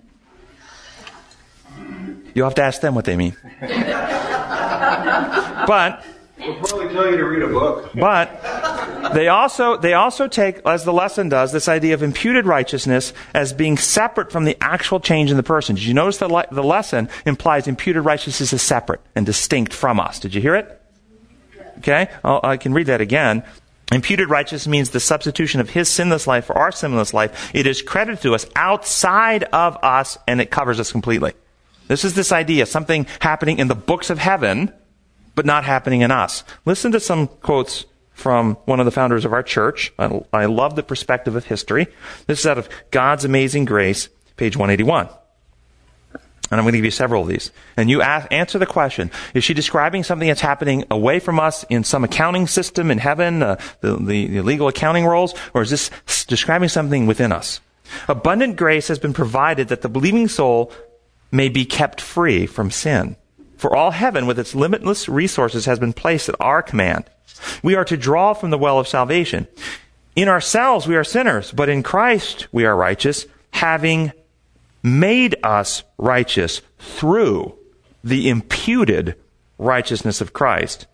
You'll 2.33 2.47
have 2.47 2.55
to 2.55 2.63
ask 2.63 2.81
them 2.81 2.95
what 2.95 3.05
they 3.07 3.17
mean. 3.17 3.37
but 5.67 6.05
We'll 6.45 6.57
probably 6.57 6.93
tell 6.93 7.11
you 7.11 7.17
to 7.17 7.25
read 7.25 7.43
a 7.43 7.49
book. 7.49 7.91
But 7.95 9.13
they 9.15 9.29
also 9.29 9.77
they 9.77 9.95
also 9.95 10.27
take, 10.27 10.59
as 10.67 10.85
the 10.85 10.93
lesson 10.93 11.29
does, 11.29 11.53
this 11.53 11.69
idea 11.69 11.95
of 11.95 12.03
imputed 12.03 12.47
righteousness 12.47 13.13
as 13.35 13.53
being 13.53 13.77
separate 13.77 14.33
from 14.33 14.45
the 14.45 14.57
actual 14.61 14.99
change 15.01 15.31
in 15.31 15.37
the 15.37 15.43
person. 15.43 15.77
Did 15.77 15.85
you 15.85 15.95
notice 15.95 16.19
that 16.19 16.31
le- 16.31 16.47
the 16.51 16.63
lesson 16.65 17.09
implies 17.27 17.69
imputed 17.69 18.05
righteousness 18.05 18.53
is 18.53 18.63
separate 18.63 19.01
and 19.15 19.25
distinct 19.25 19.73
from 19.73 20.01
us? 20.01 20.19
Did 20.19 20.35
you 20.35 20.41
hear 20.41 20.55
it? 20.55 20.81
Okay, 21.79 22.09
I'll, 22.25 22.41
I 22.43 22.57
can 22.57 22.75
read 22.75 22.87
that 22.87 23.01
again. 23.01 23.45
Imputed 23.93 24.31
righteousness 24.31 24.67
means 24.67 24.91
the 24.91 25.01
substitution 25.01 25.61
of 25.61 25.71
his 25.71 25.89
sinless 25.89 26.27
life 26.27 26.47
for 26.47 26.57
our 26.57 26.73
sinless 26.73 27.13
life. 27.13 27.51
It 27.55 27.67
is 27.67 27.83
credited 27.83 28.23
to 28.23 28.35
us 28.35 28.47
outside 28.57 29.45
of 29.45 29.77
us 29.83 30.17
and 30.27 30.41
it 30.41 30.51
covers 30.51 30.81
us 30.81 30.91
completely. 30.91 31.35
This 31.89 32.05
is 32.05 32.15
this 32.15 32.33
idea, 32.33 32.65
something 32.65 33.07
happening 33.21 33.59
in 33.59 33.69
the 33.69 33.75
books 33.75 34.09
of 34.09 34.19
heaven, 34.19 34.73
but 35.35 35.47
not 35.47 35.65
happening 35.65 36.01
in 36.03 36.11
us. 36.11 36.45
Listen 36.65 36.93
to 36.93 37.01
some 37.01 37.27
quotes 37.29 37.85
from 38.13 38.55
one 38.67 38.79
of 38.79 38.87
the 38.87 38.93
founders 38.93 39.25
of 39.25 39.33
our 39.33 39.43
church. 39.43 39.93
I, 39.99 40.21
I 40.33 40.45
love 40.47 40.77
the 40.77 40.83
perspective 40.83 41.37
of 41.37 41.47
history. 41.47 41.89
This 42.27 42.41
is 42.41 42.47
out 42.47 42.59
of 42.59 42.69
God's 42.91 43.25
Amazing 43.25 43.65
Grace, 43.65 44.09
page 44.37 44.57
181. 44.57 45.09
And 46.53 46.61
I'm 46.61 46.65
going 46.65 46.73
to 46.73 46.79
give 46.79 46.85
you 46.85 46.91
several 46.91 47.23
of 47.23 47.29
these. 47.29 47.51
And 47.79 47.89
you 47.89 48.03
ask, 48.03 48.29
answer 48.31 48.59
the 48.59 48.67
question, 48.67 49.11
is 49.33 49.43
she 49.43 49.55
describing 49.55 50.05
something 50.05 50.29
that's 50.29 50.43
happening 50.43 50.85
away 50.91 51.19
from 51.19 51.41
us 51.41 51.65
in 51.71 51.83
some 51.83 52.05
accounting 52.05 52.47
system 52.47 52.91
in 52.91 52.99
heaven, 52.99 53.43
uh, 53.43 53.57
the, 53.81 53.97
the, 53.97 54.27
the 54.27 54.43
legal 54.43 54.69
accounting 54.69 55.07
roles, 55.07 55.35
or 55.55 55.63
is 55.63 55.71
this 55.71 55.91
describing 56.27 56.69
something 56.69 57.07
within 57.07 57.33
us? 57.33 57.63
Abundant 58.07 58.57
grace 58.57 58.89
has 58.89 58.99
been 58.99 59.15
provided 59.15 59.69
that 59.69 59.81
the 59.81 59.89
believing 59.89 60.29
soul 60.29 60.71
may 61.31 61.49
be 61.49 61.65
kept 61.65 62.03
free 62.03 62.47
from 62.47 62.71
sin. 62.71 63.17
For 63.63 63.77
all 63.77 63.93
heaven, 63.93 64.27
with 64.27 64.41
its 64.41 64.57
limitless 64.57 65.09
resources, 65.09 65.67
has 65.67 65.79
been 65.79 65.93
placed 65.93 66.29
at 66.29 66.35
our 66.41 66.65
command. 66.65 67.05
We 67.63 67.77
are 67.77 67.85
to 67.85 67.97
draw 67.97 68.35
from 68.35 68.51
the 68.51 68.59
well 68.59 68.81
of 68.81 68.89
salvation. 68.89 69.47
In 70.17 70.27
ourselves, 70.27 70.89
we 70.89 70.97
are 70.97 71.05
sinners, 71.05 71.53
but 71.53 71.69
in 71.69 71.85
Christ, 71.85 72.49
we 72.51 72.65
are 72.65 72.75
righteous, 72.75 73.25
having 73.53 74.11
made 74.83 75.37
us 75.45 75.85
righteous 75.97 76.61
through 76.81 77.55
the 78.03 78.29
imputed 78.31 79.15
righteousness 79.59 80.21
of 80.21 80.33
Christ, 80.33 80.89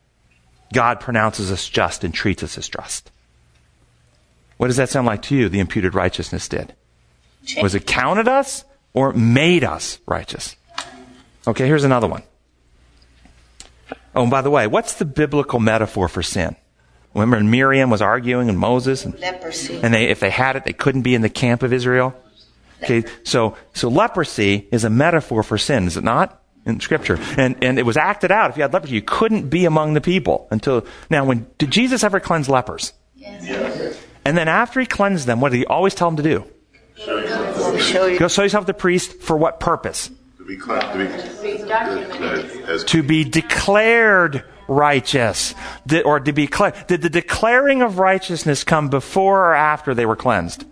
God 0.74 1.00
pronounces 1.00 1.50
us 1.50 1.66
just 1.66 2.04
and 2.04 2.12
treats 2.12 2.42
us 2.42 2.58
as 2.58 2.68
just. 2.68 3.10
What 4.58 4.66
does 4.66 4.76
that 4.76 4.90
sound 4.90 5.06
like 5.06 5.22
to 5.22 5.34
you, 5.34 5.48
the 5.48 5.60
imputed 5.60 5.94
righteousness 5.94 6.46
did? 6.46 6.74
Was 7.62 7.74
it 7.74 7.86
counted 7.86 8.28
us 8.28 8.66
or 8.92 9.14
made 9.14 9.64
us 9.64 10.00
righteous? 10.04 10.54
Okay, 11.46 11.66
here's 11.66 11.84
another 11.84 12.08
one. 12.08 12.24
Oh, 14.18 14.22
and 14.22 14.30
by 14.32 14.42
the 14.42 14.50
way, 14.50 14.66
what's 14.66 14.94
the 14.94 15.04
biblical 15.04 15.60
metaphor 15.60 16.08
for 16.08 16.24
sin? 16.24 16.56
Remember 17.14 17.38
Miriam 17.40 17.88
was 17.88 18.02
arguing 18.02 18.48
and 18.48 18.58
Moses 18.58 19.04
and, 19.04 19.16
Leprosy. 19.20 19.78
and 19.80 19.94
they, 19.94 20.08
if 20.08 20.18
they 20.18 20.28
had 20.28 20.56
it, 20.56 20.64
they 20.64 20.72
couldn't 20.72 21.02
be 21.02 21.14
in 21.14 21.22
the 21.22 21.28
camp 21.28 21.62
of 21.62 21.72
Israel. 21.72 22.14
Okay, 22.82 23.04
so, 23.22 23.56
so 23.74 23.88
leprosy 23.88 24.66
is 24.72 24.82
a 24.82 24.90
metaphor 24.90 25.44
for 25.44 25.56
sin, 25.56 25.86
is 25.86 25.96
it 25.96 26.02
not? 26.02 26.42
In 26.66 26.80
scripture. 26.80 27.16
And, 27.36 27.62
and 27.62 27.78
it 27.78 27.86
was 27.86 27.96
acted 27.96 28.32
out. 28.32 28.50
If 28.50 28.56
you 28.56 28.62
had 28.62 28.72
leprosy, 28.72 28.96
you 28.96 29.02
couldn't 29.02 29.50
be 29.50 29.64
among 29.64 29.94
the 29.94 30.00
people 30.00 30.48
until, 30.50 30.84
now 31.08 31.24
when, 31.24 31.46
did 31.56 31.70
Jesus 31.70 32.02
ever 32.02 32.18
cleanse 32.18 32.48
lepers? 32.48 32.92
Yes. 33.14 34.00
And 34.24 34.36
then 34.36 34.48
after 34.48 34.80
he 34.80 34.86
cleansed 34.86 35.28
them, 35.28 35.40
what 35.40 35.52
did 35.52 35.58
he 35.58 35.66
always 35.66 35.94
tell 35.94 36.10
them 36.10 36.16
to 36.16 36.22
do? 36.24 36.44
Show 36.96 38.06
you. 38.06 38.18
Go 38.18 38.26
show 38.26 38.42
yourself 38.42 38.64
to 38.64 38.72
the 38.72 38.74
priest 38.74 39.22
for 39.22 39.36
what 39.36 39.60
purpose? 39.60 40.10
To 40.48 40.98
be, 40.98 41.12
to 41.12 42.52
be, 42.56 42.62
as 42.64 42.84
To 42.84 43.02
be 43.02 43.24
declared 43.24 44.44
righteous. 44.66 45.54
Did, 45.86 46.04
or 46.04 46.20
to 46.20 46.32
be 46.32 46.46
cle- 46.46 46.72
Did 46.86 47.02
the 47.02 47.10
declaring 47.10 47.82
of 47.82 47.98
righteousness 47.98 48.64
come 48.64 48.88
before 48.88 49.46
or 49.46 49.54
after 49.54 49.94
they 49.94 50.06
were 50.06 50.16
cleansed? 50.16 50.64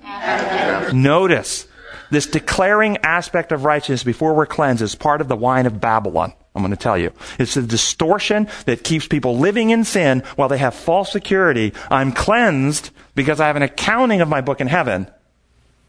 Notice, 0.94 1.66
this 2.10 2.26
declaring 2.26 2.98
aspect 2.98 3.52
of 3.52 3.64
righteousness 3.64 4.04
before 4.04 4.34
we're 4.34 4.46
cleansed 4.46 4.82
is 4.82 4.94
part 4.94 5.20
of 5.20 5.28
the 5.28 5.36
wine 5.36 5.66
of 5.66 5.80
Babylon. 5.80 6.32
I'm 6.54 6.62
going 6.62 6.70
to 6.70 6.76
tell 6.76 6.96
you. 6.96 7.12
It's 7.38 7.54
the 7.54 7.62
distortion 7.62 8.48
that 8.64 8.82
keeps 8.82 9.06
people 9.06 9.36
living 9.36 9.70
in 9.70 9.84
sin 9.84 10.22
while 10.36 10.48
they 10.48 10.56
have 10.58 10.74
false 10.74 11.12
security. 11.12 11.74
I'm 11.90 12.12
cleansed 12.12 12.90
because 13.14 13.40
I 13.40 13.48
have 13.48 13.56
an 13.56 13.62
accounting 13.62 14.22
of 14.22 14.28
my 14.28 14.40
book 14.40 14.62
in 14.62 14.68
heaven, 14.68 15.10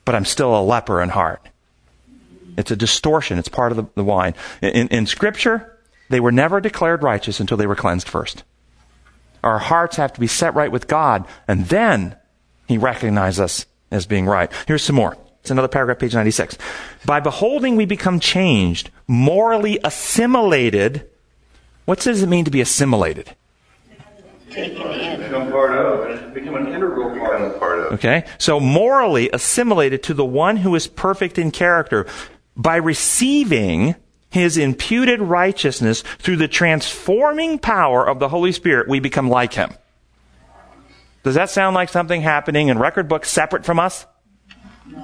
but 0.03 0.13
I'm 0.13 0.25
still 0.25 0.59
a 0.59 0.61
leper 0.61 1.01
in 1.01 1.07
heart. 1.09 1.41
It's 2.57 2.71
a 2.71 2.75
distortion. 2.75 3.37
It's 3.37 3.47
part 3.47 3.71
of 3.71 3.77
the, 3.77 3.85
the 3.95 4.03
wine. 4.03 4.33
In, 4.61 4.87
in 4.87 5.05
Scripture, 5.05 5.77
they 6.09 6.19
were 6.19 6.31
never 6.31 6.59
declared 6.59 7.03
righteous 7.03 7.39
until 7.39 7.57
they 7.57 7.67
were 7.67 7.75
cleansed 7.75 8.09
first. 8.09 8.43
Our 9.43 9.59
hearts 9.59 9.97
have 9.97 10.11
to 10.13 10.19
be 10.19 10.27
set 10.27 10.55
right 10.55 10.71
with 10.71 10.87
God, 10.87 11.25
and 11.47 11.67
then 11.67 12.15
He 12.67 12.77
recognizes 12.77 13.39
us 13.39 13.65
as 13.91 14.05
being 14.05 14.25
right. 14.25 14.51
Here's 14.67 14.83
some 14.83 14.95
more. 14.95 15.15
It's 15.41 15.51
another 15.51 15.67
paragraph, 15.69 15.99
page 15.99 16.13
96. 16.13 16.57
By 17.05 17.19
beholding, 17.19 17.77
we 17.77 17.85
become 17.85 18.19
changed, 18.19 18.89
morally 19.07 19.79
assimilated. 19.83 21.07
What 21.85 21.99
does 21.99 22.21
it 22.21 22.27
mean 22.27 22.43
to 22.45 22.51
be 22.51 22.59
assimilated? 22.59 23.33
Become 24.49 25.51
part 25.51 25.71
of, 25.71 26.33
become 26.33 26.55
an 26.55 26.73
integral 26.73 27.17
part 27.17 27.59
part 27.59 27.79
of. 27.79 27.93
Okay? 27.93 28.25
So 28.37 28.59
morally 28.59 29.29
assimilated 29.31 30.03
to 30.03 30.13
the 30.13 30.25
one 30.25 30.57
who 30.57 30.75
is 30.75 30.87
perfect 30.87 31.37
in 31.37 31.51
character 31.51 32.05
by 32.57 32.75
receiving 32.77 33.95
his 34.29 34.57
imputed 34.57 35.21
righteousness 35.21 36.01
through 36.19 36.35
the 36.35 36.47
transforming 36.47 37.59
power 37.59 38.05
of 38.07 38.19
the 38.19 38.27
Holy 38.27 38.51
Spirit, 38.51 38.89
we 38.89 38.99
become 38.99 39.29
like 39.29 39.53
him. 39.53 39.71
Does 41.23 41.35
that 41.35 41.49
sound 41.49 41.75
like 41.75 41.89
something 41.89 42.21
happening 42.21 42.67
in 42.67 42.79
record 42.79 43.07
books 43.07 43.29
separate 43.29 43.65
from 43.65 43.79
us? 43.79 44.05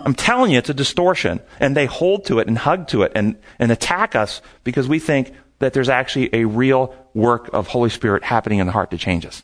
I'm 0.06 0.14
telling 0.14 0.52
you, 0.52 0.58
it's 0.58 0.70
a 0.70 0.74
distortion. 0.74 1.42
And 1.60 1.76
they 1.76 1.86
hold 1.86 2.26
to 2.26 2.40
it 2.40 2.48
and 2.48 2.58
hug 2.58 2.88
to 2.90 3.04
it 3.04 3.12
and, 3.16 3.38
and 3.60 3.72
attack 3.72 4.16
us 4.16 4.42
because 4.64 4.88
we 4.88 5.00
think 5.00 5.34
that 5.60 5.74
there's 5.74 5.90
actually 5.90 6.30
a 6.34 6.46
real 6.46 6.96
work 7.14 7.50
of 7.54 7.68
Holy 7.68 7.90
Spirit 7.90 8.24
happening 8.24 8.60
in 8.60 8.68
the 8.68 8.74
heart 8.74 8.92
to 8.92 8.98
change 8.98 9.26
us. 9.26 9.44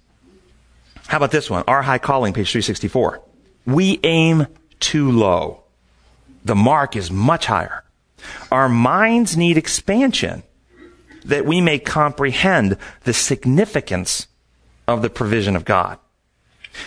How 1.07 1.17
about 1.17 1.31
this 1.31 1.49
one? 1.49 1.63
Our 1.67 1.81
high 1.81 1.97
calling, 1.97 2.33
page 2.33 2.51
364. 2.51 3.21
We 3.65 3.99
aim 4.03 4.47
too 4.79 5.11
low. 5.11 5.63
The 6.45 6.55
mark 6.55 6.95
is 6.95 7.11
much 7.11 7.45
higher. 7.45 7.83
Our 8.51 8.69
minds 8.69 9.37
need 9.37 9.57
expansion 9.57 10.43
that 11.25 11.45
we 11.45 11.61
may 11.61 11.79
comprehend 11.79 12.77
the 13.03 13.13
significance 13.13 14.27
of 14.87 15.01
the 15.01 15.09
provision 15.09 15.55
of 15.55 15.65
God. 15.65 15.99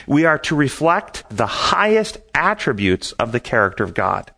We 0.07 0.25
are 0.25 0.39
to 0.39 0.57
reflect 0.57 1.25
the 1.31 1.47
highest 1.47 2.19
attributes 2.35 3.13
of 3.13 3.33
the 3.33 3.41
character 3.41 3.85
of 3.85 3.95
God. 3.95 4.33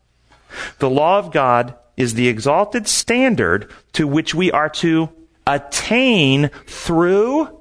The 0.79 0.91
law 0.91 1.19
of 1.19 1.33
God 1.33 1.75
is 1.97 2.15
the 2.15 2.29
exalted 2.29 2.89
standard 2.89 3.71
to 3.93 4.07
which 4.07 4.35
we 4.35 4.51
are 4.51 4.69
to 4.69 5.11
attain 5.47 6.51
through 6.67 7.61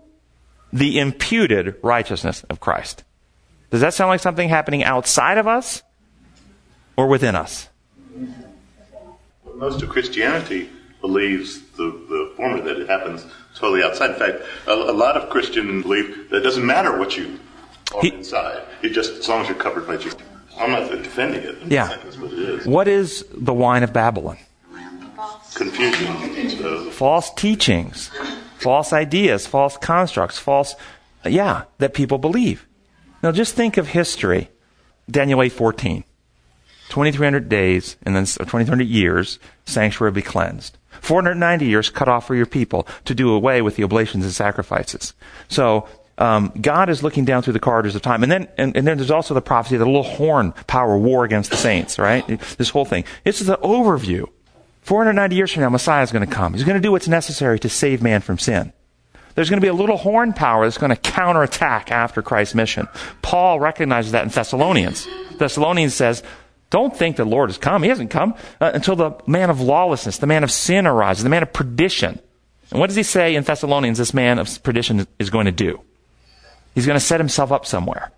the 0.72 1.00
imputed 1.00 1.76
righteousness 1.84 2.44
of 2.50 2.60
Christ. 2.60 3.04
Does 3.70 3.82
that 3.82 3.94
sound 3.94 4.10
like 4.10 4.22
something 4.22 4.50
happening 4.50 4.84
outside 4.84 5.38
of 5.38 5.48
us 5.48 5.84
or 6.96 7.08
within 7.08 7.36
us? 7.36 7.70
Most 9.64 9.82
of 9.82 9.88
Christianity 9.88 10.70
believes 11.00 11.62
the, 11.78 11.86
the 11.86 12.34
former, 12.36 12.62
that 12.62 12.78
it 12.82 12.90
happens 12.90 13.26
totally 13.56 13.82
outside. 13.82 14.10
In 14.10 14.16
fact, 14.18 14.42
a, 14.68 14.74
a 14.74 14.92
lot 14.92 15.16
of 15.16 15.30
Christians 15.30 15.84
believe 15.84 16.30
that 16.32 16.38
it 16.38 16.42
doesn't 16.42 16.66
matter 16.66 17.00
what 17.00 17.16
you 17.16 17.40
are 17.96 18.02
He- 18.02 18.14
inside. 18.14 18.62
It 18.82 18.90
just, 18.90 19.14
as 19.14 19.30
long 19.30 19.42
as 19.44 19.48
you're 19.48 19.58
covered 19.58 19.88
by 19.88 19.96
Jesus. 19.96 20.20
I'm 20.60 20.72
not 20.72 20.90
defending 20.92 21.44
it. 21.44 21.56
I'm 21.62 21.72
Yeah. 21.72 21.88
saying 21.88 22.02
that's 22.04 22.18
what 22.18 22.34
it 22.34 22.40
is. 22.40 22.66
What 22.66 22.90
is 22.90 23.26
the 23.34 23.54
wine 23.54 23.84
of 23.84 23.94
Babylon? 23.94 24.38
Confusion. 25.56 26.66
Uh, 26.66 26.92
False 26.92 27.34
teachings, 27.34 28.12
false 28.58 28.92
ideas, 28.92 29.48
false 29.48 29.78
constructs, 29.78 30.38
false, 30.40 30.76
yeah, 31.26 31.64
that 31.78 31.94
people 31.94 32.18
believe. 32.18 32.66
Now 33.22 33.32
just 33.32 33.56
think 33.56 33.78
of 33.78 33.88
history. 33.90 34.50
Daniel 35.10 35.40
8:14. 35.40 36.04
2300 36.94 37.50
days 37.50 37.98
and 38.04 38.16
then 38.16 38.24
2300 38.24 38.88
years 38.88 39.40
sanctuary 39.66 40.12
will 40.12 40.16
be 40.16 40.22
cleansed. 40.22 40.78
490 41.02 41.66
years 41.66 41.90
cut 41.90 42.08
off 42.08 42.28
for 42.28 42.36
your 42.36 42.46
people 42.46 42.88
to 43.06 43.16
do 43.16 43.32
away 43.32 43.64
with 43.64 43.78
the 43.78 43.84
oblations 43.84 44.24
and 44.24 44.32
sacrifices. 44.32 45.16
So 45.48 45.90
um, 46.20 46.54
God 46.62 46.92
is 46.92 47.02
looking 47.02 47.26
down 47.26 47.42
through 47.42 47.54
the 47.54 47.60
corridors 47.60 47.96
of 47.96 48.04
time, 48.04 48.22
and 48.22 48.32
then 48.32 48.48
and, 48.60 48.78
and 48.78 48.86
then 48.86 48.98
there's 48.98 49.10
also 49.10 49.34
the 49.34 49.42
prophecy 49.42 49.74
of 49.74 49.80
the 49.80 49.88
little 49.88 50.04
horn 50.04 50.52
power 50.68 50.96
war 50.96 51.26
against 51.26 51.50
the 51.50 51.58
saints. 51.58 51.98
Right? 51.98 52.28
This 52.60 52.70
whole 52.70 52.86
thing. 52.86 53.06
This 53.24 53.42
is 53.42 53.50
an 53.50 53.58
overview. 53.64 54.30
490 54.82 55.36
years 55.36 55.52
from 55.52 55.64
now, 55.64 55.70
Messiah 55.70 56.04
is 56.04 56.12
going 56.12 56.28
to 56.28 56.32
come. 56.32 56.54
He's 56.54 56.64
going 56.64 56.80
to 56.80 56.82
do 56.82 56.92
what's 56.92 57.08
necessary 57.08 57.58
to 57.58 57.70
save 57.70 58.04
man 58.04 58.22
from 58.22 58.38
sin. 58.38 58.72
There's 59.34 59.50
going 59.50 59.60
to 59.60 59.66
be 59.66 59.70
a 59.70 59.74
little 59.74 59.98
horn 59.98 60.34
power 60.34 60.66
that's 60.66 60.78
going 60.78 60.92
to 60.92 60.96
counterattack 60.96 61.92
after 61.92 62.22
Christ's 62.22 62.54
mission. 62.54 62.88
Paul 63.24 63.60
recognizes 63.60 64.12
that 64.12 64.24
in 64.24 64.30
Thessalonians. 64.30 65.08
Thessalonians 65.40 65.96
says, 65.96 66.22
don't 66.74 66.98
think 66.98 67.18
the 67.18 67.24
Lord 67.24 67.52
has 67.52 67.60
come. 67.60 67.84
He 67.84 67.90
hasn't 67.90 68.10
come 68.10 68.34
uh, 68.60 68.72
until 68.74 68.96
the 68.96 69.12
man 69.28 69.52
of 69.52 69.62
lawlessness, 69.62 70.18
the 70.18 70.26
man 70.26 70.44
of 70.44 70.50
sin 70.50 70.88
arises, 70.88 71.24
the 71.24 71.30
man 71.30 71.44
of 71.44 71.54
perdition. 71.54 72.20
And 72.72 72.80
what 72.80 72.88
does 72.88 72.96
he 72.96 73.04
say 73.04 73.36
in 73.36 73.44
Thessalonians 73.44 74.00
this 74.00 74.12
man 74.12 74.40
of 74.40 74.64
perdition 74.64 75.06
is 75.20 75.30
going 75.30 75.46
to 75.46 75.52
do? 75.52 75.82
He's 76.74 76.88
going 76.88 76.98
to 76.98 77.06
set 77.06 77.20
himself 77.20 77.52
up 77.52 77.68
somewhere. 77.68 78.12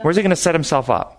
Where's 0.00 0.14
he 0.14 0.22
going 0.22 0.30
to 0.30 0.36
set 0.36 0.54
himself 0.54 0.88
up? 0.88 1.16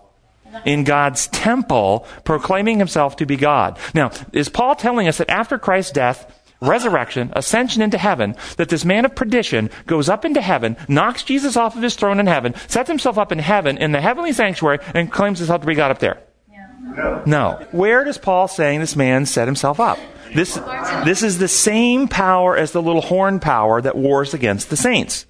in 0.66 0.84
God's 0.84 1.28
temple, 1.28 2.06
proclaiming 2.24 2.78
himself 2.78 3.16
to 3.16 3.24
be 3.24 3.38
God. 3.38 3.78
Now, 3.94 4.10
is 4.34 4.50
Paul 4.50 4.74
telling 4.74 5.08
us 5.08 5.16
that 5.16 5.30
after 5.30 5.58
Christ's 5.58 5.92
death, 5.92 6.41
resurrection, 6.62 7.32
ascension 7.34 7.82
into 7.82 7.98
heaven, 7.98 8.34
that 8.56 8.68
this 8.68 8.84
man 8.84 9.04
of 9.04 9.14
perdition 9.14 9.70
goes 9.86 10.08
up 10.08 10.24
into 10.24 10.40
heaven, 10.40 10.76
knocks 10.88 11.22
Jesus 11.22 11.56
off 11.56 11.76
of 11.76 11.82
his 11.82 11.96
throne 11.96 12.20
in 12.20 12.26
heaven, 12.26 12.54
sets 12.68 12.88
himself 12.88 13.18
up 13.18 13.32
in 13.32 13.38
heaven, 13.38 13.76
in 13.76 13.92
the 13.92 14.00
heavenly 14.00 14.32
sanctuary, 14.32 14.78
and 14.94 15.12
claims 15.12 15.38
himself 15.38 15.60
to 15.60 15.66
be 15.66 15.74
God 15.74 15.90
up 15.90 15.98
there? 15.98 16.20
No. 17.26 17.64
Where 17.72 18.04
does 18.04 18.18
Paul 18.18 18.48
saying 18.48 18.80
this 18.80 18.96
man 18.96 19.26
set 19.26 19.48
himself 19.48 19.80
up? 19.80 19.98
This, 20.34 20.54
this 21.04 21.22
is 21.22 21.38
the 21.38 21.48
same 21.48 22.08
power 22.08 22.56
as 22.56 22.72
the 22.72 22.82
little 22.82 23.02
horn 23.02 23.40
power 23.40 23.80
that 23.80 23.96
wars 23.96 24.32
against 24.32 24.70
the 24.70 24.76
saints. 24.76 25.26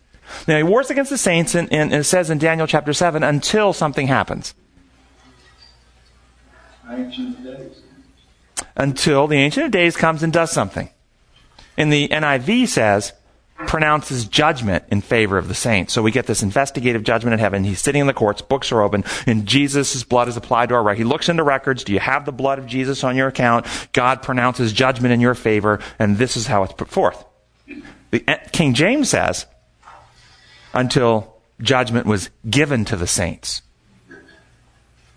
Now, 0.47 0.57
he 0.57 0.63
wars 0.63 0.91
against 0.91 1.11
the 1.11 1.19
saints, 1.19 1.55
and, 1.55 1.73
and 1.73 1.93
it 1.93 2.05
says 2.05 2.31
in 2.31 2.39
Daniel 2.39 2.67
chapter 2.67 2.93
7, 2.93 3.23
until 3.23 3.73
something 3.73 4.07
happens. 4.07 4.55
Until 8.77 9.27
the 9.27 9.37
Ancient 9.37 9.67
of 9.67 9.73
Days 9.73 9.97
comes 9.97 10.23
and 10.23 10.33
does 10.33 10.51
something. 10.51 10.89
And 11.77 11.93
the 11.93 12.09
NIV 12.09 12.69
says, 12.69 13.13
pronounces 13.67 14.25
judgment 14.25 14.85
in 14.89 15.01
favor 15.01 15.39
of 15.39 15.49
the 15.49 15.55
saints. 15.55 15.93
So 15.93 16.03
we 16.03 16.11
get 16.11 16.27
this 16.27 16.43
investigative 16.43 17.05
judgment 17.05 17.35
in 17.35 17.41
heaven. 17.41 17.65
He's 17.65 17.81
sitting 17.81 18.01
in 18.01 18.07
the 18.07 18.13
courts, 18.13 18.43
books 18.43 18.73
are 18.73 18.83
open, 18.83 19.05
and 19.27 19.47
Jesus' 19.47 20.03
blood 20.05 20.29
is 20.29 20.37
applied 20.37 20.71
to 20.71 20.75
our 20.75 20.83
record. 20.83 20.99
He 20.99 21.05
looks 21.05 21.29
into 21.29 21.43
records. 21.43 21.85
Do 21.85 21.93
you 21.93 22.01
have 22.01 22.25
the 22.25 22.33
blood 22.33 22.59
of 22.59 22.67
Jesus 22.67 23.05
on 23.05 23.17
your 23.17 23.29
account? 23.29 23.67
God 23.93 24.23
pronounces 24.23 24.73
judgment 24.73 25.13
in 25.13 25.21
your 25.21 25.35
favor, 25.35 25.81
and 25.99 26.19
this 26.19 26.37
is 26.37 26.47
how 26.47 26.63
it's 26.65 26.73
put 26.73 26.89
forth. 26.89 27.25
The, 28.11 28.21
King 28.53 28.75
James 28.75 29.09
says, 29.09 29.47
until 30.75 31.35
judgment 31.61 32.07
was 32.07 32.31
given 32.49 32.85
to 32.87 32.97
the 32.97 33.07
saints. 33.07 33.63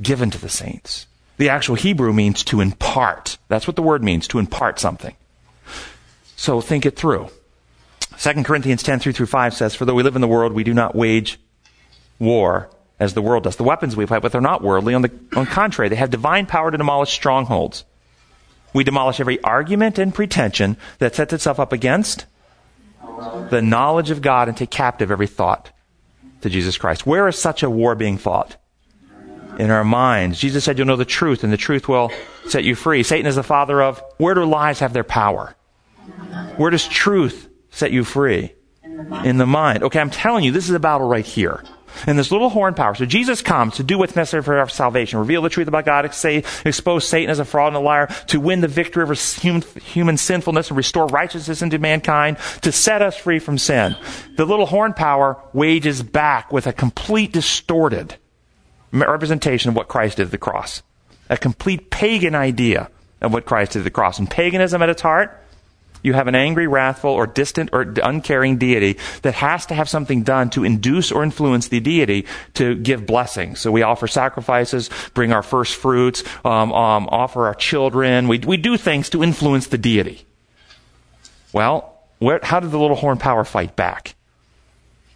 Given 0.02 0.30
to 0.32 0.38
the 0.38 0.50
saints. 0.50 1.08
The 1.38 1.50
actual 1.50 1.76
Hebrew 1.76 2.14
means 2.14 2.44
to 2.46 2.62
impart. 2.62 3.38
That's 3.48 3.68
what 3.68 3.76
the 3.76 3.82
word 3.82 4.04
means, 4.04 4.28
to 4.30 4.40
impart 4.40 4.80
something. 4.80 5.16
So 6.36 6.62
think 6.62 6.86
it 6.86 6.96
through. 6.96 7.30
2 8.20 8.44
Corinthians 8.44 8.84
10 8.84 9.00
3 9.00 9.14
through 9.14 9.26
5 9.26 9.54
says, 9.54 9.76
For 9.76 9.86
though 9.86 9.94
we 9.94 10.04
live 10.04 10.16
in 10.16 10.22
the 10.22 10.28
world, 10.28 10.54
we 10.54 10.64
do 10.64 10.74
not 10.74 10.96
wage 10.96 11.40
war 12.20 12.70
as 13.00 13.14
the 13.14 13.22
world 13.22 13.44
does. 13.44 13.58
The 13.58 13.64
weapons 13.64 13.96
we 13.96 14.06
fight 14.06 14.24
with 14.24 14.36
are 14.36 14.42
not 14.42 14.62
worldly. 14.62 14.94
On 14.94 15.02
the, 15.02 15.12
on 15.36 15.46
contrary, 15.46 15.90
they 15.90 15.96
have 15.96 16.10
divine 16.10 16.46
power 16.46 16.72
to 16.72 16.78
demolish 16.78 17.12
strongholds. 17.12 17.84
We 18.74 18.84
demolish 18.84 19.20
every 19.20 19.42
argument 19.44 19.98
and 19.98 20.14
pretension 20.14 20.78
that 21.00 21.16
sets 21.16 21.34
itself 21.34 21.60
up 21.60 21.74
against 21.74 22.26
the 23.50 23.62
knowledge 23.62 24.12
of 24.12 24.22
God 24.22 24.48
and 24.48 24.58
take 24.58 24.72
captive 24.72 25.12
every 25.12 25.28
thought 25.28 25.72
to 26.42 26.50
Jesus 26.50 26.78
Christ. 26.78 27.06
Where 27.06 27.28
is 27.28 27.38
such 27.38 27.64
a 27.64 27.70
war 27.70 27.96
being 27.96 28.18
fought? 28.18 28.58
In 29.58 29.72
our 29.72 29.86
minds. 29.86 30.40
Jesus 30.40 30.66
said, 30.66 30.78
You'll 30.78 30.88
know 30.88 30.98
the 30.98 31.06
truth, 31.06 31.46
and 31.46 31.54
the 31.54 31.58
truth 31.58 31.88
will 31.88 32.12
set 32.48 32.66
you 32.66 32.76
free. 32.76 33.04
Satan 33.04 33.26
is 33.26 33.38
the 33.38 33.44
father 33.44 33.82
of 33.82 34.04
where 34.18 34.34
do 34.34 34.44
lies 34.44 34.80
have 34.80 34.92
their 34.92 35.06
power? 35.06 35.56
Where 36.58 36.72
does 36.72 36.88
truth 36.88 37.50
set 37.70 37.92
you 37.92 38.04
free? 38.04 38.54
In 39.24 39.38
the 39.38 39.46
mind. 39.46 39.84
Okay, 39.84 40.00
I'm 40.00 40.10
telling 40.10 40.44
you, 40.46 40.52
this 40.52 40.70
is 40.70 40.76
a 40.76 40.80
battle 40.80 41.08
right 41.08 41.26
here. 41.26 41.64
And 42.08 42.20
this 42.20 42.32
little 42.32 42.50
horn 42.50 42.74
power. 42.74 42.94
So 42.94 43.06
Jesus 43.06 43.42
comes 43.42 43.76
to 43.76 43.84
do 43.84 43.98
what's 43.98 44.16
necessary 44.16 44.44
for 44.44 44.58
our 44.58 44.68
salvation, 44.68 45.20
reveal 45.20 45.42
the 45.42 45.50
truth 45.50 45.68
about 45.68 45.86
God, 45.86 46.06
expose 46.06 47.08
Satan 47.08 47.30
as 47.30 47.40
a 47.40 47.46
fraud 47.46 47.68
and 47.68 47.78
a 47.78 47.80
liar, 47.80 48.08
to 48.28 48.40
win 48.40 48.62
the 48.62 48.68
victory 48.68 49.04
over 49.04 49.14
human, 49.14 49.64
human 49.82 50.18
sinfulness 50.18 50.70
and 50.70 50.78
restore 50.78 51.08
righteousness 51.08 51.62
into 51.62 51.80
mankind, 51.80 52.38
to 52.62 52.72
set 52.72 53.02
us 53.02 53.18
free 53.18 53.40
from 53.40 53.58
sin. 53.58 53.96
The 54.36 54.46
little 54.46 54.66
horn 54.66 54.94
power 54.94 55.38
wages 55.54 56.04
back 56.04 56.52
with 56.52 56.68
a 56.68 56.74
complete 56.74 57.32
distorted 57.32 58.16
representation 58.92 59.70
of 59.70 59.76
what 59.76 59.88
Christ 59.88 60.18
did 60.18 60.26
at 60.26 60.32
the 60.32 60.38
cross. 60.38 60.84
A 61.30 61.38
complete 61.38 61.90
pagan 61.90 62.36
idea 62.36 62.90
of 63.22 63.34
what 63.34 63.46
Christ 63.46 63.72
did 63.72 63.80
at 63.80 63.86
the 63.86 63.92
cross. 63.92 64.20
And 64.20 64.30
paganism 64.30 64.82
at 64.82 64.90
its 64.90 65.02
heart 65.02 65.42
you 66.06 66.14
have 66.14 66.28
an 66.28 66.36
angry, 66.36 66.68
wrathful, 66.68 67.10
or 67.10 67.26
distant 67.26 67.72
or 67.74 67.82
uncaring 68.04 68.58
deity 68.58 68.98
that 69.24 69.34
has 69.34 69.66
to 69.66 69.74
have 69.74 69.90
something 69.90 70.24
done 70.24 70.50
to 70.52 70.64
induce 70.64 71.12
or 71.12 71.24
influence 71.24 71.68
the 71.70 71.80
deity 71.80 72.26
to 72.54 72.76
give 72.76 73.06
blessings. 73.06 73.60
So 73.60 73.72
we 73.72 73.82
offer 73.82 74.08
sacrifices, 74.08 74.90
bring 75.14 75.34
our 75.34 75.44
first 75.44 75.76
fruits, 75.76 76.24
um, 76.46 76.72
um, 76.72 77.08
offer 77.10 77.48
our 77.48 77.56
children. 77.56 78.28
We, 78.28 78.40
we 78.40 78.58
do 78.58 78.78
things 78.78 79.10
to 79.10 79.24
influence 79.24 79.68
the 79.68 79.80
deity. 79.80 80.26
Well, 81.52 81.92
where, 82.20 82.40
how 82.44 82.60
did 82.60 82.72
the 82.72 82.80
little 82.80 82.98
horn 82.98 83.18
power 83.18 83.44
fight 83.44 83.76
back? 83.76 84.16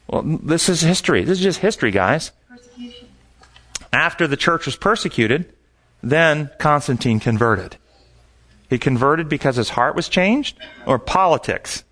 Well, 0.08 0.24
this 0.24 0.70
is 0.70 0.82
history. 0.82 1.24
This 1.24 1.38
is 1.38 1.44
just 1.44 1.60
history, 1.60 1.92
guys. 1.92 2.32
After 3.94 4.28
the 4.28 4.38
church 4.38 4.66
was 4.66 4.76
persecuted, 4.76 5.54
then 6.02 6.50
Constantine 6.58 7.20
converted. 7.20 7.78
He 8.70 8.78
converted 8.78 9.30
because 9.30 9.56
his 9.56 9.70
heart 9.70 9.96
was 9.96 10.10
changed 10.10 10.58
or 10.86 11.00
politics? 11.00 11.84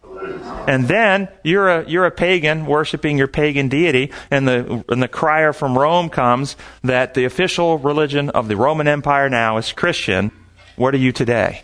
And 0.68 0.88
then 0.88 1.30
you're 1.44 1.70
a, 1.70 1.90
you're 1.90 2.06
a 2.06 2.12
pagan 2.12 2.66
worshiping 2.66 3.18
your 3.18 3.28
pagan 3.28 3.70
deity, 3.70 4.12
and 4.30 4.48
the, 4.48 4.84
and 4.90 5.02
the 5.02 5.08
crier 5.08 5.54
from 5.54 5.78
Rome 5.78 6.10
comes 6.10 6.56
that 6.84 7.14
the 7.14 7.26
official 7.26 7.78
religion 7.78 8.30
of 8.32 8.48
the 8.48 8.58
Roman 8.58 8.88
Empire 8.88 9.30
now 9.30 9.58
is 9.58 9.72
Christian. 9.72 10.32
What 10.76 10.94
are 10.94 10.98
you 10.98 11.12
today? 11.12 11.64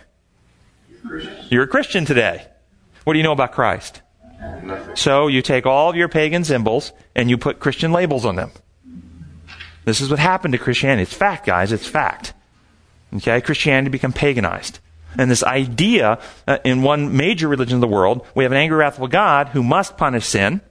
You're 1.49 1.63
a 1.63 1.67
Christian 1.67 2.05
today. 2.05 2.47
What 3.03 3.13
do 3.13 3.19
you 3.19 3.23
know 3.23 3.33
about 3.33 3.51
Christ? 3.51 4.01
So 4.95 5.27
you 5.27 5.41
take 5.41 5.65
all 5.65 5.89
of 5.89 5.95
your 5.95 6.07
pagan 6.07 6.43
symbols 6.43 6.93
and 7.15 7.29
you 7.29 7.37
put 7.37 7.59
Christian 7.59 7.91
labels 7.91 8.25
on 8.25 8.35
them. 8.35 8.51
This 9.85 9.99
is 9.99 10.09
what 10.09 10.19
happened 10.19 10.53
to 10.53 10.57
Christianity. 10.57 11.03
It's 11.03 11.13
fact, 11.13 11.45
guys. 11.45 11.71
It's 11.71 11.87
fact. 11.87 12.33
Okay? 13.15 13.41
Christianity 13.41 13.89
become 13.89 14.13
paganized. 14.13 14.79
And 15.17 15.29
this 15.29 15.43
idea 15.43 16.19
uh, 16.47 16.57
in 16.63 16.81
one 16.81 17.15
major 17.15 17.47
religion 17.47 17.75
of 17.75 17.81
the 17.81 17.87
world, 17.87 18.25
we 18.35 18.43
have 18.43 18.51
an 18.51 18.57
angry, 18.57 18.77
wrathful 18.77 19.07
God 19.07 19.49
who 19.49 19.63
must 19.63 19.97
punish 19.97 20.25
sin. 20.25 20.61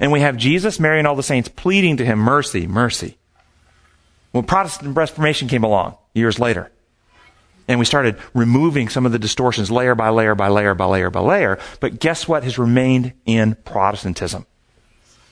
And 0.00 0.12
we 0.12 0.20
have 0.20 0.36
Jesus, 0.36 0.78
Mary, 0.78 0.98
and 0.98 1.06
all 1.06 1.16
the 1.16 1.22
saints 1.22 1.48
pleading 1.48 1.98
to 1.98 2.04
him, 2.04 2.18
mercy, 2.18 2.66
mercy. 2.66 3.16
When 4.32 4.44
Protestant 4.44 4.96
Reformation 4.96 5.48
came 5.48 5.64
along 5.64 5.96
years 6.12 6.38
later, 6.38 6.70
and 7.68 7.78
we 7.78 7.84
started 7.84 8.18
removing 8.34 8.88
some 8.88 9.06
of 9.06 9.12
the 9.12 9.18
distortions 9.18 9.70
layer 9.70 9.94
by 9.94 10.10
layer 10.10 10.34
by 10.34 10.48
layer 10.48 10.74
by 10.74 10.84
layer 10.84 11.10
by 11.10 11.20
layer, 11.20 11.58
but 11.80 11.98
guess 11.98 12.28
what 12.28 12.44
has 12.44 12.58
remained 12.58 13.12
in 13.24 13.56
Protestantism? 13.64 14.46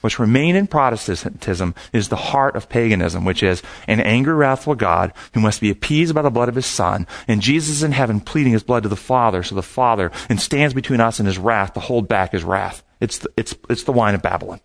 What's 0.05 0.19
remain 0.19 0.55
in 0.55 0.67
Protestantism 0.67 1.73
is 1.91 2.09
the 2.09 2.15
heart 2.15 2.55
of 2.55 2.69
paganism, 2.69 3.25
which 3.25 3.41
is 3.41 3.63
an 3.87 3.99
angry, 3.99 4.35
wrathful 4.35 4.75
God 4.75 5.11
who 5.33 5.39
must 5.39 5.59
be 5.59 5.71
appeased 5.71 6.13
by 6.13 6.21
the 6.21 6.29
blood 6.29 6.47
of 6.47 6.53
his 6.53 6.67
Son, 6.67 7.07
and 7.27 7.41
Jesus 7.41 7.81
in 7.81 7.91
heaven 7.91 8.19
pleading 8.19 8.53
his 8.53 8.61
blood 8.61 8.83
to 8.83 8.89
the 8.89 8.95
Father, 8.95 9.41
so 9.41 9.55
the 9.55 9.63
Father 9.63 10.11
and 10.29 10.39
stands 10.39 10.75
between 10.75 11.01
us 11.01 11.17
and 11.17 11.25
his 11.25 11.39
wrath 11.39 11.73
to 11.73 11.79
hold 11.79 12.07
back 12.07 12.33
his 12.33 12.43
wrath. 12.43 12.83
It's 13.01 13.17
the, 13.17 13.29
it's, 13.35 13.55
it's 13.67 13.85
the 13.85 13.93
wine 13.93 14.13
of 14.13 14.21
Babylon. 14.21 14.61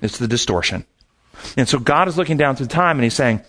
It's 0.00 0.18
the 0.18 0.28
distortion. 0.28 0.86
And 1.56 1.68
so 1.68 1.80
God 1.80 2.06
is 2.06 2.16
looking 2.16 2.36
down 2.36 2.54
through 2.54 2.66
time 2.68 2.98
and 2.98 3.02
he's 3.02 3.12
saying, 3.12 3.40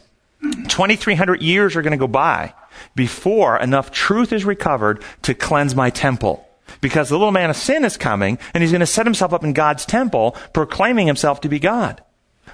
2,300 0.41 1.39
years 1.39 1.75
are 1.75 1.83
going 1.83 1.91
to 1.91 1.97
go 1.97 2.07
by 2.07 2.55
before 2.95 3.59
enough 3.59 3.91
truth 3.91 4.33
is 4.33 4.43
recovered 4.43 5.03
to 5.21 5.35
cleanse 5.35 5.75
my 5.75 5.91
temple 5.91 6.46
because 6.81 7.09
the 7.09 7.17
little 7.17 7.31
man 7.31 7.49
of 7.49 7.55
sin 7.55 7.85
is 7.85 7.97
coming 7.97 8.37
and 8.53 8.61
he's 8.61 8.71
going 8.71 8.79
to 8.79 8.85
set 8.85 9.05
himself 9.05 9.33
up 9.33 9.43
in 9.43 9.53
God's 9.53 9.85
temple, 9.85 10.35
proclaiming 10.53 11.07
himself 11.07 11.41
to 11.41 11.49
be 11.49 11.59
God. 11.59 12.03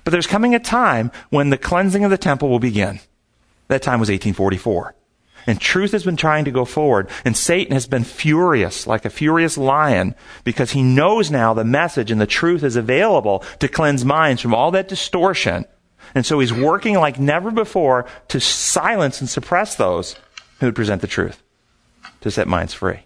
But 0.03 0.11
there's 0.11 0.27
coming 0.27 0.55
a 0.55 0.59
time 0.59 1.11
when 1.29 1.49
the 1.49 1.57
cleansing 1.57 2.03
of 2.03 2.11
the 2.11 2.17
temple 2.17 2.49
will 2.49 2.59
begin. 2.59 2.99
That 3.67 3.81
time 3.81 3.99
was 3.99 4.09
1844. 4.09 4.95
And 5.45 5.59
truth 5.59 5.91
has 5.91 6.03
been 6.05 6.15
trying 6.15 6.45
to 6.45 6.51
go 6.51 6.63
forward, 6.63 7.09
and 7.25 7.35
Satan 7.35 7.73
has 7.73 7.85
been 7.85 8.05
furious, 8.05 8.87
like 8.87 9.03
a 9.03 9.09
furious 9.09 9.57
lion, 9.57 10.15
because 10.45 10.71
he 10.71 10.81
knows 10.81 11.29
now 11.29 11.53
the 11.53 11.65
message 11.65 12.11
and 12.11 12.21
the 12.21 12.27
truth 12.27 12.63
is 12.63 12.77
available 12.77 13.43
to 13.59 13.67
cleanse 13.67 14.05
minds 14.05 14.41
from 14.41 14.53
all 14.53 14.71
that 14.71 14.87
distortion. 14.87 15.65
And 16.15 16.25
so 16.25 16.39
he's 16.39 16.53
working 16.53 16.95
like 16.95 17.19
never 17.19 17.51
before 17.51 18.05
to 18.29 18.39
silence 18.39 19.19
and 19.19 19.29
suppress 19.29 19.75
those 19.75 20.15
who 20.59 20.67
would 20.67 20.75
present 20.75 21.01
the 21.01 21.07
truth, 21.07 21.43
to 22.21 22.31
set 22.31 22.47
minds 22.47 22.73
free. 22.73 23.01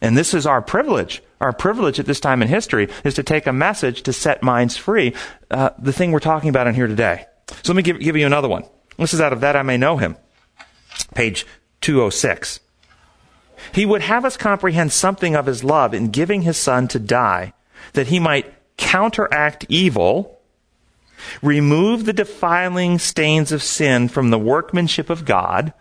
And 0.00 0.16
this 0.16 0.34
is 0.34 0.46
our 0.46 0.60
privilege. 0.60 1.22
Our 1.40 1.52
privilege 1.52 1.98
at 1.98 2.06
this 2.06 2.20
time 2.20 2.42
in 2.42 2.48
history 2.48 2.88
is 3.04 3.14
to 3.14 3.22
take 3.22 3.46
a 3.46 3.52
message 3.52 4.02
to 4.02 4.12
set 4.12 4.42
minds 4.42 4.76
free. 4.76 5.14
Uh, 5.50 5.70
the 5.78 5.92
thing 5.92 6.12
we're 6.12 6.20
talking 6.20 6.48
about 6.48 6.66
in 6.66 6.74
here 6.74 6.86
today. 6.86 7.26
So 7.62 7.72
let 7.72 7.76
me 7.76 7.82
give, 7.82 8.00
give 8.00 8.16
you 8.16 8.26
another 8.26 8.48
one. 8.48 8.64
This 8.98 9.14
is 9.14 9.20
out 9.20 9.32
of 9.32 9.40
That 9.40 9.56
I 9.56 9.62
May 9.62 9.76
Know 9.76 9.98
Him, 9.98 10.16
page 11.14 11.46
206. 11.82 12.60
He 13.72 13.86
would 13.86 14.02
have 14.02 14.24
us 14.24 14.36
comprehend 14.36 14.92
something 14.92 15.34
of 15.34 15.46
his 15.46 15.64
love 15.64 15.94
in 15.94 16.10
giving 16.10 16.42
his 16.42 16.56
son 16.56 16.88
to 16.88 16.98
die, 16.98 17.52
that 17.92 18.08
he 18.08 18.18
might 18.18 18.52
counteract 18.76 19.66
evil, 19.68 20.38
remove 21.42 22.04
the 22.04 22.12
defiling 22.12 22.98
stains 22.98 23.52
of 23.52 23.62
sin 23.62 24.08
from 24.08 24.30
the 24.30 24.38
workmanship 24.38 25.10
of 25.10 25.24
God. 25.24 25.72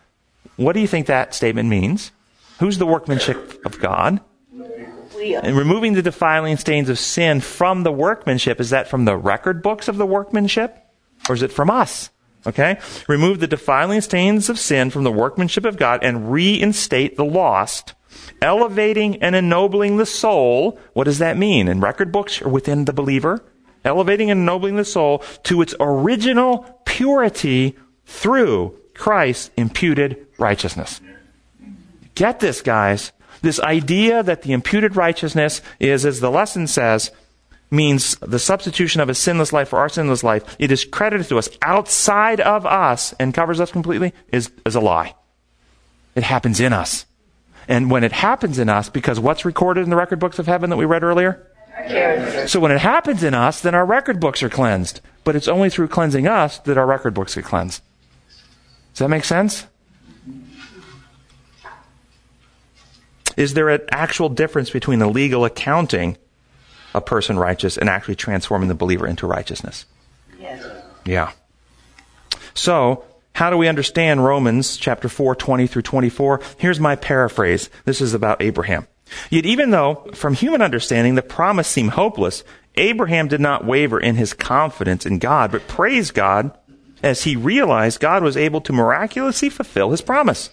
What 0.55 0.73
do 0.73 0.79
you 0.79 0.87
think 0.87 1.07
that 1.07 1.33
statement 1.33 1.69
means? 1.69 2.11
Who's 2.59 2.77
the 2.77 2.85
workmanship 2.85 3.65
of 3.65 3.79
God? 3.79 4.21
And 5.43 5.57
removing 5.57 5.93
the 5.93 6.01
defiling 6.01 6.57
stains 6.57 6.89
of 6.89 6.99
sin 6.99 7.41
from 7.41 7.83
the 7.83 7.91
workmanship, 7.91 8.59
is 8.59 8.69
that 8.69 8.87
from 8.87 9.05
the 9.05 9.17
record 9.17 9.61
books 9.61 9.87
of 9.87 9.97
the 9.97 10.05
workmanship? 10.05 10.77
Or 11.27 11.35
is 11.35 11.41
it 11.41 11.51
from 11.51 11.69
us? 11.69 12.11
Okay? 12.45 12.79
Remove 13.07 13.39
the 13.39 13.47
defiling 13.47 14.01
stains 14.01 14.49
of 14.49 14.59
sin 14.59 14.89
from 14.89 15.03
the 15.03 15.11
workmanship 15.11 15.65
of 15.65 15.77
God 15.77 16.03
and 16.03 16.31
reinstate 16.31 17.17
the 17.17 17.25
lost, 17.25 17.95
elevating 18.41 19.21
and 19.21 19.35
ennobling 19.35 19.97
the 19.97 20.05
soul. 20.05 20.79
What 20.93 21.05
does 21.05 21.19
that 21.19 21.37
mean? 21.37 21.67
In 21.67 21.81
record 21.81 22.11
books 22.11 22.41
or 22.41 22.49
within 22.49 22.85
the 22.85 22.93
believer? 22.93 23.43
Elevating 23.83 24.29
and 24.29 24.41
ennobling 24.41 24.75
the 24.75 24.85
soul 24.85 25.23
to 25.43 25.61
its 25.61 25.75
original 25.79 26.81
purity 26.85 27.75
through 28.05 28.79
Christ's 28.93 29.49
imputed 29.57 30.27
righteousness. 30.37 31.01
Get 32.15 32.39
this, 32.39 32.61
guys. 32.61 33.11
This 33.41 33.59
idea 33.59 34.23
that 34.23 34.41
the 34.41 34.53
imputed 34.53 34.95
righteousness 34.95 35.61
is, 35.79 36.05
as 36.05 36.19
the 36.19 36.31
lesson 36.31 36.67
says, 36.67 37.11
means 37.69 38.15
the 38.21 38.39
substitution 38.39 39.01
of 39.01 39.09
a 39.09 39.15
sinless 39.15 39.51
life 39.51 39.69
for 39.69 39.79
our 39.79 39.89
sinless 39.89 40.23
life, 40.23 40.55
it 40.57 40.71
is 40.71 40.85
credited 40.85 41.27
to 41.27 41.37
us 41.37 41.49
outside 41.61 42.39
of 42.39 42.65
us 42.65 43.13
and 43.19 43.33
covers 43.33 43.59
us 43.59 43.71
completely, 43.71 44.13
is, 44.31 44.49
is 44.65 44.75
a 44.75 44.79
lie. 44.79 45.13
It 46.15 46.23
happens 46.23 46.59
in 46.59 46.73
us. 46.73 47.05
And 47.67 47.91
when 47.91 48.03
it 48.03 48.11
happens 48.11 48.59
in 48.59 48.69
us, 48.69 48.89
because 48.89 49.19
what's 49.19 49.43
recorded 49.43 49.83
in 49.83 49.89
the 49.89 49.95
record 49.95 50.19
books 50.19 50.39
of 50.39 50.45
heaven 50.45 50.69
that 50.69 50.77
we 50.77 50.85
read 50.85 51.03
earlier? 51.03 51.45
So 52.47 52.59
when 52.59 52.71
it 52.71 52.79
happens 52.79 53.23
in 53.23 53.33
us, 53.33 53.61
then 53.61 53.75
our 53.75 53.85
record 53.85 54.19
books 54.19 54.41
are 54.43 54.49
cleansed. 54.49 55.01
But 55.23 55.35
it's 55.35 55.47
only 55.47 55.69
through 55.69 55.89
cleansing 55.89 56.27
us 56.27 56.59
that 56.59 56.77
our 56.77 56.85
record 56.85 57.13
books 57.13 57.35
get 57.35 57.43
cleansed. 57.43 57.81
Does 58.93 58.99
that 58.99 59.09
make 59.09 59.25
sense? 59.25 59.65
Is 63.37 63.53
there 63.53 63.69
an 63.69 63.81
actual 63.91 64.29
difference 64.29 64.69
between 64.69 64.99
the 64.99 65.07
legal 65.07 65.45
accounting 65.45 66.17
a 66.93 67.01
person 67.01 67.37
righteous 67.37 67.77
and 67.77 67.89
actually 67.89 68.15
transforming 68.15 68.69
the 68.69 68.75
believer 68.75 69.05
into 69.05 69.27
righteousness? 69.27 69.85
Yes. 70.39 70.65
Yeah. 71.05 71.31
So, 72.53 73.03
how 73.33 73.49
do 73.49 73.57
we 73.57 73.67
understand 73.67 74.23
Romans 74.23 74.77
chapter 74.77 75.09
4, 75.09 75.35
20 75.35 75.67
through 75.67 75.81
24? 75.81 76.39
Here's 76.57 76.79
my 76.79 76.95
paraphrase. 76.95 77.69
This 77.83 77.99
is 77.99 78.13
about 78.13 78.41
Abraham. 78.41 78.87
Yet 79.29 79.45
even 79.45 79.71
though, 79.71 80.09
from 80.13 80.33
human 80.33 80.61
understanding, 80.61 81.15
the 81.15 81.21
promise 81.21 81.67
seemed 81.67 81.91
hopeless, 81.91 82.43
Abraham 82.75 83.27
did 83.27 83.41
not 83.41 83.65
waver 83.65 83.99
in 83.99 84.15
his 84.15 84.33
confidence 84.33 85.05
in 85.05 85.19
God, 85.19 85.51
but 85.51 85.67
praised 85.67 86.13
God 86.13 86.57
as 87.03 87.23
he 87.23 87.35
realized 87.35 87.99
God 87.99 88.23
was 88.23 88.37
able 88.37 88.61
to 88.61 88.73
miraculously 88.73 89.49
fulfill 89.49 89.91
his 89.91 90.01
promise. 90.01 90.49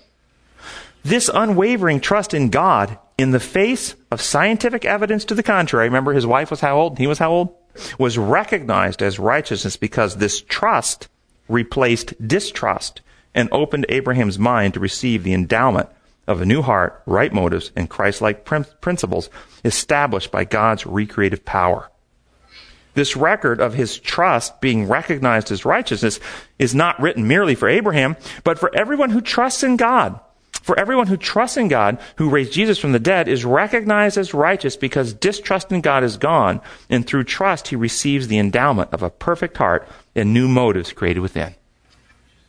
This 1.04 1.30
unwavering 1.32 2.00
trust 2.00 2.32
in 2.32 2.50
God 2.50 2.98
in 3.18 3.32
the 3.32 3.40
face 3.40 3.94
of 4.10 4.20
scientific 4.20 4.84
evidence 4.84 5.24
to 5.26 5.34
the 5.34 5.42
contrary, 5.42 5.86
remember 5.86 6.12
his 6.12 6.26
wife 6.26 6.50
was 6.50 6.60
how 6.60 6.78
old? 6.78 6.92
And 6.92 6.98
he 6.98 7.06
was 7.06 7.18
how 7.18 7.30
old? 7.30 7.54
Was 7.98 8.18
recognized 8.18 9.02
as 9.02 9.18
righteousness 9.18 9.76
because 9.76 10.16
this 10.16 10.40
trust 10.42 11.08
replaced 11.48 12.14
distrust 12.26 13.00
and 13.34 13.48
opened 13.50 13.86
Abraham's 13.88 14.38
mind 14.38 14.74
to 14.74 14.80
receive 14.80 15.24
the 15.24 15.32
endowment 15.32 15.88
of 16.26 16.40
a 16.40 16.46
new 16.46 16.62
heart, 16.62 17.02
right 17.06 17.32
motives, 17.32 17.72
and 17.74 17.90
Christ-like 17.90 18.44
principles 18.44 19.28
established 19.64 20.30
by 20.30 20.44
God's 20.44 20.86
recreative 20.86 21.44
power. 21.44 21.90
This 22.94 23.16
record 23.16 23.60
of 23.60 23.74
his 23.74 23.98
trust 23.98 24.60
being 24.60 24.86
recognized 24.86 25.50
as 25.50 25.64
righteousness 25.64 26.20
is 26.58 26.74
not 26.74 27.00
written 27.00 27.26
merely 27.26 27.54
for 27.54 27.68
Abraham, 27.68 28.16
but 28.44 28.58
for 28.58 28.70
everyone 28.74 29.10
who 29.10 29.20
trusts 29.20 29.62
in 29.62 29.76
God. 29.76 30.20
For 30.62 30.78
everyone 30.78 31.08
who 31.08 31.16
trusts 31.16 31.56
in 31.56 31.68
God, 31.68 31.98
who 32.16 32.30
raised 32.30 32.52
Jesus 32.52 32.78
from 32.78 32.92
the 32.92 33.00
dead, 33.00 33.28
is 33.28 33.44
recognized 33.44 34.16
as 34.16 34.32
righteous 34.32 34.76
because 34.76 35.12
distrust 35.12 35.72
in 35.72 35.80
God 35.80 36.04
is 36.04 36.16
gone, 36.16 36.60
and 36.88 37.06
through 37.06 37.24
trust 37.24 37.68
he 37.68 37.76
receives 37.76 38.28
the 38.28 38.38
endowment 38.38 38.92
of 38.92 39.02
a 39.02 39.10
perfect 39.10 39.56
heart 39.56 39.86
and 40.14 40.32
new 40.32 40.48
motives 40.48 40.92
created 40.92 41.20
within. 41.20 41.54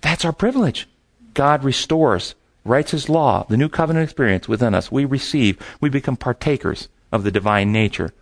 That's 0.02 0.26
our 0.26 0.34
privilege. 0.34 0.88
God 1.34 1.64
restores, 1.64 2.36
writes 2.64 2.92
his 2.92 3.10
law, 3.10 3.46
the 3.50 3.58
new 3.58 3.70
covenant 3.70 4.04
experience 4.04 4.48
within 4.48 4.76
us. 4.76 4.92
We 4.92 5.06
receive, 5.06 5.58
we 5.82 5.90
become 5.90 6.16
partakers 6.16 6.90
of 7.12 7.24
the 7.24 7.32
divine 7.32 7.72
nature, 7.72 8.14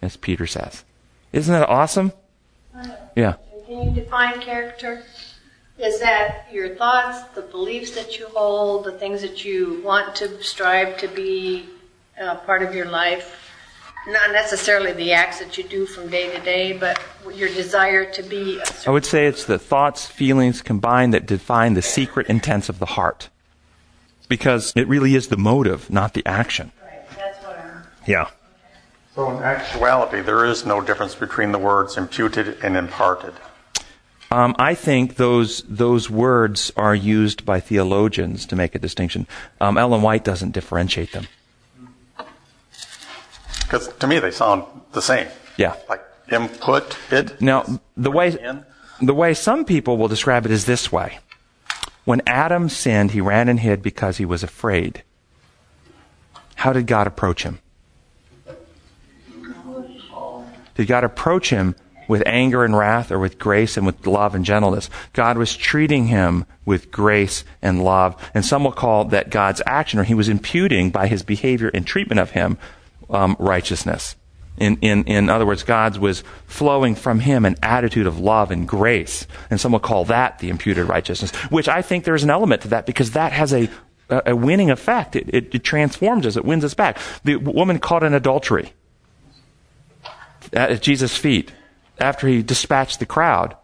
as 0.00 0.16
Peter 0.16 0.46
says. 0.46 0.84
Isn't 1.32 1.52
that 1.52 1.68
awesome? 1.68 2.12
Uh, 2.74 2.88
yeah. 3.16 3.34
Can 3.66 3.94
you 3.94 4.02
define 4.02 4.40
character? 4.40 5.04
Is 5.82 5.98
that 6.00 6.46
your 6.52 6.74
thoughts, 6.76 7.22
the 7.34 7.40
beliefs 7.40 7.92
that 7.92 8.18
you 8.18 8.26
hold, 8.28 8.84
the 8.84 8.92
things 8.92 9.22
that 9.22 9.46
you 9.46 9.80
want 9.82 10.14
to 10.16 10.42
strive 10.42 10.98
to 10.98 11.08
be 11.08 11.70
uh, 12.20 12.36
part 12.36 12.62
of 12.62 12.74
your 12.74 12.84
life? 12.84 13.50
Not 14.06 14.30
necessarily 14.32 14.92
the 14.92 15.12
acts 15.12 15.38
that 15.38 15.56
you 15.56 15.64
do 15.64 15.86
from 15.86 16.10
day 16.10 16.34
to 16.36 16.42
day, 16.42 16.74
but 16.76 17.00
your 17.34 17.48
desire 17.48 18.04
to 18.12 18.22
be. 18.22 18.60
I 18.86 18.90
would 18.90 19.06
say 19.06 19.26
it's 19.26 19.44
the 19.44 19.58
thoughts, 19.58 20.06
feelings 20.06 20.60
combined 20.60 21.14
that 21.14 21.24
define 21.24 21.72
the 21.72 21.82
secret 21.82 22.26
intents 22.26 22.68
of 22.68 22.78
the 22.78 22.86
heart. 22.86 23.30
Because 24.28 24.74
it 24.76 24.86
really 24.86 25.14
is 25.14 25.28
the 25.28 25.38
motive, 25.38 25.88
not 25.88 26.12
the 26.12 26.24
action. 26.26 26.72
Right. 26.84 27.08
That's 27.16 27.42
what 27.42 27.58
I'm. 27.58 27.84
Yeah. 28.06 28.28
So, 29.14 29.30
in 29.30 29.42
actuality, 29.42 30.20
there 30.20 30.44
is 30.44 30.66
no 30.66 30.82
difference 30.82 31.14
between 31.14 31.52
the 31.52 31.58
words 31.58 31.96
imputed 31.96 32.58
and 32.62 32.76
imparted. 32.76 33.32
Um, 34.32 34.54
I 34.60 34.76
think 34.76 35.16
those 35.16 35.62
those 35.62 36.08
words 36.08 36.70
are 36.76 36.94
used 36.94 37.44
by 37.44 37.58
theologians 37.58 38.46
to 38.46 38.54
make 38.54 38.76
a 38.76 38.78
distinction. 38.78 39.26
Um, 39.60 39.76
Ellen 39.76 40.02
White 40.02 40.22
doesn't 40.22 40.52
differentiate 40.52 41.10
them. 41.10 41.26
Because 43.62 43.88
to 43.88 44.06
me, 44.06 44.20
they 44.20 44.30
sound 44.30 44.62
the 44.92 45.02
same. 45.02 45.26
Yeah. 45.56 45.74
Like 45.88 46.04
input 46.30 46.96
it. 47.10 47.40
Now, 47.40 47.80
the 47.96 48.12
way 48.12 48.38
in. 48.38 48.64
the 49.02 49.14
way 49.14 49.34
some 49.34 49.64
people 49.64 49.96
will 49.96 50.06
describe 50.06 50.46
it 50.46 50.52
is 50.52 50.64
this 50.64 50.92
way: 50.92 51.18
When 52.04 52.22
Adam 52.24 52.68
sinned, 52.68 53.10
he 53.10 53.20
ran 53.20 53.48
and 53.48 53.58
hid 53.58 53.82
because 53.82 54.18
he 54.18 54.24
was 54.24 54.44
afraid. 54.44 55.02
How 56.54 56.72
did 56.72 56.86
God 56.86 57.08
approach 57.08 57.42
him? 57.42 57.58
Did 60.76 60.86
God 60.86 61.02
approach 61.02 61.50
him 61.50 61.74
with 62.10 62.22
anger 62.26 62.64
and 62.64 62.76
wrath 62.76 63.10
or 63.10 63.18
with 63.18 63.38
grace 63.38 63.76
and 63.76 63.86
with 63.86 64.06
love 64.06 64.34
and 64.34 64.44
gentleness? 64.44 64.90
God 65.12 65.38
was 65.38 65.56
treating 65.56 66.08
him 66.08 66.44
with 66.66 66.90
grace 66.90 67.44
and 67.62 67.82
love. 67.82 68.20
And 68.34 68.44
some 68.44 68.64
will 68.64 68.72
call 68.72 69.06
that 69.06 69.30
God's 69.30 69.62
action, 69.64 69.98
or 69.98 70.04
he 70.04 70.14
was 70.14 70.28
imputing 70.28 70.90
by 70.90 71.06
his 71.06 71.22
behavior 71.22 71.70
and 71.72 71.86
treatment 71.86 72.20
of 72.20 72.32
him 72.32 72.58
um, 73.08 73.36
righteousness. 73.38 74.16
In, 74.58 74.76
in, 74.82 75.04
in 75.04 75.30
other 75.30 75.46
words, 75.46 75.62
God's 75.62 75.98
was 75.98 76.22
flowing 76.46 76.94
from 76.94 77.20
him 77.20 77.46
an 77.46 77.56
attitude 77.62 78.06
of 78.06 78.18
love 78.18 78.50
and 78.50 78.68
grace. 78.68 79.26
And 79.48 79.58
some 79.58 79.72
will 79.72 79.80
call 79.80 80.04
that 80.06 80.38
the 80.40 80.50
imputed 80.50 80.86
righteousness, 80.86 81.30
which 81.50 81.68
I 81.68 81.80
think 81.80 82.04
there's 82.04 82.24
an 82.24 82.30
element 82.30 82.62
to 82.62 82.68
that 82.68 82.84
because 82.84 83.12
that 83.12 83.32
has 83.32 83.54
a, 83.54 83.70
a 84.10 84.36
winning 84.36 84.70
effect. 84.70 85.16
It, 85.16 85.30
it, 85.32 85.54
it 85.54 85.64
transforms 85.64 86.26
us. 86.26 86.36
It 86.36 86.44
wins 86.44 86.64
us 86.64 86.74
back. 86.74 86.98
The 87.24 87.36
woman 87.36 87.78
caught 87.78 88.02
in 88.02 88.12
adultery 88.12 88.74
at 90.52 90.82
Jesus' 90.82 91.16
feet 91.16 91.52
after 92.00 92.26
he 92.26 92.42
dispatched 92.42 92.98
the 92.98 93.06
crowd, 93.06 93.56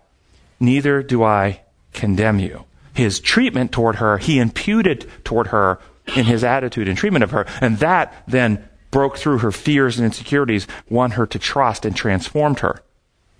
neither 0.61 1.03
do 1.03 1.22
I 1.22 1.62
condemn 1.93 2.39
you. 2.39 2.64
His 2.95 3.20
treatment 3.20 3.72
toward 3.72 3.97
her, 3.97 4.18
he 4.18 4.39
imputed 4.39 5.09
toward 5.24 5.49
her 5.49 5.78
in 6.14 6.24
his 6.24 6.45
attitude 6.45 6.89
and 6.89 6.97
treatment 6.97 7.24
of 7.24 7.30
her. 7.32 7.47
And 7.61 7.78
that 7.78 8.14
then 8.26 8.68
broke 8.91 9.18
through 9.18 9.39
her 9.39 9.53
fears 9.53 9.99
and 9.99 10.07
insecurities, 10.07 10.66
won 10.89 11.12
her 11.12 11.26
to 11.26 11.39
trust 11.39 11.84
and 11.84 11.95
transformed 11.95 12.61
her. 12.61 12.82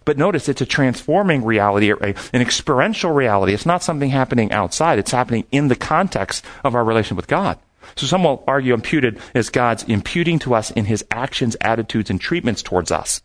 But 0.05 0.19
notice 0.19 0.49
it's 0.49 0.61
a 0.61 0.67
transforming 0.67 1.45
reality, 1.45 1.91
an 1.91 2.41
experiential 2.41 3.13
reality. 3.13 3.55
It's 3.55 3.67
not 3.67 3.83
something 3.83 4.11
happening 4.11 4.53
outside. 4.53 4.99
It's 4.99 5.11
happening 5.11 5.45
in 5.51 5.69
the 5.69 5.75
context 5.75 6.45
of 6.63 6.75
our 6.75 6.85
relation 6.85 7.17
with 7.17 7.27
God. 7.27 7.59
So 7.97 8.07
some 8.07 8.25
will 8.25 8.45
argue 8.47 8.75
imputed 8.75 9.19
as 9.35 9.49
God's 9.49 9.85
imputing 9.85 10.39
to 10.41 10.55
us 10.55 10.71
in 10.71 10.85
his 10.85 11.05
actions, 11.11 11.57
attitudes, 11.61 12.11
and 12.11 12.21
treatments 12.21 12.63
towards 12.63 12.93
us. 12.93 13.21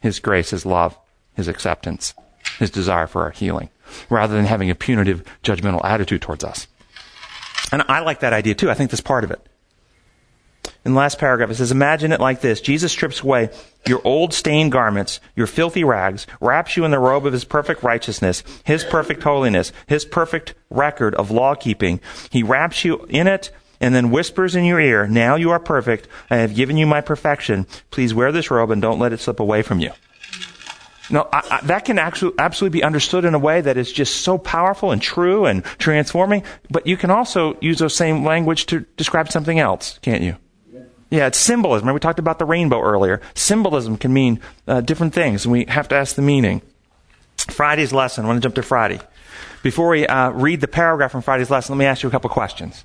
His 0.00 0.18
grace, 0.18 0.50
His 0.50 0.64
love, 0.64 0.98
His 1.40 1.48
acceptance, 1.48 2.12
His 2.58 2.70
desire 2.70 3.06
for 3.06 3.22
our 3.22 3.30
healing, 3.30 3.70
rather 4.10 4.36
than 4.36 4.44
having 4.44 4.68
a 4.68 4.74
punitive, 4.74 5.24
judgmental 5.42 5.82
attitude 5.82 6.20
towards 6.20 6.44
us. 6.44 6.68
And 7.72 7.82
I 7.88 8.00
like 8.00 8.20
that 8.20 8.34
idea 8.34 8.54
too. 8.54 8.70
I 8.70 8.74
think 8.74 8.90
that's 8.90 9.00
part 9.00 9.24
of 9.24 9.30
it. 9.30 9.40
In 10.84 10.92
the 10.92 10.98
last 10.98 11.18
paragraph, 11.18 11.50
it 11.50 11.54
says, 11.54 11.72
Imagine 11.72 12.12
it 12.12 12.20
like 12.20 12.42
this 12.42 12.60
Jesus 12.60 12.92
strips 12.92 13.22
away 13.22 13.48
your 13.86 14.02
old 14.04 14.34
stained 14.34 14.72
garments, 14.72 15.18
your 15.34 15.46
filthy 15.46 15.82
rags, 15.82 16.26
wraps 16.42 16.76
you 16.76 16.84
in 16.84 16.90
the 16.90 16.98
robe 16.98 17.24
of 17.24 17.32
his 17.32 17.44
perfect 17.44 17.82
righteousness, 17.82 18.42
his 18.64 18.84
perfect 18.84 19.22
holiness, 19.22 19.72
his 19.86 20.04
perfect 20.04 20.54
record 20.68 21.14
of 21.14 21.30
law 21.30 21.54
keeping. 21.54 22.00
He 22.28 22.42
wraps 22.42 22.84
you 22.84 23.06
in 23.08 23.26
it 23.26 23.50
and 23.80 23.94
then 23.94 24.10
whispers 24.10 24.54
in 24.54 24.64
your 24.64 24.78
ear, 24.78 25.06
Now 25.06 25.36
you 25.36 25.50
are 25.50 25.58
perfect. 25.58 26.06
I 26.28 26.36
have 26.36 26.54
given 26.54 26.76
you 26.76 26.86
my 26.86 27.00
perfection. 27.00 27.66
Please 27.90 28.12
wear 28.12 28.30
this 28.30 28.50
robe 28.50 28.70
and 28.70 28.82
don't 28.82 28.98
let 28.98 29.14
it 29.14 29.20
slip 29.20 29.40
away 29.40 29.62
from 29.62 29.80
you. 29.80 29.92
No, 31.10 31.28
I, 31.32 31.42
I, 31.50 31.60
that 31.66 31.84
can 31.84 31.98
actually 31.98 32.34
absolutely 32.38 32.78
be 32.78 32.84
understood 32.84 33.24
in 33.24 33.34
a 33.34 33.38
way 33.38 33.60
that 33.60 33.76
is 33.76 33.92
just 33.92 34.22
so 34.22 34.38
powerful 34.38 34.92
and 34.92 35.02
true 35.02 35.44
and 35.44 35.64
transforming. 35.78 36.44
But 36.70 36.86
you 36.86 36.96
can 36.96 37.10
also 37.10 37.56
use 37.60 37.78
those 37.78 37.94
same 37.94 38.24
language 38.24 38.66
to 38.66 38.80
describe 38.96 39.30
something 39.30 39.58
else, 39.58 39.98
can't 40.02 40.22
you? 40.22 40.36
Yeah, 41.10 41.26
it's 41.26 41.38
symbolism. 41.38 41.86
Remember 41.86 41.96
we 41.96 42.00
talked 42.00 42.20
about 42.20 42.38
the 42.38 42.44
rainbow 42.44 42.80
earlier. 42.80 43.20
Symbolism 43.34 43.96
can 43.96 44.12
mean 44.12 44.40
uh, 44.68 44.80
different 44.80 45.12
things, 45.12 45.44
and 45.44 45.50
we 45.50 45.64
have 45.64 45.88
to 45.88 45.96
ask 45.96 46.14
the 46.14 46.22
meaning. 46.22 46.62
Friday's 47.36 47.92
lesson. 47.92 48.24
I 48.24 48.28
want 48.28 48.36
to 48.36 48.42
jump 48.42 48.54
to 48.54 48.62
Friday. 48.62 49.00
Before 49.64 49.88
we 49.88 50.06
uh, 50.06 50.30
read 50.30 50.60
the 50.60 50.68
paragraph 50.68 51.10
from 51.10 51.22
Friday's 51.22 51.50
lesson, 51.50 51.74
let 51.74 51.78
me 51.80 51.86
ask 51.86 52.02
you 52.02 52.08
a 52.08 52.12
couple 52.12 52.30
questions. 52.30 52.84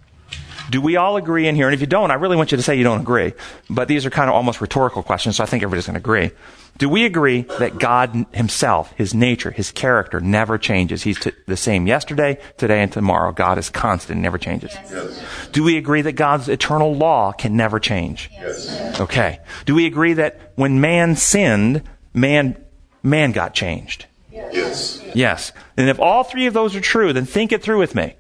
Do 0.70 0.82
we 0.82 0.96
all 0.96 1.18
agree 1.18 1.48
in 1.48 1.56
here? 1.56 1.68
And 1.68 1.74
if 1.74 1.82
you 1.82 1.88
don't, 1.88 2.12
I 2.12 2.16
really 2.16 2.36
want 2.36 2.52
you 2.52 2.58
to 2.58 2.64
say 2.64 2.76
you 2.76 2.84
don't 2.84 3.02
agree. 3.02 3.34
But 3.70 3.88
these 3.88 4.06
are 4.06 4.10
kind 4.10 4.30
of 4.30 4.36
almost 4.36 4.62
rhetorical 4.62 5.04
questions, 5.04 5.38
so 5.38 5.44
I 5.44 5.48
think 5.48 5.64
everybody's 5.64 5.86
going 5.86 5.96
to 5.96 6.00
agree. 6.00 6.32
Do 6.78 6.90
we 6.90 7.06
agree 7.06 7.44
that 7.60 7.80
God 7.80 8.26
himself, 8.34 8.92
his 8.98 9.14
nature, 9.14 9.52
his 9.52 9.72
character 9.72 10.20
never 10.20 10.58
changes? 10.58 11.04
He's 11.04 11.20
t- 11.20 11.32
the 11.48 11.56
same 11.56 11.88
yesterday, 11.88 12.38
today, 12.58 12.82
and 12.82 12.92
tomorrow. 12.92 13.32
God 13.32 13.58
is 13.58 13.70
constant, 13.70 14.20
never 14.20 14.38
changes. 14.38 14.74
Yes. 14.74 15.24
Do 15.54 15.64
we 15.64 15.78
agree 15.78 16.02
that 16.02 16.14
God's 16.14 16.50
eternal 16.50 16.94
law 16.94 17.32
can 17.32 17.56
never 17.56 17.80
change? 17.80 18.30
Yes. 18.34 19.00
Okay. 19.00 19.40
Do 19.66 19.74
we 19.74 19.86
agree 19.86 20.14
that 20.14 20.52
when 20.56 20.82
man 20.82 21.16
sinned, 21.16 21.84
man, 22.14 22.58
man 23.04 23.32
got 23.32 23.54
changed. 23.54 24.08
Yes. 24.32 25.02
Yes. 25.14 25.54
And 25.78 25.90
if 25.90 26.00
all 26.00 26.24
three 26.24 26.46
of 26.46 26.54
those 26.54 26.76
are 26.76 26.82
true, 26.82 27.14
then 27.14 27.26
think 27.26 27.54
it 27.54 27.62
through 27.62 27.80
with 27.80 27.96
me. 27.96 28.16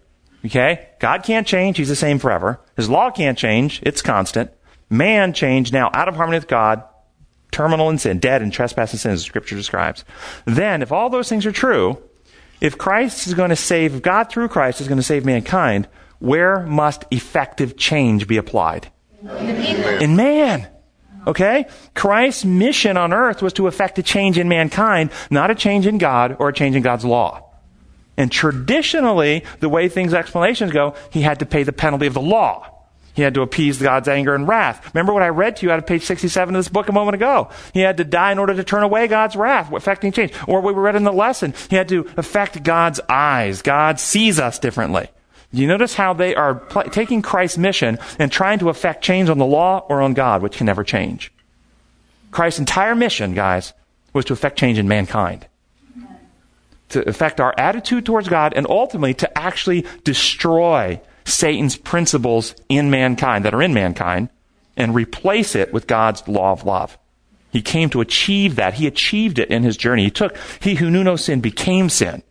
Okay? 0.45 0.87
God 0.99 1.23
can't 1.23 1.47
change. 1.47 1.77
He's 1.77 1.89
the 1.89 1.95
same 1.95 2.19
forever. 2.19 2.61
His 2.77 2.89
law 2.89 3.09
can't 3.09 3.37
change. 3.37 3.81
It's 3.83 4.01
constant. 4.01 4.51
Man 4.89 5.33
changed 5.33 5.73
now 5.73 5.89
out 5.93 6.07
of 6.07 6.15
harmony 6.15 6.37
with 6.37 6.47
God, 6.47 6.83
terminal 7.51 7.89
in 7.89 7.97
sin, 7.97 8.19
dead 8.19 8.41
in 8.41 8.51
trespass 8.51 8.91
and 8.91 8.99
sin, 8.99 9.11
as 9.11 9.23
Scripture 9.23 9.55
describes. 9.55 10.05
Then, 10.45 10.81
if 10.81 10.91
all 10.91 11.09
those 11.09 11.29
things 11.29 11.45
are 11.45 11.51
true, 11.51 12.01
if 12.61 12.77
Christ 12.77 13.27
is 13.27 13.33
going 13.33 13.49
to 13.49 13.55
save, 13.55 14.01
God 14.01 14.29
through 14.29 14.49
Christ 14.49 14.81
is 14.81 14.87
going 14.87 14.99
to 14.99 15.03
save 15.03 15.25
mankind, 15.25 15.87
where 16.19 16.65
must 16.65 17.05
effective 17.11 17.75
change 17.75 18.27
be 18.27 18.37
applied? 18.37 18.91
In 19.23 20.15
man. 20.15 20.67
Okay? 21.25 21.65
Christ's 21.95 22.45
mission 22.45 22.97
on 22.97 23.13
earth 23.13 23.41
was 23.41 23.53
to 23.53 23.67
effect 23.67 23.97
a 23.97 24.03
change 24.03 24.37
in 24.37 24.47
mankind, 24.47 25.11
not 25.31 25.49
a 25.49 25.55
change 25.55 25.87
in 25.87 25.97
God 25.97 26.35
or 26.39 26.49
a 26.49 26.53
change 26.53 26.75
in 26.75 26.83
God's 26.83 27.03
law. 27.03 27.44
And 28.17 28.31
traditionally, 28.31 29.43
the 29.59 29.69
way 29.69 29.89
things 29.89 30.13
explanations 30.13 30.71
go, 30.71 30.95
he 31.11 31.21
had 31.21 31.39
to 31.39 31.45
pay 31.45 31.63
the 31.63 31.73
penalty 31.73 32.07
of 32.07 32.13
the 32.13 32.21
law. 32.21 32.71
He 33.13 33.21
had 33.21 33.33
to 33.35 33.41
appease 33.41 33.81
God's 33.81 34.09
anger 34.09 34.35
and 34.35 34.45
wrath. 34.45 34.93
Remember 34.93 35.13
what 35.13 35.23
I 35.23 35.29
read 35.29 35.55
to 35.57 35.65
you 35.65 35.71
out 35.71 35.79
of 35.79 35.87
page 35.87 36.03
67 36.03 36.53
of 36.53 36.59
this 36.59 36.67
book 36.67 36.89
a 36.89 36.93
moment 36.93 37.15
ago? 37.15 37.49
He 37.73 37.79
had 37.79 37.97
to 37.97 38.03
die 38.03 38.33
in 38.33 38.39
order 38.39 38.53
to 38.53 38.63
turn 38.63 38.83
away 38.83 39.07
God's 39.07 39.37
wrath, 39.37 39.71
affecting 39.71 40.11
change. 40.11 40.33
Or 40.47 40.59
we 40.59 40.73
read 40.73 40.97
in 40.97 41.05
the 41.05 41.13
lesson, 41.13 41.53
he 41.69 41.77
had 41.77 41.87
to 41.89 42.05
affect 42.17 42.61
God's 42.63 42.99
eyes. 43.07 43.61
God 43.61 44.01
sees 44.01 44.37
us 44.37 44.59
differently. 44.59 45.07
You 45.53 45.67
notice 45.67 45.93
how 45.93 46.13
they 46.13 46.35
are 46.35 46.55
pl- 46.55 46.83
taking 46.83 47.21
Christ's 47.21 47.57
mission 47.57 47.99
and 48.19 48.29
trying 48.29 48.59
to 48.59 48.67
affect 48.67 49.01
change 49.01 49.29
on 49.29 49.37
the 49.37 49.45
law 49.45 49.85
or 49.87 50.01
on 50.01 50.13
God, 50.13 50.41
which 50.41 50.57
can 50.57 50.65
never 50.65 50.83
change. 50.83 51.31
Christ's 52.31 52.59
entire 52.59 52.95
mission, 52.95 53.33
guys, 53.33 53.71
was 54.11 54.25
to 54.25 54.33
affect 54.33 54.59
change 54.59 54.77
in 54.77 54.89
mankind. 54.89 55.47
To 56.89 57.07
affect 57.09 57.39
our 57.39 57.53
attitude 57.57 58.05
towards 58.05 58.29
God 58.29 58.53
and 58.55 58.67
ultimately 58.69 59.13
to 59.15 59.37
actually 59.37 59.85
destroy 60.03 61.01
Satan's 61.25 61.75
principles 61.75 62.55
in 62.69 62.89
mankind, 62.89 63.43
that 63.43 63.53
are 63.53 63.61
in 63.61 63.73
mankind, 63.73 64.29
and 64.77 64.93
replace 64.93 65.55
it 65.55 65.73
with 65.73 65.87
God's 65.87 66.27
law 66.27 66.51
of 66.51 66.65
love. 66.65 66.97
He 67.51 67.61
came 67.61 67.89
to 67.91 68.01
achieve 68.01 68.57
that. 68.57 68.75
He 68.75 68.85
achieved 68.85 69.39
it 69.39 69.49
in 69.49 69.63
his 69.63 69.77
journey. 69.77 70.03
He 70.03 70.11
took, 70.11 70.37
he 70.59 70.75
who 70.75 70.91
knew 70.91 71.03
no 71.03 71.15
sin 71.15 71.41
became 71.41 71.89
sin. 71.89 72.21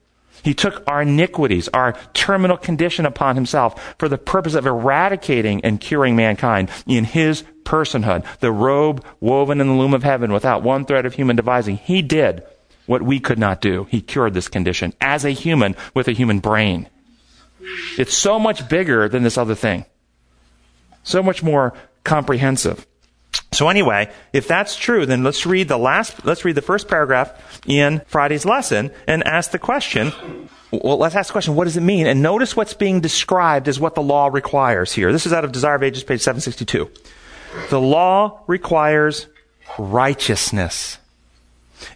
He 0.43 0.53
took 0.53 0.85
our 0.87 1.01
iniquities, 1.01 1.69
our 1.69 1.95
terminal 2.13 2.59
condition 2.59 3.07
upon 3.07 3.35
himself 3.35 3.95
for 3.99 4.11
the 4.11 4.19
purpose 4.19 4.55
of 4.55 4.67
eradicating 4.67 5.65
and 5.65 5.81
curing 5.81 6.15
mankind 6.15 6.69
in 6.87 7.05
his 7.05 7.45
personhood. 7.65 8.25
The 8.41 8.53
robe 8.53 9.03
woven 9.21 9.63
in 9.63 9.67
the 9.67 9.73
loom 9.73 9.95
of 9.95 10.03
heaven 10.03 10.31
without 10.31 10.63
one 10.63 10.85
thread 10.85 11.07
of 11.07 11.15
human 11.15 11.37
devising. 11.37 11.79
He 11.79 12.03
did 12.03 12.45
what 12.87 13.03
we 13.03 13.21
could 13.21 13.39
not 13.39 13.61
do. 13.61 13.85
He 13.91 14.01
cured 14.01 14.35
this 14.35 14.49
condition 14.49 14.93
as 15.01 15.25
a 15.25 15.31
human 15.31 15.77
with 15.95 16.09
a 16.09 16.13
human 16.13 16.41
brain. 16.41 16.89
It's 17.99 18.15
so 18.15 18.39
much 18.39 18.69
bigger 18.69 19.09
than 19.09 19.23
this 19.23 19.39
other 19.39 19.55
thing. 19.55 19.87
So 21.03 21.23
much 21.23 21.43
more 21.43 21.75
comprehensive. 22.03 22.87
So 23.53 23.69
anyway, 23.69 24.13
if 24.33 24.49
that's 24.49 24.77
true, 24.77 25.07
then 25.07 25.23
let's 25.23 25.47
read 25.47 25.69
the 25.69 25.79
last, 25.79 26.25
let's 26.25 26.45
read 26.45 26.57
the 26.57 26.63
first 26.63 26.89
paragraph 26.89 27.61
in 27.67 28.03
Friday's 28.07 28.45
lesson 28.45 28.91
and 29.07 29.23
ask 29.25 29.51
the 29.53 29.59
question, 29.59 30.13
well, 30.73 30.99
let's 30.99 31.15
ask 31.15 31.29
the 31.29 31.33
question, 31.33 31.55
what 31.55 31.65
does 31.65 31.77
it 31.77 31.83
mean? 31.83 32.07
And 32.07 32.21
notice 32.21 32.57
what's 32.57 32.75
being 32.75 33.01
described 33.01 33.69
as 33.69 33.79
what 33.79 33.95
the 33.95 34.03
law 34.03 34.27
requires 34.27 34.93
here. 34.93 35.13
This 35.13 35.25
is 35.25 35.33
out 35.33 35.45
of 35.45 35.53
Desire 35.53 35.77
of 35.77 35.83
Ages, 35.83 36.03
page 36.03 36.21
762. 36.21 36.91
The 37.71 37.81
law 37.81 38.41
requires 38.47 39.29
righteousness. 39.79 40.99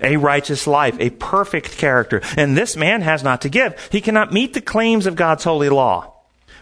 A 0.00 0.16
righteous 0.16 0.66
life, 0.66 0.96
a 1.00 1.10
perfect 1.10 1.78
character. 1.78 2.20
And 2.36 2.56
this 2.56 2.76
man 2.76 3.02
has 3.02 3.22
not 3.22 3.40
to 3.42 3.48
give. 3.48 3.88
He 3.90 4.00
cannot 4.00 4.32
meet 4.32 4.54
the 4.54 4.60
claims 4.60 5.06
of 5.06 5.16
God's 5.16 5.44
holy 5.44 5.68
law. 5.68 6.14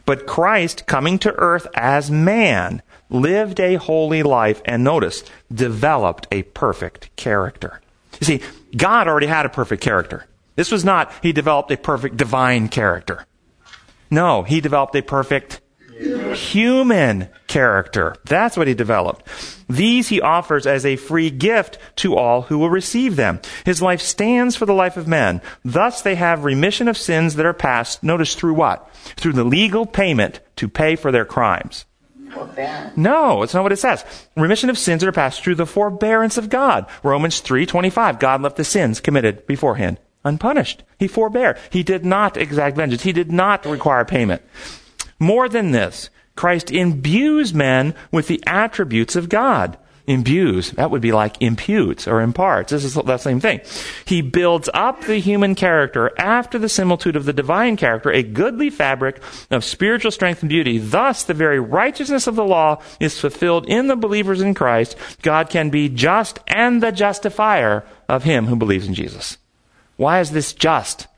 But 0.04 0.26
Christ, 0.26 0.86
coming 0.86 1.18
to 1.20 1.34
earth 1.34 1.66
as 1.74 2.10
man, 2.10 2.82
lived 3.10 3.60
a 3.60 3.74
holy 3.74 4.22
life 4.22 4.62
and 4.64 4.84
notice, 4.84 5.24
developed 5.52 6.28
a 6.30 6.42
perfect 6.42 7.14
character. 7.16 7.80
You 8.20 8.24
see, 8.24 8.40
God 8.76 9.08
already 9.08 9.26
had 9.26 9.46
a 9.46 9.50
perfect 9.50 9.82
character. 9.82 10.26
This 10.54 10.70
was 10.70 10.84
not, 10.84 11.12
he 11.22 11.32
developed 11.32 11.70
a 11.70 11.76
perfect 11.76 12.16
divine 12.16 12.68
character. 12.68 13.26
No, 14.10 14.42
he 14.42 14.60
developed 14.60 14.94
a 14.94 15.02
perfect 15.02 15.60
human 16.34 17.28
character. 17.46 18.16
That's 18.24 18.56
what 18.56 18.68
he 18.68 18.74
developed. 18.74 19.26
These 19.68 20.08
he 20.08 20.20
offers 20.20 20.66
as 20.66 20.84
a 20.84 20.96
free 20.96 21.30
gift 21.30 21.78
to 21.96 22.16
all 22.16 22.42
who 22.42 22.58
will 22.58 22.70
receive 22.70 23.16
them. 23.16 23.40
His 23.64 23.82
life 23.82 24.00
stands 24.00 24.56
for 24.56 24.66
the 24.66 24.74
life 24.74 24.96
of 24.96 25.08
men. 25.08 25.40
Thus 25.64 26.02
they 26.02 26.14
have 26.14 26.44
remission 26.44 26.88
of 26.88 26.96
sins 26.96 27.34
that 27.36 27.46
are 27.46 27.52
past. 27.52 28.02
Notice 28.02 28.34
through 28.34 28.54
what? 28.54 28.88
Through 29.16 29.32
the 29.32 29.44
legal 29.44 29.86
payment 29.86 30.40
to 30.56 30.68
pay 30.68 30.96
for 30.96 31.10
their 31.10 31.24
crimes. 31.24 31.84
Forbearance. 32.32 32.96
No, 32.96 33.42
it's 33.42 33.54
not 33.54 33.62
what 33.62 33.72
it 33.72 33.78
says. 33.78 34.04
Remission 34.36 34.68
of 34.68 34.76
sins 34.76 35.00
that 35.00 35.08
are 35.08 35.12
past 35.12 35.42
through 35.42 35.54
the 35.54 35.66
forbearance 35.66 36.36
of 36.36 36.50
God. 36.50 36.86
Romans 37.02 37.40
3:25. 37.40 38.18
God 38.18 38.42
left 38.42 38.56
the 38.56 38.64
sins 38.64 39.00
committed 39.00 39.46
beforehand 39.46 39.98
unpunished. 40.26 40.82
He 40.98 41.08
forbore. 41.08 41.56
He 41.70 41.82
did 41.82 42.04
not 42.04 42.36
exact 42.36 42.76
vengeance. 42.76 43.02
He 43.02 43.12
did 43.12 43.30
not 43.32 43.64
require 43.64 44.04
payment. 44.04 44.42
More 45.18 45.48
than 45.48 45.70
this, 45.70 46.10
Christ 46.34 46.70
imbues 46.70 47.54
men 47.54 47.94
with 48.10 48.28
the 48.28 48.42
attributes 48.46 49.16
of 49.16 49.28
God. 49.28 49.78
Imbues, 50.06 50.70
that 50.72 50.92
would 50.92 51.02
be 51.02 51.10
like 51.10 51.42
imputes 51.42 52.06
or 52.06 52.20
imparts. 52.20 52.70
This 52.70 52.84
is 52.84 52.94
the 52.94 53.18
same 53.18 53.40
thing. 53.40 53.60
He 54.04 54.22
builds 54.22 54.68
up 54.72 55.00
the 55.00 55.18
human 55.18 55.56
character 55.56 56.12
after 56.16 56.60
the 56.60 56.68
similitude 56.68 57.16
of 57.16 57.24
the 57.24 57.32
divine 57.32 57.76
character, 57.76 58.12
a 58.12 58.22
goodly 58.22 58.70
fabric 58.70 59.20
of 59.50 59.64
spiritual 59.64 60.12
strength 60.12 60.42
and 60.42 60.48
beauty. 60.48 60.78
Thus, 60.78 61.24
the 61.24 61.34
very 61.34 61.58
righteousness 61.58 62.28
of 62.28 62.36
the 62.36 62.44
law 62.44 62.80
is 63.00 63.18
fulfilled 63.18 63.66
in 63.66 63.88
the 63.88 63.96
believers 63.96 64.40
in 64.40 64.54
Christ. 64.54 64.96
God 65.22 65.50
can 65.50 65.70
be 65.70 65.88
just 65.88 66.38
and 66.46 66.80
the 66.80 66.92
justifier 66.92 67.84
of 68.08 68.22
him 68.22 68.46
who 68.46 68.54
believes 68.54 68.86
in 68.86 68.94
Jesus. 68.94 69.38
Why 69.96 70.20
is 70.20 70.30
this 70.30 70.52
just? 70.52 71.08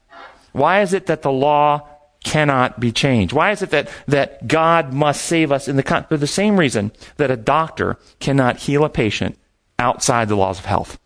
Why 0.52 0.80
is 0.80 0.94
it 0.94 1.06
that 1.06 1.20
the 1.20 1.30
law 1.30 1.86
cannot 2.24 2.80
be 2.80 2.92
changed? 2.92 3.32
Why 3.32 3.50
is 3.50 3.62
it 3.62 3.70
that, 3.70 3.88
that 4.06 4.46
God 4.46 4.92
must 4.92 5.24
save 5.24 5.52
us 5.52 5.68
in 5.68 5.76
the, 5.76 5.82
con- 5.82 6.04
for 6.04 6.16
the 6.16 6.26
same 6.26 6.58
reason 6.58 6.92
that 7.16 7.30
a 7.30 7.36
doctor 7.36 7.96
cannot 8.20 8.58
heal 8.58 8.84
a 8.84 8.90
patient 8.90 9.38
outside 9.78 10.28
the 10.28 10.36
laws 10.36 10.58
of 10.58 10.64
health? 10.64 10.98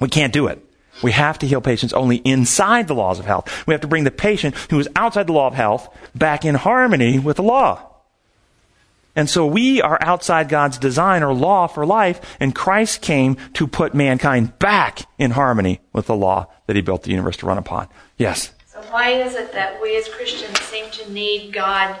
We 0.00 0.08
can't 0.08 0.32
do 0.32 0.46
it. 0.46 0.64
We 1.02 1.12
have 1.12 1.38
to 1.38 1.46
heal 1.46 1.60
patients 1.60 1.92
only 1.92 2.16
inside 2.16 2.88
the 2.88 2.94
laws 2.94 3.18
of 3.18 3.24
health. 3.24 3.66
We 3.66 3.74
have 3.74 3.80
to 3.80 3.88
bring 3.88 4.04
the 4.04 4.10
patient 4.10 4.54
who 4.70 4.78
is 4.78 4.88
outside 4.96 5.26
the 5.26 5.32
law 5.32 5.46
of 5.46 5.54
health 5.54 5.88
back 6.14 6.44
in 6.44 6.54
harmony 6.54 7.18
with 7.18 7.36
the 7.36 7.42
law. 7.42 7.86
And 9.16 9.28
so 9.28 9.44
we 9.44 9.82
are 9.82 9.98
outside 10.00 10.48
God's 10.48 10.78
design 10.78 11.22
or 11.22 11.34
law 11.34 11.66
for 11.66 11.84
life, 11.84 12.20
and 12.38 12.54
Christ 12.54 13.02
came 13.02 13.36
to 13.54 13.66
put 13.66 13.92
mankind 13.92 14.58
back 14.58 15.02
in 15.18 15.32
harmony 15.32 15.80
with 15.92 16.06
the 16.06 16.14
law 16.14 16.46
that 16.66 16.76
he 16.76 16.82
built 16.82 17.02
the 17.02 17.10
universe 17.10 17.36
to 17.38 17.46
run 17.46 17.58
upon. 17.58 17.88
Yes? 18.16 18.52
Why 18.90 19.10
is 19.10 19.36
it 19.36 19.52
that 19.52 19.80
we 19.80 19.96
as 19.96 20.08
Christians 20.08 20.58
seem 20.62 20.90
to 20.90 21.12
need 21.12 21.52
God 21.52 21.96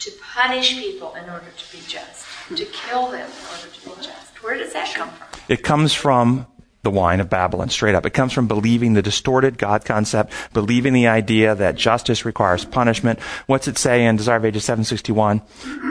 to 0.00 0.10
punish 0.34 0.76
people 0.76 1.14
in 1.14 1.24
order 1.30 1.46
to 1.56 1.72
be 1.72 1.82
just, 1.86 2.26
to 2.54 2.64
kill 2.66 3.10
them 3.10 3.30
in 3.30 3.56
order 3.56 3.72
to 3.72 3.88
be 3.88 3.94
just? 4.02 4.42
Where 4.42 4.58
does 4.58 4.74
that 4.74 4.92
come 4.94 5.08
from? 5.08 5.26
It 5.48 5.62
comes 5.62 5.94
from 5.94 6.46
the 6.82 6.90
wine 6.90 7.20
of 7.20 7.30
Babylon, 7.30 7.70
straight 7.70 7.94
up. 7.94 8.04
It 8.04 8.10
comes 8.10 8.32
from 8.34 8.46
believing 8.46 8.92
the 8.92 9.00
distorted 9.00 9.56
God 9.56 9.86
concept, 9.86 10.34
believing 10.52 10.92
the 10.92 11.06
idea 11.06 11.54
that 11.54 11.76
justice 11.76 12.26
requires 12.26 12.64
punishment. 12.64 13.20
What's 13.46 13.68
it 13.68 13.78
say 13.78 14.04
in 14.04 14.16
Desire 14.16 14.36
of 14.36 14.44
Ages 14.44 14.64
761? 14.64 15.40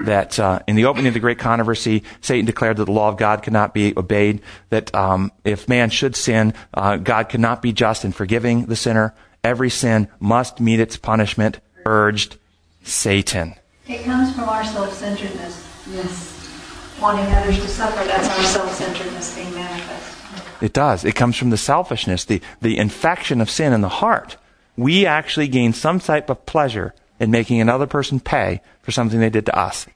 That 0.06 0.38
uh, 0.38 0.60
in 0.68 0.76
the 0.76 0.86
opening 0.86 1.08
of 1.08 1.14
the 1.16 1.20
great 1.20 1.40
controversy, 1.40 2.04
Satan 2.20 2.46
declared 2.46 2.78
that 2.78 2.86
the 2.86 2.92
law 2.92 3.08
of 3.08 3.18
God 3.18 3.42
could 3.42 3.54
not 3.54 3.74
be 3.74 3.94
obeyed, 3.98 4.42
that 4.70 4.94
um, 4.94 5.32
if 5.44 5.68
man 5.68 5.90
should 5.90 6.16
sin, 6.16 6.54
uh, 6.74 6.98
God 6.98 7.30
could 7.30 7.40
not 7.40 7.62
be 7.62 7.72
just 7.72 8.06
in 8.06 8.12
forgiving 8.12 8.66
the 8.66 8.76
sinner. 8.76 9.16
Every 9.44 9.72
sin 9.72 10.08
must 10.20 10.60
meet 10.60 10.80
its 10.80 10.98
punishment, 10.98 11.60
urged 11.86 12.38
Satan. 12.84 13.56
It 13.88 14.04
comes 14.04 14.36
from 14.36 14.48
our 14.48 14.64
self-centeredness. 14.64 15.88
Yes. 15.89 17.00
Wanting 17.02 17.26
others 17.34 17.60
to 17.60 17.68
suffer, 17.68 18.06
that's 18.06 18.30
our 18.30 18.44
self-centeredness 18.44 19.36
being 19.36 19.52
manifest. 19.56 20.62
It 20.62 20.74
does. 20.74 21.04
It 21.04 21.16
comes 21.16 21.38
from 21.38 21.50
the 21.50 21.58
selfishness, 21.58 22.24
the, 22.26 22.39
the 22.62 22.78
infection 22.78 23.42
of 23.42 23.50
sin 23.50 23.74
in 23.74 23.82
the 23.82 23.89
heart. 23.89 24.38
We 24.78 25.08
actually 25.08 25.48
gain 25.48 25.74
some 25.74 26.00
type 26.00 26.30
of 26.30 26.46
pleasure 26.46 26.94
in 27.20 27.32
making 27.32 27.60
another 27.60 27.88
person 27.88 28.20
pay 28.20 28.62
for 28.84 28.92
something 28.92 29.20
they 29.20 29.32
did 29.32 29.48
to 29.48 29.58
us. 29.58 29.88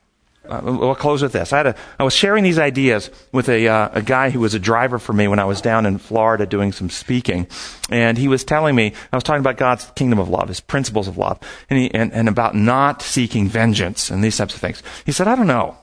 We'll 0.48 0.96
close 0.96 1.22
with 1.22 1.34
this. 1.34 1.54
I, 1.54 1.58
had 1.58 1.68
a, 1.68 1.76
I 2.00 2.04
was 2.04 2.14
sharing 2.14 2.43
these 2.43 2.60
ideas 2.60 3.10
with 3.32 3.50
a, 3.50 3.68
uh, 3.68 3.89
a 3.93 4.02
guy 4.02 4.30
who 4.30 4.39
was 4.39 4.54
a 4.54 4.60
driver 4.60 5.00
for 5.00 5.14
me 5.14 5.28
when 5.28 5.39
I 5.39 5.46
was 5.46 5.62
down 5.62 5.86
in 5.86 5.98
Florida 5.98 6.46
doing 6.46 6.72
some 6.72 6.89
speaking. 6.89 7.48
And 7.89 8.18
he 8.18 8.28
was 8.28 8.43
telling 8.43 8.76
me, 8.76 8.93
I 9.12 9.16
was 9.16 9.24
talking 9.24 9.41
about 9.41 9.58
God's 9.58 9.86
kingdom 9.96 10.20
of 10.20 10.30
love, 10.30 10.48
his 10.48 10.60
principles 10.60 11.08
of 11.08 11.18
love, 11.18 11.39
and, 11.70 11.80
he, 11.80 11.93
and, 11.93 12.14
and 12.14 12.28
about 12.28 12.56
not 12.56 13.02
seeking 13.02 13.48
vengeance 13.48 14.10
and 14.10 14.24
these 14.24 14.38
types 14.38 14.54
of 14.54 14.62
things. 14.62 14.82
He 15.06 15.12
said, 15.12 15.28
I 15.28 15.36
don't 15.36 15.48
know. 15.48 15.78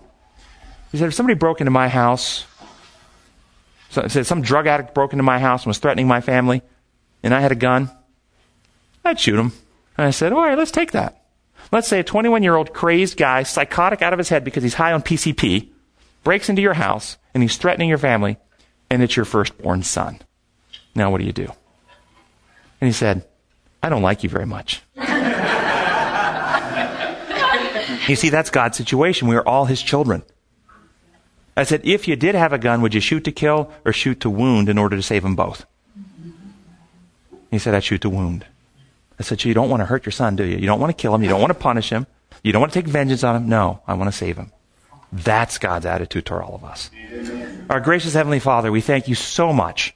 He 0.90 0.98
said, 0.98 1.08
if 1.08 1.14
somebody 1.14 1.38
broke 1.38 1.60
into 1.60 1.70
my 1.70 1.88
house 1.88 2.46
So, 3.90 4.08
said 4.08 4.26
some 4.26 4.40
drug 4.40 4.66
addict 4.66 4.94
broke 4.94 5.12
into 5.12 5.22
my 5.22 5.38
house 5.38 5.64
and 5.64 5.70
was 5.70 5.78
threatening 5.78 6.08
my 6.08 6.22
family, 6.22 6.62
and 7.22 7.34
I 7.34 7.40
had 7.40 7.52
a 7.52 7.54
gun, 7.54 7.90
I'd 9.04 9.20
shoot 9.20 9.38
him. 9.38 9.52
And 9.98 10.06
I 10.06 10.10
said, 10.12 10.32
all 10.32 10.40
right, 10.42 10.56
let's 10.56 10.70
take 10.70 10.92
that. 10.92 11.21
Let's 11.72 11.88
say 11.88 11.98
a 12.00 12.04
21 12.04 12.42
year 12.42 12.54
old 12.54 12.74
crazed 12.74 13.16
guy, 13.16 13.42
psychotic 13.42 14.02
out 14.02 14.12
of 14.12 14.18
his 14.18 14.28
head 14.28 14.44
because 14.44 14.62
he's 14.62 14.74
high 14.74 14.92
on 14.92 15.02
PCP, 15.02 15.70
breaks 16.22 16.50
into 16.50 16.60
your 16.60 16.74
house 16.74 17.16
and 17.32 17.42
he's 17.42 17.56
threatening 17.56 17.88
your 17.88 17.98
family, 17.98 18.36
and 18.90 19.02
it's 19.02 19.16
your 19.16 19.24
firstborn 19.24 19.82
son. 19.82 20.20
Now 20.94 21.10
what 21.10 21.18
do 21.18 21.24
you 21.24 21.32
do? 21.32 21.50
And 22.80 22.88
he 22.88 22.92
said, 22.92 23.24
I 23.82 23.88
don't 23.88 24.02
like 24.02 24.22
you 24.22 24.28
very 24.28 24.44
much. 24.44 24.82
you 28.06 28.16
see, 28.16 28.28
that's 28.28 28.50
God's 28.50 28.76
situation. 28.76 29.28
We 29.28 29.36
are 29.36 29.48
all 29.48 29.64
his 29.64 29.80
children. 29.80 30.24
I 31.56 31.64
said, 31.64 31.80
if 31.84 32.06
you 32.06 32.16
did 32.16 32.34
have 32.34 32.52
a 32.52 32.58
gun, 32.58 32.82
would 32.82 32.92
you 32.94 33.00
shoot 33.00 33.24
to 33.24 33.32
kill 33.32 33.72
or 33.84 33.92
shoot 33.92 34.20
to 34.20 34.30
wound 34.30 34.68
in 34.68 34.76
order 34.78 34.96
to 34.96 35.02
save 35.02 35.22
them 35.22 35.36
both? 35.36 35.64
He 37.50 37.58
said, 37.58 37.74
I'd 37.74 37.84
shoot 37.84 38.02
to 38.02 38.10
wound. 38.10 38.46
I 39.18 39.22
said, 39.22 39.40
so 39.40 39.48
you 39.48 39.54
don't 39.54 39.70
want 39.70 39.80
to 39.80 39.86
hurt 39.86 40.06
your 40.06 40.12
son, 40.12 40.36
do 40.36 40.44
you? 40.44 40.56
You 40.56 40.66
don't 40.66 40.80
want 40.80 40.90
to 40.90 41.00
kill 41.00 41.14
him. 41.14 41.22
You 41.22 41.28
don't 41.28 41.40
want 41.40 41.52
to 41.52 41.58
punish 41.58 41.90
him. 41.90 42.06
You 42.42 42.52
don't 42.52 42.60
want 42.60 42.72
to 42.72 42.82
take 42.82 42.88
vengeance 42.88 43.22
on 43.22 43.36
him. 43.36 43.48
No, 43.48 43.82
I 43.86 43.94
want 43.94 44.10
to 44.10 44.16
save 44.16 44.36
him. 44.36 44.52
That's 45.12 45.58
God's 45.58 45.86
attitude 45.86 46.24
toward 46.24 46.42
all 46.42 46.54
of 46.54 46.64
us. 46.64 46.90
Our 47.68 47.80
gracious 47.80 48.14
Heavenly 48.14 48.38
Father, 48.38 48.72
we 48.72 48.80
thank 48.80 49.08
you 49.08 49.14
so 49.14 49.52
much 49.52 49.94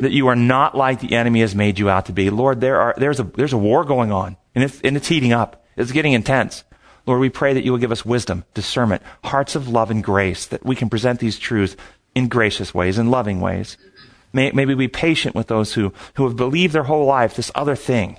that 0.00 0.12
you 0.12 0.26
are 0.28 0.36
not 0.36 0.76
like 0.76 1.00
the 1.00 1.14
enemy 1.14 1.40
has 1.40 1.54
made 1.54 1.78
you 1.78 1.88
out 1.88 2.06
to 2.06 2.12
be. 2.12 2.28
Lord, 2.28 2.60
there 2.60 2.80
are, 2.80 2.94
there's, 2.98 3.20
a, 3.20 3.22
there's 3.22 3.52
a 3.52 3.58
war 3.58 3.84
going 3.84 4.12
on, 4.12 4.36
and 4.54 4.64
it's, 4.64 4.80
and 4.82 4.96
it's 4.96 5.08
heating 5.08 5.32
up. 5.32 5.64
It's 5.76 5.92
getting 5.92 6.12
intense. 6.12 6.64
Lord, 7.06 7.20
we 7.20 7.30
pray 7.30 7.54
that 7.54 7.64
you 7.64 7.70
will 7.70 7.78
give 7.78 7.92
us 7.92 8.04
wisdom, 8.04 8.44
discernment, 8.52 9.02
hearts 9.22 9.54
of 9.54 9.68
love 9.68 9.90
and 9.90 10.02
grace, 10.02 10.46
that 10.46 10.66
we 10.66 10.74
can 10.74 10.90
present 10.90 11.20
these 11.20 11.38
truths 11.38 11.76
in 12.14 12.28
gracious 12.28 12.74
ways, 12.74 12.98
in 12.98 13.10
loving 13.10 13.40
ways. 13.40 13.76
May, 14.36 14.50
may 14.50 14.66
we 14.66 14.74
be 14.74 14.86
patient 14.86 15.34
with 15.34 15.46
those 15.46 15.72
who, 15.72 15.94
who 16.14 16.24
have 16.24 16.36
believed 16.36 16.74
their 16.74 16.82
whole 16.82 17.06
life 17.06 17.34
this 17.34 17.50
other 17.54 17.74
thing. 17.74 18.18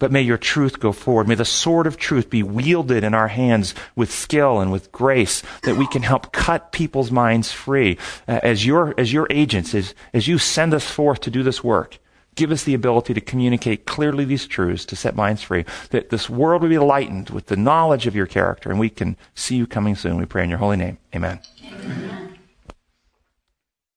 But 0.00 0.10
may 0.10 0.22
your 0.22 0.36
truth 0.36 0.80
go 0.80 0.90
forward. 0.90 1.28
May 1.28 1.36
the 1.36 1.44
sword 1.44 1.86
of 1.86 1.96
truth 1.96 2.28
be 2.28 2.42
wielded 2.42 3.04
in 3.04 3.14
our 3.14 3.28
hands 3.28 3.76
with 3.94 4.10
skill 4.10 4.58
and 4.58 4.72
with 4.72 4.90
grace 4.90 5.44
that 5.62 5.76
we 5.76 5.86
can 5.86 6.02
help 6.02 6.32
cut 6.32 6.72
people's 6.72 7.12
minds 7.12 7.52
free. 7.52 7.96
Uh, 8.26 8.40
as 8.42 8.66
your, 8.66 8.92
as 8.98 9.12
your 9.12 9.28
agents, 9.30 9.72
as, 9.72 9.94
as 10.12 10.26
you 10.26 10.36
send 10.36 10.74
us 10.74 10.84
forth 10.84 11.20
to 11.20 11.30
do 11.30 11.44
this 11.44 11.62
work, 11.62 12.00
give 12.34 12.50
us 12.50 12.64
the 12.64 12.74
ability 12.74 13.14
to 13.14 13.20
communicate 13.20 13.86
clearly 13.86 14.24
these 14.24 14.48
truths 14.48 14.84
to 14.86 14.96
set 14.96 15.14
minds 15.14 15.42
free. 15.42 15.64
That 15.90 16.10
this 16.10 16.28
world 16.28 16.62
will 16.62 16.70
be 16.70 16.78
lightened 16.78 17.30
with 17.30 17.46
the 17.46 17.56
knowledge 17.56 18.08
of 18.08 18.16
your 18.16 18.26
character 18.26 18.68
and 18.68 18.80
we 18.80 18.90
can 18.90 19.16
see 19.36 19.54
you 19.54 19.68
coming 19.68 19.94
soon. 19.94 20.16
We 20.16 20.26
pray 20.26 20.42
in 20.42 20.50
your 20.50 20.58
holy 20.58 20.76
name. 20.76 20.98
Amen. 21.14 21.38
Amen. 21.64 22.23